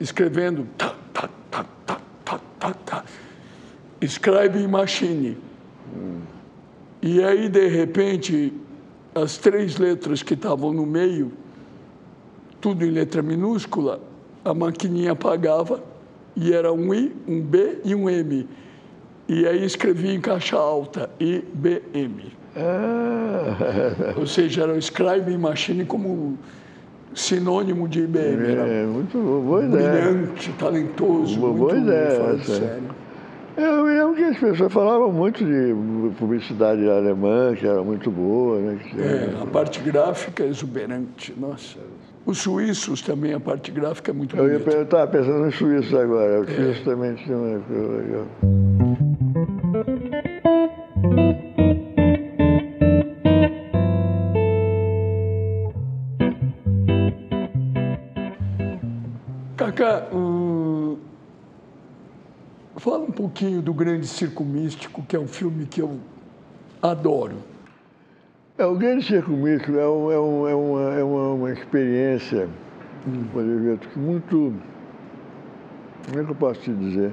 Escrevendo 0.00 0.66
tá, 0.78 0.94
tá, 1.12 1.28
tá, 1.50 1.66
tá, 1.84 2.00
tá, 2.24 2.40
tá, 2.60 2.74
tá. 2.74 3.04
Scribing 4.00 4.68
Machine. 4.68 5.36
E 7.02 7.22
aí, 7.24 7.48
de 7.48 7.66
repente, 7.66 8.52
as 9.12 9.36
três 9.36 9.76
letras 9.76 10.22
que 10.22 10.34
estavam 10.34 10.72
no 10.72 10.86
meio, 10.86 11.32
tudo 12.60 12.84
em 12.84 12.90
letra 12.90 13.20
minúscula, 13.20 14.00
a 14.44 14.54
maquininha 14.54 15.12
apagava 15.12 15.82
e 16.36 16.52
era 16.52 16.72
um 16.72 16.94
I, 16.94 17.12
um 17.26 17.40
B 17.40 17.80
e 17.84 17.94
um 17.96 18.08
M. 18.08 18.48
E 19.28 19.46
aí 19.46 19.62
escrevi 19.62 20.14
em 20.14 20.20
caixa 20.20 20.56
alta, 20.56 21.10
IBM. 21.20 22.32
Ah. 22.56 24.14
Ou 24.16 24.26
seja, 24.26 24.62
era 24.62 24.72
o 24.72 24.80
Scribe 24.80 25.36
Machine 25.36 25.84
como 25.84 26.38
sinônimo 27.14 27.86
de 27.86 28.00
IBM. 28.00 28.46
É, 28.46 28.86
muito 28.86 29.18
boa 29.18 29.64
ideia. 29.64 29.90
Brilhante, 29.90 30.52
talentoso, 30.52 31.38
boa, 31.38 31.52
muito 31.52 31.76
ideia, 31.76 32.38
sério. 32.42 32.82
Eu 33.56 33.84
me 33.84 33.92
lembro 33.92 34.14
que 34.14 34.22
as 34.22 34.38
pessoas 34.38 34.72
falavam 34.72 35.12
muito 35.12 35.44
de 35.44 35.74
publicidade 36.16 36.88
alemã, 36.88 37.54
que 37.56 37.66
era 37.66 37.82
muito 37.82 38.08
boa. 38.10 38.60
Né? 38.60 38.78
É, 38.96 39.42
a 39.42 39.46
parte 39.46 39.80
gráfica 39.80 40.44
é 40.44 40.46
exuberante, 40.46 41.34
nossa. 41.36 41.78
Os 42.28 42.40
suíços 42.40 43.00
também, 43.00 43.32
a 43.32 43.40
parte 43.40 43.70
gráfica 43.70 44.10
é 44.10 44.14
muito 44.14 44.36
boa. 44.36 44.46
Eu 44.46 44.82
estava 44.82 45.06
pensando 45.06 45.46
nos 45.46 45.54
suíços 45.54 45.94
agora. 45.94 46.42
Os 46.42 46.50
é. 46.50 46.56
suíços 46.56 46.84
também 46.84 47.14
tinham 47.14 47.42
uma 47.42 47.60
coisa 47.60 47.88
legal. 47.88 48.26
Cacá, 59.56 60.06
hum, 60.14 60.98
fala 62.76 63.04
um 63.04 63.10
pouquinho 63.10 63.62
do 63.62 63.72
Grande 63.72 64.06
Circo 64.06 64.44
Místico, 64.44 65.02
que 65.02 65.16
é 65.16 65.18
um 65.18 65.26
filme 65.26 65.64
que 65.64 65.80
eu 65.80 65.98
adoro. 66.82 67.36
É, 68.58 68.66
o 68.66 68.74
Grande 68.74 69.04
Circo 69.04 69.30
Místico 69.30 69.78
é, 69.78 69.88
um, 69.88 70.10
é, 70.10 70.18
um, 70.18 70.48
é, 70.48 70.54
uma, 70.54 70.94
é 70.94 71.04
uma, 71.04 71.32
uma 71.34 71.52
experiência, 71.52 72.48
hum. 73.06 73.24
muito. 73.94 74.52
Como 76.04 76.20
é 76.20 76.24
que 76.24 76.30
eu 76.30 76.34
posso 76.34 76.60
te 76.62 76.72
dizer? 76.72 77.12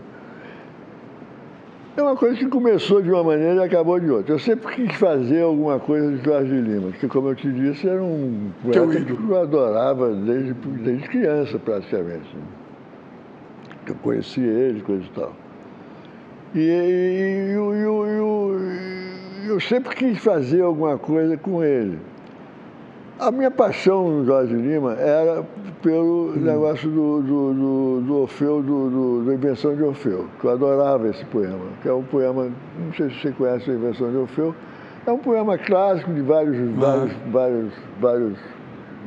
É 1.96 2.02
uma 2.02 2.16
coisa 2.16 2.36
que 2.36 2.48
começou 2.48 3.00
de 3.00 3.12
uma 3.12 3.24
maneira 3.24 3.62
e 3.62 3.64
acabou 3.64 4.00
de 4.00 4.10
outra. 4.10 4.34
Eu 4.34 4.40
sempre 4.40 4.74
quis 4.74 4.96
fazer 4.96 5.44
alguma 5.44 5.80
coisa 5.80 6.18
de 6.18 6.26
Jorge 6.26 6.52
Lima, 6.52 6.92
que, 6.94 7.08
como 7.08 7.30
eu 7.30 7.36
te 7.36 7.52
disse, 7.52 7.88
era 7.88 8.04
um 8.04 8.52
poeta 8.64 9.06
que 9.06 9.12
eu 9.12 9.40
adorava 9.40 10.16
desde, 10.16 10.54
desde 10.54 11.08
criança, 11.08 11.60
praticamente. 11.60 12.36
Eu 13.86 13.94
conheci 14.02 14.42
ele, 14.42 14.82
coisa 14.82 15.04
e 15.04 15.10
tal. 15.10 15.34
E, 16.56 16.60
e, 16.60 17.52
e, 17.52 17.54
e 17.54 19.15
eu 19.48 19.60
sempre 19.60 19.96
quis 19.96 20.18
fazer 20.20 20.62
alguma 20.62 20.98
coisa 20.98 21.38
com 21.38 21.64
ele. 21.64 22.00
A 23.18 23.32
minha 23.32 23.50
paixão 23.50 24.10
no 24.10 24.26
Jorge 24.26 24.54
Lima 24.54 24.94
era 24.94 25.44
pelo 25.82 26.32
hum. 26.32 26.36
negócio 26.36 26.90
do, 26.90 27.22
do, 27.22 27.54
do, 27.54 28.02
do 28.02 28.18
Orfeu, 28.22 28.62
do, 28.62 29.24
da 29.26 29.34
invenção 29.34 29.76
de 29.76 29.84
Orfeu, 29.84 30.28
que 30.40 30.46
eu 30.46 30.52
adorava 30.52 31.08
esse 31.08 31.24
poema, 31.26 31.66
que 31.82 31.88
é 31.88 31.94
um 31.94 32.04
poema, 32.04 32.50
não 32.78 32.94
sei 32.94 33.10
se 33.10 33.22
você 33.22 33.32
conhece 33.32 33.72
a 33.72 33.74
invenção 33.74 34.12
de 34.12 34.18
Orfeu, 34.18 34.54
é 35.08 35.12
um 35.12 35.20
poema 35.20 35.58
clássico 35.58 36.12
de 36.14 36.22
vários, 36.22 36.58
ah. 36.58 36.82
vários, 36.82 37.14
vários, 37.32 37.74
vários, 38.02 38.40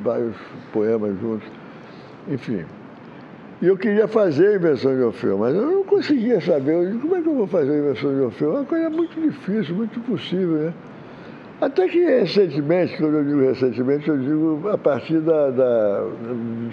vários 0.03 0.37
poemas 0.73 1.21
juntos, 1.21 1.49
enfim. 2.29 2.65
E 3.61 3.67
eu 3.67 3.77
queria 3.77 4.07
fazer 4.07 4.49
a 4.49 4.55
invenção 4.55 4.95
de 4.95 5.03
Orfeu, 5.03 5.37
mas 5.37 5.53
eu 5.55 5.67
não 5.67 5.83
conseguia 5.83 6.41
saber. 6.41 6.75
Eu 6.75 6.87
disse, 6.87 6.99
como 6.99 7.17
é 7.17 7.21
que 7.21 7.29
eu 7.29 7.35
vou 7.35 7.47
fazer 7.49 7.73
a 7.73 7.79
invenção 7.79 8.15
de 8.15 8.21
Orfeu? 8.21 8.51
É 8.51 8.55
uma 8.55 8.65
coisa 8.65 8.91
muito 8.91 9.21
difícil, 9.21 9.75
muito 9.75 9.99
impossível, 9.99 10.59
né? 10.59 10.75
Até 11.61 11.89
que 11.89 11.99
recentemente, 11.99 12.97
quando 12.99 13.17
eu 13.17 13.25
digo 13.25 13.41
recentemente, 13.41 14.09
eu 14.09 14.17
digo 14.17 14.69
a 14.69 14.79
partir 14.79 15.19
da, 15.19 15.51
da 15.51 16.07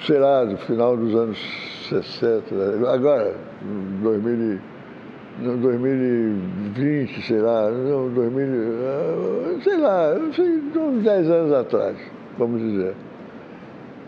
sei 0.05 0.19
lá, 0.19 0.45
do 0.45 0.57
final 0.57 0.95
dos 0.95 1.15
anos 1.15 1.39
60, 1.89 2.87
agora, 2.93 3.35
2000, 4.03 4.59
2020, 5.39 7.21
sei 7.25 7.39
lá, 7.39 7.71
não, 7.71 8.09
2000, 8.09 9.61
sei 9.63 9.77
lá, 9.77 10.13
uns 10.13 11.03
10 11.03 11.29
anos 11.31 11.51
atrás, 11.51 11.97
vamos 12.37 12.61
dizer. 12.61 12.93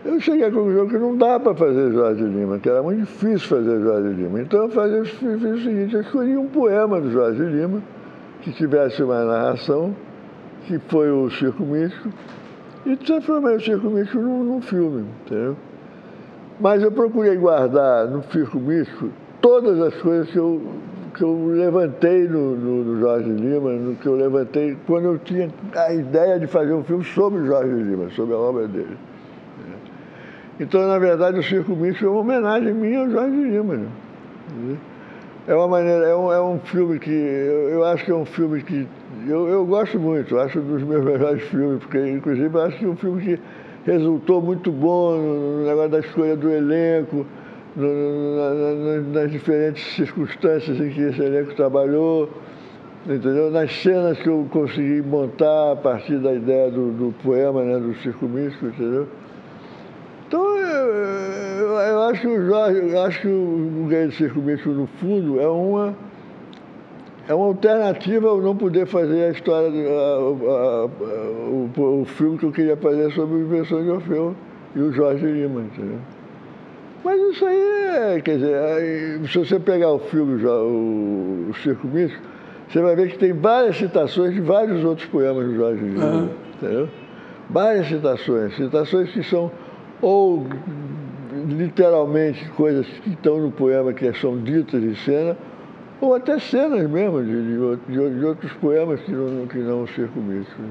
Eu 0.04 0.20
cheguei 0.20 0.46
à 0.46 0.50
conclusão 0.50 0.88
que 0.88 0.96
não 0.96 1.16
dá 1.16 1.40
para 1.40 1.54
fazer 1.54 1.92
Jorge 1.92 2.22
Lima, 2.22 2.58
que 2.58 2.68
era 2.68 2.82
muito 2.82 3.00
difícil 3.00 3.48
fazer 3.48 3.80
Jorge 3.80 4.08
Lima. 4.10 4.40
Então 4.40 4.62
eu 4.62 4.68
fazia, 4.68 5.04
fiz 5.04 5.42
o 5.42 5.58
seguinte, 5.58 5.94
eu 5.94 6.00
escolhi 6.02 6.36
um 6.36 6.46
poema 6.46 7.00
do 7.00 7.10
Jorge 7.10 7.42
Lima, 7.42 7.82
que 8.42 8.52
tivesse 8.52 9.02
uma 9.02 9.24
narração, 9.24 9.94
que 10.66 10.78
foi 10.78 11.10
o 11.10 11.28
Circo 11.30 11.64
Místico, 11.64 12.10
e 12.86 12.96
transformei 12.96 13.56
o 13.56 13.60
Circo 13.60 13.90
Místico 13.90 14.22
num, 14.22 14.44
num 14.44 14.62
filme, 14.62 15.04
entendeu? 15.26 15.56
Mas 16.60 16.82
eu 16.82 16.92
procurei 16.92 17.36
guardar 17.36 18.06
no 18.06 18.22
Circo 18.22 18.58
Místico 18.58 19.08
todas 19.40 19.80
as 19.80 19.94
coisas 20.00 20.30
que 20.30 20.38
eu, 20.38 20.62
que 21.14 21.22
eu 21.22 21.46
levantei 21.48 22.28
no, 22.28 22.54
no, 22.56 22.84
no, 22.84 23.00
Jorge 23.00 23.30
Lima, 23.30 23.72
no 23.72 23.96
que 23.96 24.06
eu 24.06 24.14
levantei 24.14 24.76
quando 24.86 25.06
eu 25.06 25.18
tinha 25.18 25.50
a 25.74 25.92
ideia 25.92 26.38
de 26.38 26.46
fazer 26.46 26.72
um 26.72 26.84
filme 26.84 27.04
sobre 27.04 27.40
o 27.40 27.46
Jorge 27.46 27.74
Lima, 27.74 28.08
sobre 28.10 28.34
a 28.34 28.38
obra 28.38 28.68
dele. 28.68 28.96
Então, 30.60 30.86
na 30.88 30.98
verdade, 30.98 31.38
o 31.38 31.42
Circo 31.42 31.76
Místico 31.76 32.06
é 32.06 32.08
uma 32.08 32.20
homenagem 32.20 32.74
minha 32.74 33.00
ao 33.00 33.10
Jorge 33.10 33.36
Lima. 33.36 33.76
Né? 33.76 34.76
É 35.46 35.54
uma 35.54 35.68
maneira, 35.68 36.04
é 36.04 36.16
um, 36.16 36.32
é 36.32 36.42
um 36.42 36.58
filme 36.58 36.98
que 36.98 37.10
eu, 37.10 37.70
eu 37.70 37.84
acho 37.84 38.04
que 38.04 38.10
é 38.10 38.14
um 38.14 38.24
filme 38.24 38.60
que 38.62 38.86
eu, 39.26 39.48
eu 39.48 39.64
gosto 39.64 39.98
muito, 39.98 40.38
acho 40.38 40.58
um 40.58 40.62
dos 40.62 40.82
meus 40.82 41.04
melhores 41.04 41.42
filmes, 41.44 41.78
porque 41.78 41.98
inclusive 42.10 42.58
acho 42.60 42.78
que 42.78 42.84
é 42.84 42.88
um 42.88 42.96
filme 42.96 43.22
que 43.22 43.40
resultou 43.86 44.42
muito 44.42 44.70
bom 44.70 45.16
no 45.16 45.64
negócio 45.64 45.90
da 45.90 46.00
escolha 46.00 46.36
do 46.36 46.50
elenco, 46.50 47.24
no, 47.76 48.36
na, 48.36 49.20
nas 49.20 49.30
diferentes 49.30 49.94
circunstâncias 49.94 50.78
em 50.80 50.90
que 50.90 51.00
esse 51.00 51.22
elenco 51.22 51.54
trabalhou. 51.54 52.28
entendeu? 53.06 53.50
Nas 53.50 53.72
cenas 53.80 54.18
que 54.18 54.28
eu 54.28 54.46
consegui 54.50 55.00
montar 55.02 55.72
a 55.72 55.76
partir 55.76 56.18
da 56.18 56.34
ideia 56.34 56.70
do, 56.70 56.90
do 56.90 57.14
poema, 57.22 57.62
né, 57.62 57.78
do 57.78 57.94
circo 58.02 58.26
místico, 58.26 58.66
entendeu? 58.66 59.06
Então, 60.28 60.58
eu, 60.58 60.94
eu, 60.94 61.68
eu, 61.78 62.02
acho 62.02 62.20
que 62.20 62.26
o 62.26 62.46
Jorge, 62.46 62.90
eu 62.90 63.02
acho 63.02 63.20
que 63.22 63.28
o 63.28 63.86
Guerreiro 63.88 64.10
do 64.10 64.14
Circo 64.14 64.40
Místico, 64.40 64.70
no 64.72 64.86
fundo, 65.00 65.40
é 65.40 65.48
uma, 65.48 65.94
é 67.26 67.32
uma 67.32 67.46
alternativa 67.46 68.28
ao 68.28 68.38
não 68.38 68.54
poder 68.54 68.86
fazer 68.86 69.24
a 69.24 69.30
história, 69.30 69.70
a, 69.70 69.92
a, 69.94 70.82
a, 70.82 70.84
o, 70.84 71.70
o, 72.02 72.04
filme 72.04 72.36
que 72.36 72.44
eu 72.44 72.52
queria 72.52 72.76
fazer 72.76 73.10
sobre 73.12 73.36
o 73.36 73.40
Invenção 73.40 73.82
de 73.82 73.88
Orfeu 73.88 74.36
e 74.76 74.80
o 74.80 74.92
Jorge 74.92 75.24
Lima, 75.24 75.62
entendeu? 75.62 75.98
Mas 77.02 77.18
isso 77.22 77.46
aí 77.46 78.16
é, 78.16 78.20
quer 78.20 78.36
dizer, 78.36 79.28
se 79.30 79.38
você 79.38 79.58
pegar 79.58 79.92
o 79.92 79.98
filme, 79.98 80.44
o, 80.44 81.46
o 81.48 81.54
Circo 81.62 81.86
Místico, 81.86 82.22
você 82.68 82.82
vai 82.82 82.94
ver 82.94 83.12
que 83.12 83.18
tem 83.18 83.32
várias 83.32 83.78
citações 83.78 84.34
de 84.34 84.42
vários 84.42 84.84
outros 84.84 85.08
poemas 85.08 85.46
do 85.46 85.56
Jorge 85.56 85.82
Lima, 85.82 86.04
uhum. 86.04 86.28
entendeu? 86.54 86.88
Várias 87.48 87.86
citações, 87.86 88.54
citações 88.56 89.10
que 89.10 89.22
são 89.22 89.50
ou 90.00 90.46
literalmente 91.46 92.48
coisas 92.50 92.86
que 93.02 93.10
estão 93.10 93.38
no 93.38 93.50
poema 93.50 93.92
que 93.92 94.12
são 94.14 94.38
ditas 94.38 94.82
em 94.82 94.94
cena, 94.96 95.36
ou 96.00 96.14
até 96.14 96.38
cenas 96.38 96.88
mesmo 96.88 97.22
de, 97.22 97.42
de, 97.88 98.18
de 98.18 98.24
outros 98.24 98.52
poemas 98.54 99.00
que 99.00 99.10
não, 99.10 99.46
que 99.46 99.58
não 99.58 99.82
o 99.82 99.88
Circo 99.88 100.20
Místico. 100.20 100.62
Né? 100.62 100.70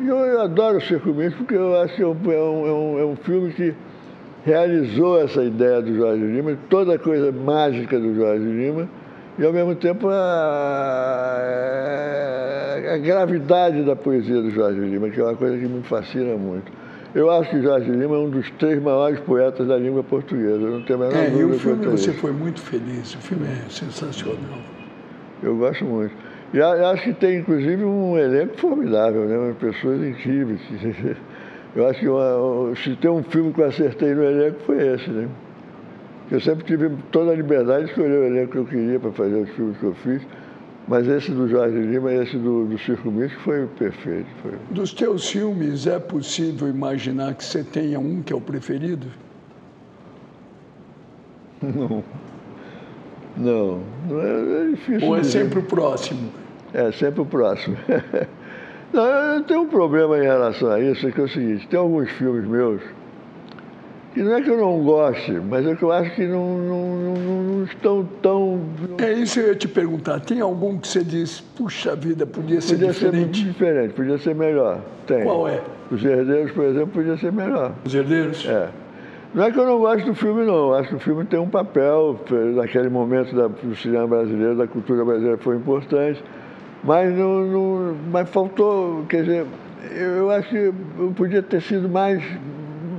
E 0.00 0.08
eu, 0.08 0.16
eu, 0.16 0.40
adoro 0.42 0.76
o 0.76 0.80
Circo 0.80 1.08
Místico 1.08 1.44
porque 1.44 1.54
eu 1.54 1.80
acho 1.80 1.96
que 1.96 2.02
é 2.02 2.06
um, 2.06 2.16
é 2.32 2.72
um, 2.72 2.98
é 2.98 3.04
um 3.04 3.16
filme 3.16 3.52
que 3.52 3.74
realizou 4.44 5.20
essa 5.20 5.42
ideia 5.42 5.80
do 5.80 5.94
Jorge 5.94 6.22
Lima, 6.22 6.56
toda 6.68 6.94
a 6.94 6.98
coisa 6.98 7.32
mágica 7.32 7.98
do 7.98 8.14
Jorge 8.14 8.44
Lima, 8.44 8.88
e 9.38 9.44
ao 9.44 9.52
mesmo 9.52 9.74
tempo 9.74 10.08
a, 10.08 10.14
a, 12.94 12.98
gravidade 12.98 13.82
da 13.82 13.96
poesia 13.96 14.40
do 14.40 14.50
Jorge 14.50 14.80
Lima, 14.80 15.10
que 15.10 15.18
é 15.18 15.24
uma 15.24 15.34
coisa 15.34 15.58
que 15.58 15.66
me 15.66 15.82
fascina 15.82 16.36
muito. 16.36 16.70
Eu 17.16 17.30
acho 17.30 17.48
que 17.48 17.62
Jorge 17.62 17.90
Lima 17.90 18.14
é 18.14 18.18
um 18.18 18.28
dos 18.28 18.50
três 18.58 18.78
maiores 18.82 19.18
poetas 19.20 19.66
da 19.66 19.78
língua 19.78 20.04
portuguesa, 20.04 20.58
não 20.58 20.82
tenho 20.82 21.02
a 21.02 21.08
menor 21.08 21.18
é, 21.18 21.30
dúvida. 21.30 21.50
E 21.50 21.56
o 21.56 21.58
filme 21.58 21.86
você 21.86 22.12
foi 22.12 22.30
muito 22.30 22.60
feliz, 22.60 23.14
o 23.14 23.18
filme 23.18 23.46
é 23.46 23.70
sensacional. 23.70 24.58
Eu 25.42 25.56
gosto 25.56 25.82
muito. 25.86 26.14
E 26.52 26.60
acho 26.60 27.04
que 27.04 27.14
tem, 27.14 27.38
inclusive, 27.38 27.82
um 27.84 28.18
elenco 28.18 28.58
formidável, 28.58 29.24
né? 29.24 29.54
pessoas 29.58 30.06
incríveis. 30.06 30.60
Eu 31.74 31.88
acho 31.88 32.00
que 32.00 32.08
uma, 32.08 32.74
se 32.76 32.96
tem 32.96 33.10
um 33.10 33.22
filme 33.22 33.52
que 33.52 33.60
eu 33.60 33.66
acertei 33.66 34.14
no 34.14 34.24
elenco 34.24 34.60
foi 34.64 34.78
esse, 34.94 35.10
né? 35.10 35.28
Eu 36.30 36.40
sempre 36.40 36.64
tive 36.64 36.90
toda 37.12 37.32
a 37.32 37.34
liberdade 37.34 37.84
de 37.84 37.90
escolher 37.90 38.18
o 38.18 38.24
elenco 38.24 38.52
que 38.52 38.58
eu 38.58 38.64
queria 38.64 38.98
para 38.98 39.12
fazer 39.12 39.36
os 39.36 39.50
filmes 39.50 39.76
que 39.76 39.84
eu 39.84 39.94
fiz. 39.96 40.22
Mas 40.88 41.08
esse 41.08 41.32
do 41.32 41.48
Jorge 41.48 41.78
Lima 41.78 42.12
e 42.12 42.22
esse 42.22 42.36
do, 42.36 42.64
do 42.64 42.78
Circo 42.78 43.10
Místico 43.10 43.42
foi 43.42 43.66
perfeito. 43.66 44.28
Foi. 44.40 44.52
Dos 44.70 44.92
teus 44.92 45.28
filmes, 45.28 45.86
é 45.86 45.98
possível 45.98 46.68
imaginar 46.68 47.34
que 47.34 47.44
você 47.44 47.64
tenha 47.64 47.98
um 47.98 48.22
que 48.22 48.32
é 48.32 48.36
o 48.36 48.40
preferido? 48.40 49.06
Não. 51.62 52.04
Não. 53.36 53.82
não 54.08 54.20
é, 54.20 54.62
é 54.62 54.70
difícil. 54.70 55.08
Ou 55.08 55.16
é 55.16 55.20
dizer. 55.20 55.42
sempre 55.42 55.58
o 55.58 55.62
próximo? 55.62 56.30
É, 56.72 56.90
sempre 56.92 57.20
o 57.20 57.26
próximo. 57.26 57.76
não, 58.92 59.04
eu 59.04 59.42
tenho 59.42 59.60
um 59.62 59.68
problema 59.68 60.16
em 60.18 60.22
relação 60.22 60.70
a 60.70 60.80
isso, 60.80 61.06
é 61.06 61.12
que 61.12 61.20
é 61.20 61.24
o 61.24 61.28
seguinte, 61.28 61.68
tem 61.68 61.78
alguns 61.78 62.10
filmes 62.12 62.46
meus 62.48 62.80
que 64.16 64.22
não 64.22 64.34
é 64.34 64.40
que 64.40 64.48
eu 64.48 64.56
não 64.56 64.82
goste, 64.82 65.30
mas 65.32 65.66
é 65.66 65.76
que 65.76 65.82
eu 65.82 65.92
acho 65.92 66.14
que 66.14 66.26
não, 66.26 66.56
não, 66.56 66.96
não, 66.96 67.42
não 67.42 67.64
estão 67.64 68.02
tão. 68.22 68.58
É 68.96 69.12
isso 69.12 69.34
que 69.34 69.40
eu 69.40 69.48
ia 69.48 69.54
te 69.54 69.68
perguntar. 69.68 70.20
Tem 70.20 70.40
algum 70.40 70.78
que 70.78 70.88
você 70.88 71.04
diz, 71.04 71.42
puxa 71.54 71.94
vida, 71.94 72.24
podia 72.24 72.62
ser 72.62 72.76
podia 72.76 72.92
diferente? 72.92 73.26
Podia 73.26 73.44
ser 73.44 73.48
diferente, 73.52 73.92
podia 73.92 74.18
ser 74.18 74.34
melhor. 74.34 74.80
Tem. 75.06 75.22
Qual 75.22 75.46
é? 75.46 75.60
Os 75.90 76.02
Herdeiros, 76.02 76.50
por 76.52 76.64
exemplo, 76.64 76.88
podia 76.94 77.18
ser 77.18 77.30
melhor. 77.30 77.74
Os 77.84 77.94
Herdeiros? 77.94 78.46
É. 78.48 78.70
Não 79.34 79.44
é 79.44 79.52
que 79.52 79.58
eu 79.58 79.66
não 79.66 79.78
gosto 79.80 80.06
do 80.06 80.14
filme, 80.14 80.46
não. 80.46 80.68
Eu 80.68 80.74
acho 80.76 80.88
que 80.88 80.94
o 80.94 81.00
filme 81.00 81.26
tem 81.26 81.38
um 81.38 81.50
papel, 81.50 82.18
naquele 82.54 82.88
momento 82.88 83.36
da, 83.36 83.48
do 83.48 83.76
cinema 83.76 84.06
brasileiro, 84.06 84.56
da 84.56 84.66
cultura 84.66 85.04
brasileira, 85.04 85.36
foi 85.36 85.56
importante. 85.56 86.24
Mas, 86.82 87.14
não, 87.14 87.44
não, 87.44 87.96
mas 88.10 88.30
faltou, 88.30 89.04
quer 89.10 89.24
dizer, 89.24 89.46
eu, 89.94 90.10
eu 90.12 90.30
acho 90.30 90.48
que 90.48 90.56
eu 90.56 91.12
podia 91.14 91.42
ter 91.42 91.60
sido 91.60 91.86
mais, 91.86 92.24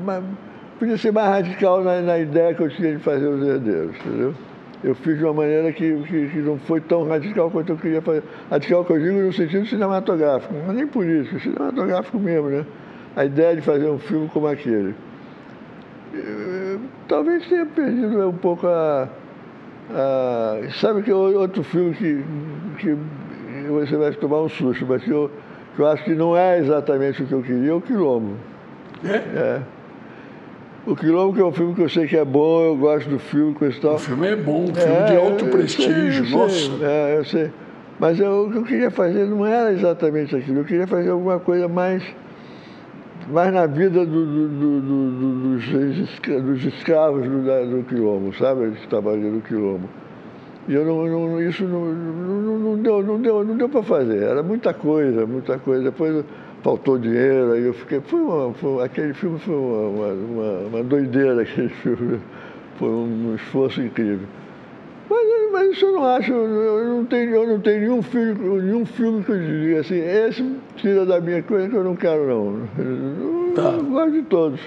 mais 0.06 0.24
podia 0.78 0.98
ser 0.98 1.12
mais 1.12 1.28
radical 1.30 1.84
na, 1.84 2.02
na, 2.02 2.20
ideia 2.20 2.54
que 2.54 2.62
eu 2.62 2.70
tinha 2.70 2.96
de 2.96 3.04
fazer 3.04 3.28
os 3.28 3.46
herdeiros, 3.46 3.96
entendeu? 3.98 4.34
Eu 4.84 4.94
fiz 4.96 5.18
de 5.18 5.24
uma 5.24 5.34
maneira 5.34 5.72
que, 5.72 6.04
que, 6.04 6.28
que, 6.30 6.38
não 6.38 6.58
foi 6.60 6.80
tão 6.80 7.08
radical 7.08 7.50
quanto 7.50 7.72
eu 7.72 7.78
queria 7.78 8.02
fazer. 8.02 8.24
Radical 8.50 8.86
que 8.86 8.94
eu 8.94 9.00
digo 9.00 9.20
no 9.20 9.34
sentido 9.34 9.66
cinematográfico, 9.66 10.54
mas 10.66 10.76
nem 10.76 10.88
por 10.88 11.06
isso, 11.06 11.40
cinematográfico 11.40 12.20
mesmo, 12.20 12.50
né? 12.50 12.66
A 13.16 13.26
ideia 13.26 13.56
de 13.56 13.62
fazer 13.62 13.90
um 13.90 13.98
filme 13.98 14.30
como 14.30 14.48
aquele. 14.48 14.94
Eu, 16.14 16.80
talvez 17.08 17.48
tenha 17.48 17.66
perdido 17.66 18.30
um 18.30 18.34
pouco 18.34 18.68
a, 18.68 19.10
a. 19.92 20.58
Sabe 20.80 21.02
que 21.02 21.12
outro 21.12 21.64
filme 21.64 21.96
que, 21.96 22.24
que 22.78 22.96
você 23.68 23.98
vai 23.98 24.12
tomar 24.12 24.42
um 24.42 24.50
susto, 24.50 24.86
mas 24.88 25.04
que 25.04 25.10
eu, 25.10 25.32
que 25.76 25.82
eu 25.82 25.88
acho 25.88 26.04
que 26.04 26.14
não 26.14 26.38
é 26.38 26.60
exatamente 26.60 27.24
o 27.24 27.26
que 27.26 27.34
eu 27.34 27.42
queria, 27.42 27.72
é 27.72 27.74
o 27.74 27.82
Quilombo. 27.82 28.36
É? 29.04 29.16
É. 29.16 29.77
O 30.88 30.96
Quilombo, 30.96 31.34
que 31.34 31.42
é 31.42 31.44
um 31.44 31.52
filme 31.52 31.76
que 31.76 31.82
eu 31.82 31.90
sei 31.90 32.08
que 32.08 32.16
é 32.16 32.24
bom, 32.24 32.64
eu 32.64 32.78
gosto 32.78 33.10
do 33.10 33.20
filme, 33.20 33.54
com 33.54 33.70
tal. 33.72 33.96
O 33.96 34.00
filme 34.00 34.26
é 34.26 34.36
bom, 34.38 34.64
um 34.64 34.74
filme 34.74 34.96
é, 34.96 35.06
de 35.06 35.18
alto 35.18 35.44
eu, 35.44 35.52
prestígio, 35.52 36.24
eu 36.24 36.30
nossa. 36.30 36.72
É, 36.82 37.18
eu 37.18 37.26
sei. 37.26 37.52
Mas 38.00 38.18
eu, 38.18 38.46
o 38.46 38.52
que 38.52 38.58
eu 38.58 38.64
queria 38.64 38.90
fazer 38.90 39.26
não 39.26 39.46
era 39.46 39.74
exatamente 39.74 40.34
aquilo, 40.34 40.60
eu 40.60 40.64
queria 40.64 40.88
fazer 40.88 41.10
alguma 41.10 41.40
coisa 41.42 41.68
mais, 41.68 42.02
mais 43.30 43.54
na 43.54 43.66
vida 43.66 44.06
do, 44.06 44.26
do, 44.26 44.48
do, 44.48 45.58
dos, 45.58 45.66
dos, 45.66 46.66
escravos 46.66 47.28
do, 47.28 47.42
do 47.42 47.84
Quilombo, 47.84 48.34
sabe? 48.38 48.72
Estavam 48.82 49.12
ali 49.12 49.30
no 49.30 49.42
Quilombo. 49.42 49.90
E 50.70 50.74
eu 50.74 50.86
não, 50.86 51.06
não 51.06 51.42
isso 51.42 51.66
não, 51.66 51.86
não, 51.86 52.60
não, 52.60 52.78
deu, 52.78 53.04
não 53.04 53.20
deu, 53.20 53.44
não 53.44 53.58
deu 53.58 53.68
para 53.68 53.84
fazer. 53.84 54.24
Era 54.24 54.42
muita 54.42 54.74
coisa, 54.74 55.26
muita 55.26 55.58
coisa. 55.58 55.84
Depois 55.84 56.24
faltou 56.64 56.98
dinheiro, 56.98 57.54
aí 57.54 57.66
eu 57.66 57.74
fiquei. 57.74 58.02
Foi, 58.02 58.20
uma, 58.20 58.54
foi 58.54 58.84
aquele 58.84 59.14
filme 59.14 59.40
foi 59.40 59.56
uma, 59.56 60.08
uma, 60.08 60.60
uma, 60.68 60.84
doideira, 60.84 61.42
aquele 61.44 61.70
filme. 61.70 62.20
Foi 62.78 62.90
um 62.90 63.36
esforço 63.36 63.82
incrível. 63.82 64.28
Mas, 65.10 65.52
mas 65.52 65.72
isso 65.72 65.86
eu 65.86 65.94
não 65.94 66.06
acho, 66.06 66.32
eu 66.32 66.86
não 66.86 67.06
tenho, 67.06 67.36
eu 67.36 67.48
não 67.48 67.60
tenho 67.62 67.80
nenhum, 67.80 68.02
filme, 68.02 68.62
nenhum 68.62 68.86
filme 68.86 69.24
que 69.24 69.32
eu 69.32 69.40
diria 69.40 69.80
assim, 69.80 69.96
esse 69.96 70.56
tira 70.76 71.06
da 71.06 71.22
minha 71.22 71.42
coisa 71.42 71.70
que 71.70 71.76
eu 71.76 71.84
não 71.84 71.96
quero 71.96 72.28
não. 72.28 72.68
Eu, 72.78 73.54
tá. 73.56 73.62
eu 73.70 73.84
gosto 73.86 74.12
de 74.12 74.22
todos. 74.24 74.60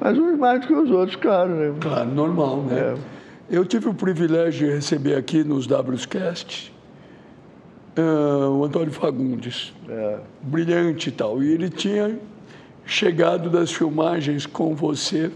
Mas 0.00 0.18
uns 0.18 0.38
mais 0.38 0.60
do 0.62 0.66
que 0.66 0.72
os 0.72 0.90
outros, 0.90 1.16
claro, 1.16 1.50
né? 1.50 1.74
Claro, 1.80 2.10
normal, 2.10 2.62
né? 2.62 2.80
É. 2.80 2.94
Eu 3.50 3.66
tive 3.66 3.88
o 3.88 3.94
privilégio 3.94 4.68
de 4.68 4.74
receber 4.74 5.14
aqui 5.14 5.44
nos 5.44 5.66
WCast 5.66 6.71
uh, 7.98 8.50
o 8.50 8.64
Antônio 8.64 8.92
Fagundes, 8.92 9.74
é. 9.88 10.18
brilhante 10.42 11.08
e 11.08 11.12
tal. 11.12 11.42
E 11.42 11.52
ele 11.52 11.68
tinha 11.68 12.18
chegado 12.84 13.50
das 13.50 13.72
filmagens 13.72 14.46
com 14.46 14.74
você 14.74 15.30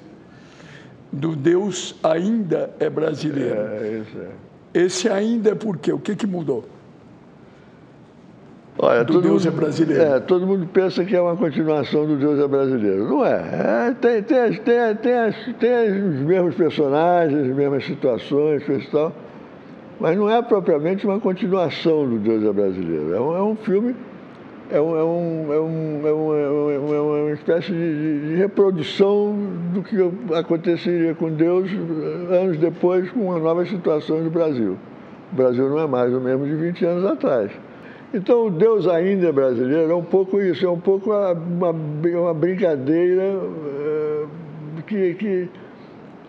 do 1.12 1.34
Deus 1.34 1.94
ainda 2.02 2.70
é 2.78 2.90
brasileiro. 2.90 3.56
É, 3.56 4.02
isso 4.02 4.18
é. 4.18 4.28
Esse 4.74 5.08
ainda 5.08 5.50
é 5.50 5.54
por 5.54 5.78
quê? 5.78 5.92
O 5.92 5.98
que, 5.98 6.14
que 6.14 6.26
mudou? 6.26 6.64
Olha, 8.78 9.04
do 9.04 9.22
Deus 9.22 9.46
mundo, 9.46 9.54
é 9.54 9.58
brasileiro. 9.58 10.02
É, 10.02 10.20
todo 10.20 10.46
mundo 10.46 10.68
pensa 10.70 11.02
que 11.02 11.16
é 11.16 11.20
uma 11.20 11.34
continuação 11.34 12.06
do 12.06 12.16
Deus 12.16 12.38
é 12.38 12.46
brasileiro. 12.46 13.08
Não 13.08 13.24
é. 13.24 13.88
é 13.88 13.94
tem, 13.94 14.22
tem, 14.22 14.52
tem, 14.52 14.94
tem, 14.96 15.54
tem 15.54 16.04
os 16.04 16.20
mesmos 16.20 16.54
personagens, 16.54 17.48
as 17.48 17.56
mesmas 17.56 17.86
situações, 17.86 18.62
coisa 18.64 18.84
e 18.84 18.86
tal. 18.88 19.14
Mas 19.98 20.16
não 20.16 20.28
é 20.30 20.42
propriamente 20.42 21.06
uma 21.06 21.18
continuação 21.18 22.08
do 22.08 22.18
Deus 22.18 22.44
é 22.44 22.52
brasileiro. 22.52 23.14
É 23.14 23.20
um, 23.20 23.36
é 23.36 23.42
um 23.42 23.56
filme, 23.56 23.94
é, 24.70 24.80
um, 24.80 24.96
é, 24.96 25.04
um, 25.04 25.52
é, 25.52 25.60
um, 25.60 26.06
é, 26.06 26.12
um, 26.78 26.94
é 26.94 27.22
uma 27.22 27.32
espécie 27.32 27.72
de, 27.72 28.28
de, 28.28 28.34
reprodução 28.34 29.34
do 29.72 29.82
que 29.82 29.96
aconteceria 30.34 31.14
com 31.14 31.30
Deus 31.30 31.70
anos 32.30 32.58
depois 32.58 33.10
com 33.10 33.20
uma 33.20 33.38
nova 33.38 33.64
situação 33.64 34.20
no 34.20 34.30
Brasil. 34.30 34.76
O 35.32 35.36
Brasil 35.36 35.68
não 35.68 35.78
é 35.78 35.86
mais 35.86 36.12
o 36.12 36.20
mesmo 36.20 36.44
de 36.44 36.54
20 36.54 36.84
anos 36.84 37.06
atrás. 37.06 37.50
Então, 38.14 38.46
o 38.46 38.50
Deus 38.50 38.86
ainda 38.86 39.28
é 39.28 39.32
brasileiro 39.32 39.90
é 39.90 39.94
um 39.94 40.04
pouco 40.04 40.40
isso, 40.40 40.64
é 40.64 40.70
um 40.70 40.78
pouco 40.78 41.10
uma, 41.10 41.70
uma, 41.70 42.34
brincadeira 42.34 43.22
uh, 43.22 44.28
que, 44.86 45.14
que 45.14 45.48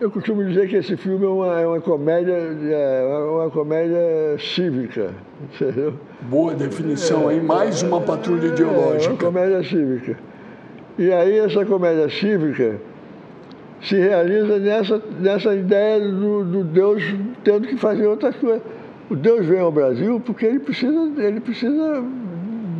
eu 0.00 0.10
costumo 0.10 0.44
dizer 0.44 0.68
que 0.68 0.76
esse 0.76 0.96
filme 0.96 1.24
é 1.24 1.28
uma, 1.28 1.60
é 1.60 1.66
uma 1.66 1.80
comédia, 1.80 2.32
é 2.32 3.04
uma 3.30 3.50
comédia 3.50 4.38
cívica, 4.38 5.10
entendeu? 5.42 5.94
Boa 6.22 6.54
definição, 6.54 7.28
é, 7.30 7.34
hein? 7.34 7.42
Mais 7.42 7.82
uma 7.82 8.00
patrulha 8.00 8.46
ideológica. 8.46 9.06
É 9.06 9.08
uma 9.10 9.18
comédia 9.18 9.62
cívica. 9.62 10.18
E 10.98 11.12
aí 11.12 11.38
essa 11.38 11.64
comédia 11.64 12.08
cívica 12.08 12.80
se 13.80 13.96
realiza 13.96 14.58
nessa, 14.58 15.02
nessa 15.20 15.54
ideia 15.54 16.00
do, 16.00 16.44
do 16.44 16.64
Deus 16.64 17.02
tendo 17.42 17.66
que 17.66 17.76
fazer 17.76 18.06
outras 18.06 18.36
coisas. 18.36 18.62
O 19.10 19.16
Deus 19.16 19.46
vem 19.46 19.60
ao 19.60 19.72
Brasil 19.72 20.20
porque 20.20 20.46
ele 20.46 20.60
precisa, 20.60 21.10
ele 21.16 21.40
precisa 21.40 22.04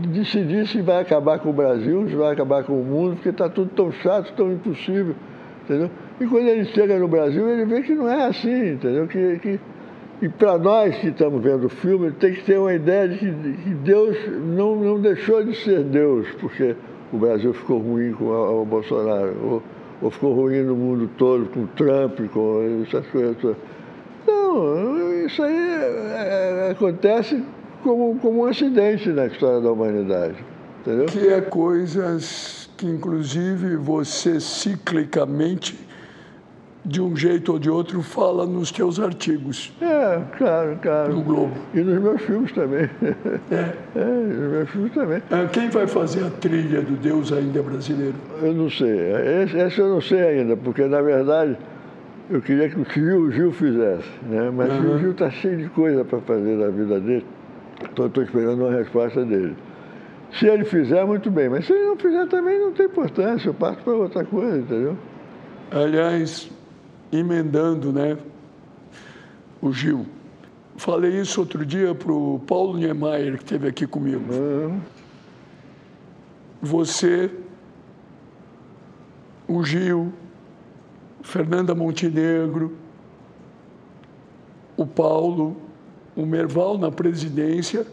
decidir 0.08 0.66
se 0.66 0.82
vai 0.82 1.00
acabar 1.00 1.38
com 1.38 1.50
o 1.50 1.52
Brasil, 1.52 2.08
se 2.08 2.14
vai 2.14 2.32
acabar 2.32 2.64
com 2.64 2.80
o 2.80 2.84
mundo, 2.84 3.14
porque 3.14 3.30
está 3.30 3.48
tudo 3.48 3.70
tão 3.74 3.90
chato, 3.90 4.32
tão 4.36 4.52
impossível, 4.52 5.14
entendeu? 5.64 5.90
E 6.20 6.26
quando 6.26 6.48
ele 6.48 6.64
chega 6.66 6.98
no 6.98 7.06
Brasil, 7.06 7.48
ele 7.48 7.64
vê 7.64 7.82
que 7.82 7.94
não 7.94 8.08
é 8.08 8.26
assim, 8.26 8.72
entendeu? 8.72 9.06
Que, 9.06 9.38
que, 9.38 9.60
e 10.20 10.28
para 10.28 10.58
nós 10.58 10.96
que 10.96 11.08
estamos 11.08 11.40
vendo 11.40 11.66
o 11.66 11.68
filme, 11.68 12.10
tem 12.10 12.34
que 12.34 12.42
ter 12.42 12.58
uma 12.58 12.74
ideia 12.74 13.08
de 13.08 13.18
que, 13.18 13.26
que 13.26 13.70
Deus 13.70 14.16
não, 14.56 14.74
não 14.74 15.00
deixou 15.00 15.44
de 15.44 15.56
ser 15.56 15.84
Deus, 15.84 16.26
porque 16.40 16.74
o 17.12 17.18
Brasil 17.18 17.54
ficou 17.54 17.78
ruim 17.78 18.12
com 18.12 18.24
o, 18.24 18.64
Bolsonaro, 18.64 19.36
ou, 19.42 19.62
ou, 20.02 20.10
ficou 20.10 20.34
ruim 20.34 20.62
no 20.62 20.74
mundo 20.74 21.08
todo 21.16 21.46
com 21.50 21.60
o 21.60 21.66
Trump, 21.68 22.18
com 22.32 22.82
essas 22.82 23.06
coisas 23.06 23.36
todas. 23.36 23.56
Não, 24.26 25.24
isso 25.24 25.40
aí 25.40 25.54
é, 25.54 26.66
é, 26.66 26.70
acontece 26.72 27.40
como, 27.84 28.18
como 28.18 28.40
um 28.40 28.46
acidente 28.46 29.08
na 29.10 29.26
história 29.26 29.60
da 29.60 29.70
humanidade. 29.70 30.36
Entendeu? 30.80 31.06
Que 31.06 31.28
é 31.28 31.40
coisas 31.40 32.68
que, 32.76 32.86
inclusive, 32.86 33.76
você 33.76 34.40
ciclicamente 34.40 35.78
de 36.88 37.02
um 37.02 37.14
jeito 37.14 37.52
ou 37.52 37.58
de 37.58 37.68
outro, 37.68 38.02
fala 38.02 38.46
nos 38.46 38.72
teus 38.72 38.98
artigos. 38.98 39.72
É, 39.80 40.20
claro, 40.38 40.78
claro. 40.80 41.14
No 41.14 41.22
Globo. 41.22 41.52
E 41.74 41.80
nos 41.80 42.02
meus 42.02 42.22
filmes 42.22 42.52
também. 42.52 42.88
É? 43.50 43.88
É, 43.98 44.04
nos 44.04 44.50
meus 44.52 44.70
filmes 44.70 44.92
também. 44.94 45.22
É, 45.30 45.46
quem 45.52 45.68
vai 45.70 45.86
fazer 45.86 46.24
a 46.24 46.30
trilha 46.30 46.80
do 46.80 46.96
Deus 46.96 47.32
ainda 47.32 47.62
brasileiro? 47.62 48.14
Eu 48.40 48.54
não 48.54 48.70
sei. 48.70 48.88
Esse 49.42 49.78
eu 49.78 49.88
não 49.88 50.00
sei 50.00 50.20
ainda, 50.20 50.56
porque, 50.56 50.84
na 50.86 51.02
verdade, 51.02 51.56
eu 52.30 52.40
queria 52.40 52.68
que 52.68 52.78
o 52.78 52.84
Gil, 52.84 53.30
Gil 53.32 53.52
fizesse. 53.52 54.08
Né? 54.22 54.50
Mas 54.54 54.72
uhum. 54.72 54.94
o 54.94 54.98
Gil 54.98 55.10
está 55.10 55.30
cheio 55.30 55.58
de 55.58 55.68
coisa 55.70 56.04
para 56.04 56.20
fazer 56.20 56.56
na 56.56 56.68
vida 56.68 57.00
dele. 57.00 57.26
Então, 57.82 58.06
estou 58.06 58.22
esperando 58.22 58.64
uma 58.66 58.76
resposta 58.76 59.24
dele. 59.24 59.56
Se 60.32 60.46
ele 60.46 60.64
fizer, 60.64 61.04
muito 61.04 61.30
bem. 61.30 61.48
Mas 61.48 61.66
se 61.66 61.72
ele 61.72 61.84
não 61.84 61.96
fizer, 61.96 62.26
também 62.28 62.58
não 62.58 62.72
tem 62.72 62.86
importância. 62.86 63.48
Eu 63.48 63.54
parto 63.54 63.82
para 63.82 63.94
outra 63.94 64.24
coisa, 64.24 64.58
entendeu? 64.58 64.96
Aliás, 65.70 66.50
emendando, 67.12 67.92
né? 67.92 68.18
O 69.60 69.72
Gil. 69.72 70.06
Falei 70.76 71.20
isso 71.20 71.40
outro 71.40 71.66
dia 71.66 71.94
para 71.94 72.12
o 72.12 72.40
Paulo 72.46 72.78
Niemeyer, 72.78 73.36
que 73.36 73.42
esteve 73.42 73.66
aqui 73.66 73.86
comigo. 73.86 74.32
Uhum. 74.32 74.80
Você, 76.62 77.30
o 79.48 79.62
Gil, 79.64 80.12
Fernanda 81.22 81.74
Montenegro, 81.74 82.76
o 84.76 84.86
Paulo, 84.86 85.56
o 86.14 86.24
Merval 86.24 86.78
na 86.78 86.90
presidência, 86.90 87.86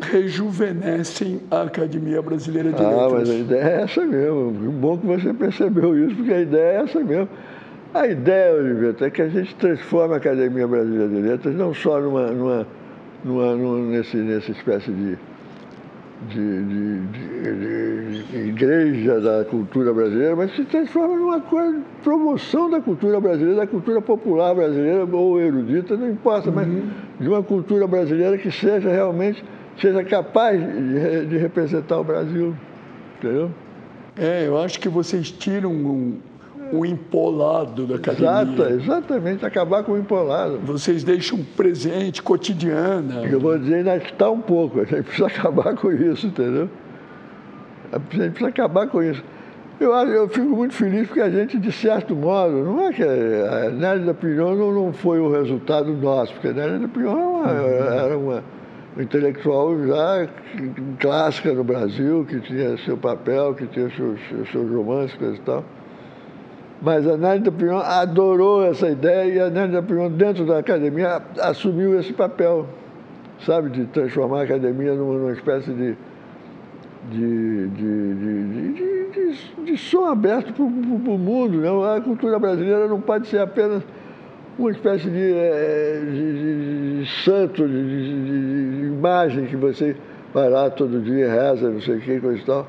rejuvenescem 0.00 1.40
a 1.50 1.62
Academia 1.62 2.22
Brasileira 2.22 2.72
de 2.72 2.82
ah, 2.82 2.88
Letras. 2.88 3.06
Ah, 3.06 3.14
mas 3.14 3.30
a 3.30 3.34
ideia 3.34 3.64
é 3.64 3.82
essa 3.82 4.04
mesmo. 4.04 4.50
Bom 4.72 4.98
que 4.98 5.06
você 5.06 5.32
percebeu 5.32 5.98
isso, 5.98 6.16
porque 6.16 6.32
a 6.32 6.40
ideia 6.40 6.78
é 6.78 6.82
essa 6.82 7.00
mesmo. 7.00 7.28
A 7.92 8.06
ideia, 8.06 8.54
Oliveto, 8.54 9.04
é 9.04 9.10
que 9.10 9.20
a 9.20 9.28
gente 9.28 9.54
transforme 9.56 10.14
a 10.14 10.18
Academia 10.18 10.66
Brasileira 10.66 11.08
de 11.08 11.20
Letras 11.20 11.54
não 11.56 11.74
só 11.74 12.00
numa, 12.00 12.28
numa, 12.30 12.66
numa, 13.24 13.56
numa 13.56 13.78
nesse, 13.90 14.16
nessa 14.16 14.52
espécie 14.52 14.92
de, 14.92 15.18
de, 16.28 16.64
de, 16.64 17.00
de, 17.08 18.22
de, 18.22 18.48
igreja 18.48 19.20
da 19.20 19.44
cultura 19.44 19.92
brasileira, 19.92 20.36
mas 20.36 20.54
se 20.54 20.64
transforma 20.66 21.16
numa 21.16 21.40
coisa 21.40 21.78
de 21.78 21.84
promoção 22.04 22.70
da 22.70 22.80
cultura 22.80 23.20
brasileira, 23.20 23.56
da 23.56 23.66
cultura 23.66 24.00
popular 24.00 24.54
brasileira 24.54 25.04
ou 25.04 25.40
erudita, 25.40 25.96
não 25.96 26.10
importa, 26.10 26.48
uhum. 26.48 26.54
mas 26.54 26.68
de 27.18 27.28
uma 27.28 27.42
cultura 27.42 27.88
brasileira 27.88 28.38
que 28.38 28.52
seja 28.52 28.88
realmente 28.88 29.44
seja 29.80 30.04
capaz 30.04 30.60
de, 30.60 31.26
de 31.26 31.38
representar 31.38 31.98
o 31.98 32.04
Brasil, 32.04 32.54
entendeu? 33.18 33.50
É, 34.16 34.46
eu 34.46 34.58
acho 34.58 34.78
que 34.78 34.88
vocês 34.88 35.30
tiram 35.30 35.70
um, 35.70 36.18
um 36.72 36.84
empolado 36.84 37.86
da 37.86 37.96
academia. 37.96 38.42
Exato, 38.42 38.62
exatamente, 38.74 39.46
acabar 39.46 39.82
com 39.82 39.92
o 39.92 39.98
empolado. 39.98 40.58
Vocês 40.58 41.02
deixam 41.02 41.38
um 41.38 41.44
presente 41.44 42.22
cotidiana. 42.22 43.24
Eu 43.24 43.40
vou 43.40 43.58
dizer, 43.58 43.76
ainda 43.76 43.96
está 43.96 44.30
um 44.30 44.40
pouco, 44.40 44.80
a 44.82 44.84
gente 44.84 45.02
precisa 45.04 45.26
acabar 45.26 45.74
com 45.74 45.90
isso, 45.90 46.26
entendeu? 46.26 46.68
A 47.92 47.98
gente 47.98 48.30
precisa 48.30 48.48
acabar 48.48 48.86
com 48.88 49.02
isso. 49.02 49.22
Eu, 49.80 49.92
eu 49.92 50.28
fico 50.28 50.46
muito 50.46 50.74
feliz 50.74 51.06
porque 51.06 51.22
a 51.22 51.30
gente, 51.30 51.58
de 51.58 51.72
certo 51.72 52.14
modo, 52.14 52.62
não 52.62 52.86
é 52.86 52.92
que 52.92 53.02
a 53.02 53.70
Nélia 53.70 54.04
da 54.04 54.12
Pinhão 54.12 54.54
não, 54.54 54.72
não 54.72 54.92
foi 54.92 55.18
o 55.18 55.30
resultado 55.32 55.90
nosso, 55.94 56.34
porque 56.34 56.48
a 56.48 56.52
Nélia 56.52 56.78
da 56.78 56.88
Pinhão 56.88 57.42
era 57.48 58.18
uma 58.18 58.44
intelectual 58.98 59.86
já 59.86 60.28
clássica 60.98 61.52
no 61.52 61.62
Brasil, 61.62 62.24
que 62.28 62.40
tinha 62.40 62.76
seu 62.78 62.96
papel, 62.96 63.54
que 63.54 63.66
tinha 63.66 63.88
seus, 63.90 64.18
seus 64.50 64.70
romances 64.70 65.16
e 65.20 65.40
tal. 65.42 65.64
Mas 66.82 67.06
a 67.06 67.16
Nélida 67.16 67.52
Pinhon 67.52 67.78
adorou 67.78 68.64
essa 68.64 68.88
ideia 68.88 69.34
e 69.34 69.40
a 69.40 69.50
Nélida 69.50 69.82
Pinhon, 69.82 70.10
dentro 70.10 70.46
da 70.46 70.58
academia, 70.58 71.22
assumiu 71.40 71.98
esse 72.00 72.12
papel, 72.12 72.66
sabe, 73.44 73.70
de 73.70 73.84
transformar 73.86 74.40
a 74.40 74.42
academia 74.44 74.94
numa, 74.94 75.32
espécie 75.32 75.70
de, 75.72 75.96
de, 77.10 77.68
de, 77.68 79.64
de 79.64 79.76
som 79.76 80.06
aberto 80.06 80.52
para 80.54 80.64
o 80.64 80.68
mundo. 81.18 81.58
Né? 81.58 81.68
A 81.96 82.00
cultura 82.00 82.38
brasileira 82.38 82.88
não 82.88 83.00
pode 83.00 83.28
ser 83.28 83.40
apenas 83.40 83.82
uma 84.60 84.70
espécie 84.70 85.08
de, 85.08 85.32
eh, 85.32 86.02
de, 86.04 86.32
de, 86.32 87.00
de 87.00 87.10
santo, 87.24 87.66
de, 87.66 88.86
imagem 88.86 89.46
que 89.46 89.56
você 89.56 89.96
vai 90.34 90.50
lá 90.50 90.68
todo 90.68 91.00
dia, 91.00 91.30
reza, 91.30 91.70
não 91.70 91.80
sei 91.80 91.96
o 91.96 92.00
que, 92.00 92.20
coisa 92.20 92.38
e 92.38 92.44
tal. 92.44 92.66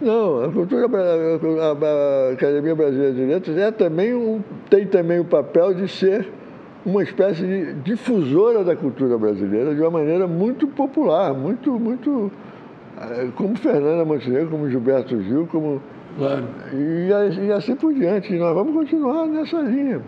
Não, 0.00 0.44
a 0.44 0.52
cultura, 0.52 0.86
a, 0.86 2.28
a 2.28 2.32
Academia 2.32 2.74
Brasileira 2.74 3.14
de 3.14 3.24
Letras 3.24 3.56
é 3.56 3.70
também 3.70 4.14
um, 4.14 4.42
tem 4.68 4.86
também 4.86 5.18
o 5.18 5.24
papel 5.24 5.72
de 5.72 5.88
ser 5.88 6.28
uma 6.84 7.02
espécie 7.02 7.42
de 7.42 7.72
difusora 7.82 8.62
da 8.62 8.76
cultura 8.76 9.16
brasileira 9.16 9.74
de 9.74 9.80
uma 9.80 9.90
maneira 9.90 10.26
muito 10.26 10.66
popular, 10.68 11.32
muito, 11.32 11.72
muito 11.80 12.30
eh, 13.00 13.28
como 13.34 13.56
Fernanda 13.56 14.04
Montenegro, 14.04 14.50
como 14.50 14.68
Gilberto 14.68 15.20
Gil, 15.22 15.48
como 15.50 15.80
claro. 16.18 16.44
e, 16.74 17.08
e 17.46 17.52
assim 17.52 17.74
por 17.74 17.92
diante. 17.94 18.32
Nós 18.34 18.54
vamos 18.54 18.74
continuar 18.74 19.26
nessa 19.26 19.60
linha. 19.62 20.02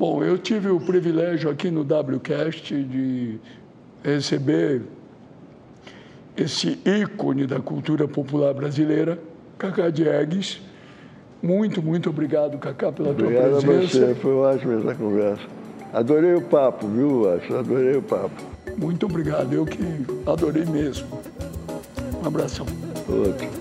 Bom, 0.00 0.24
eu 0.24 0.38
tive 0.38 0.70
o 0.70 0.80
privilégio 0.80 1.50
aqui 1.50 1.70
no 1.70 1.82
WCast 1.82 2.72
de 2.84 3.38
receber 4.02 4.80
esse 6.34 6.78
ícone 6.86 7.46
da 7.46 7.60
cultura 7.60 8.08
popular 8.08 8.54
brasileira, 8.54 9.18
Cacá 9.58 9.90
Diegues. 9.90 10.62
Muito, 11.42 11.82
muito 11.82 12.08
obrigado, 12.08 12.56
Cacá, 12.56 12.90
pela 12.90 13.10
obrigado 13.10 13.50
tua 13.50 13.60
presença. 13.60 13.68
Obrigado 13.68 14.04
a 14.04 14.06
você, 14.06 14.14
foi 14.14 14.32
ótimo 14.32 14.72
essa 14.72 14.94
conversa. 14.94 15.42
Adorei 15.92 16.32
o 16.32 16.40
papo, 16.40 16.86
viu, 16.88 17.30
Acho? 17.34 17.54
Adorei 17.56 17.96
o 17.96 18.02
papo. 18.02 18.42
Muito 18.78 19.04
obrigado, 19.04 19.52
eu 19.52 19.66
que 19.66 19.82
adorei 20.24 20.64
mesmo. 20.64 21.06
Um 22.24 22.26
abração. 22.26 22.64
Outro. 23.06 23.59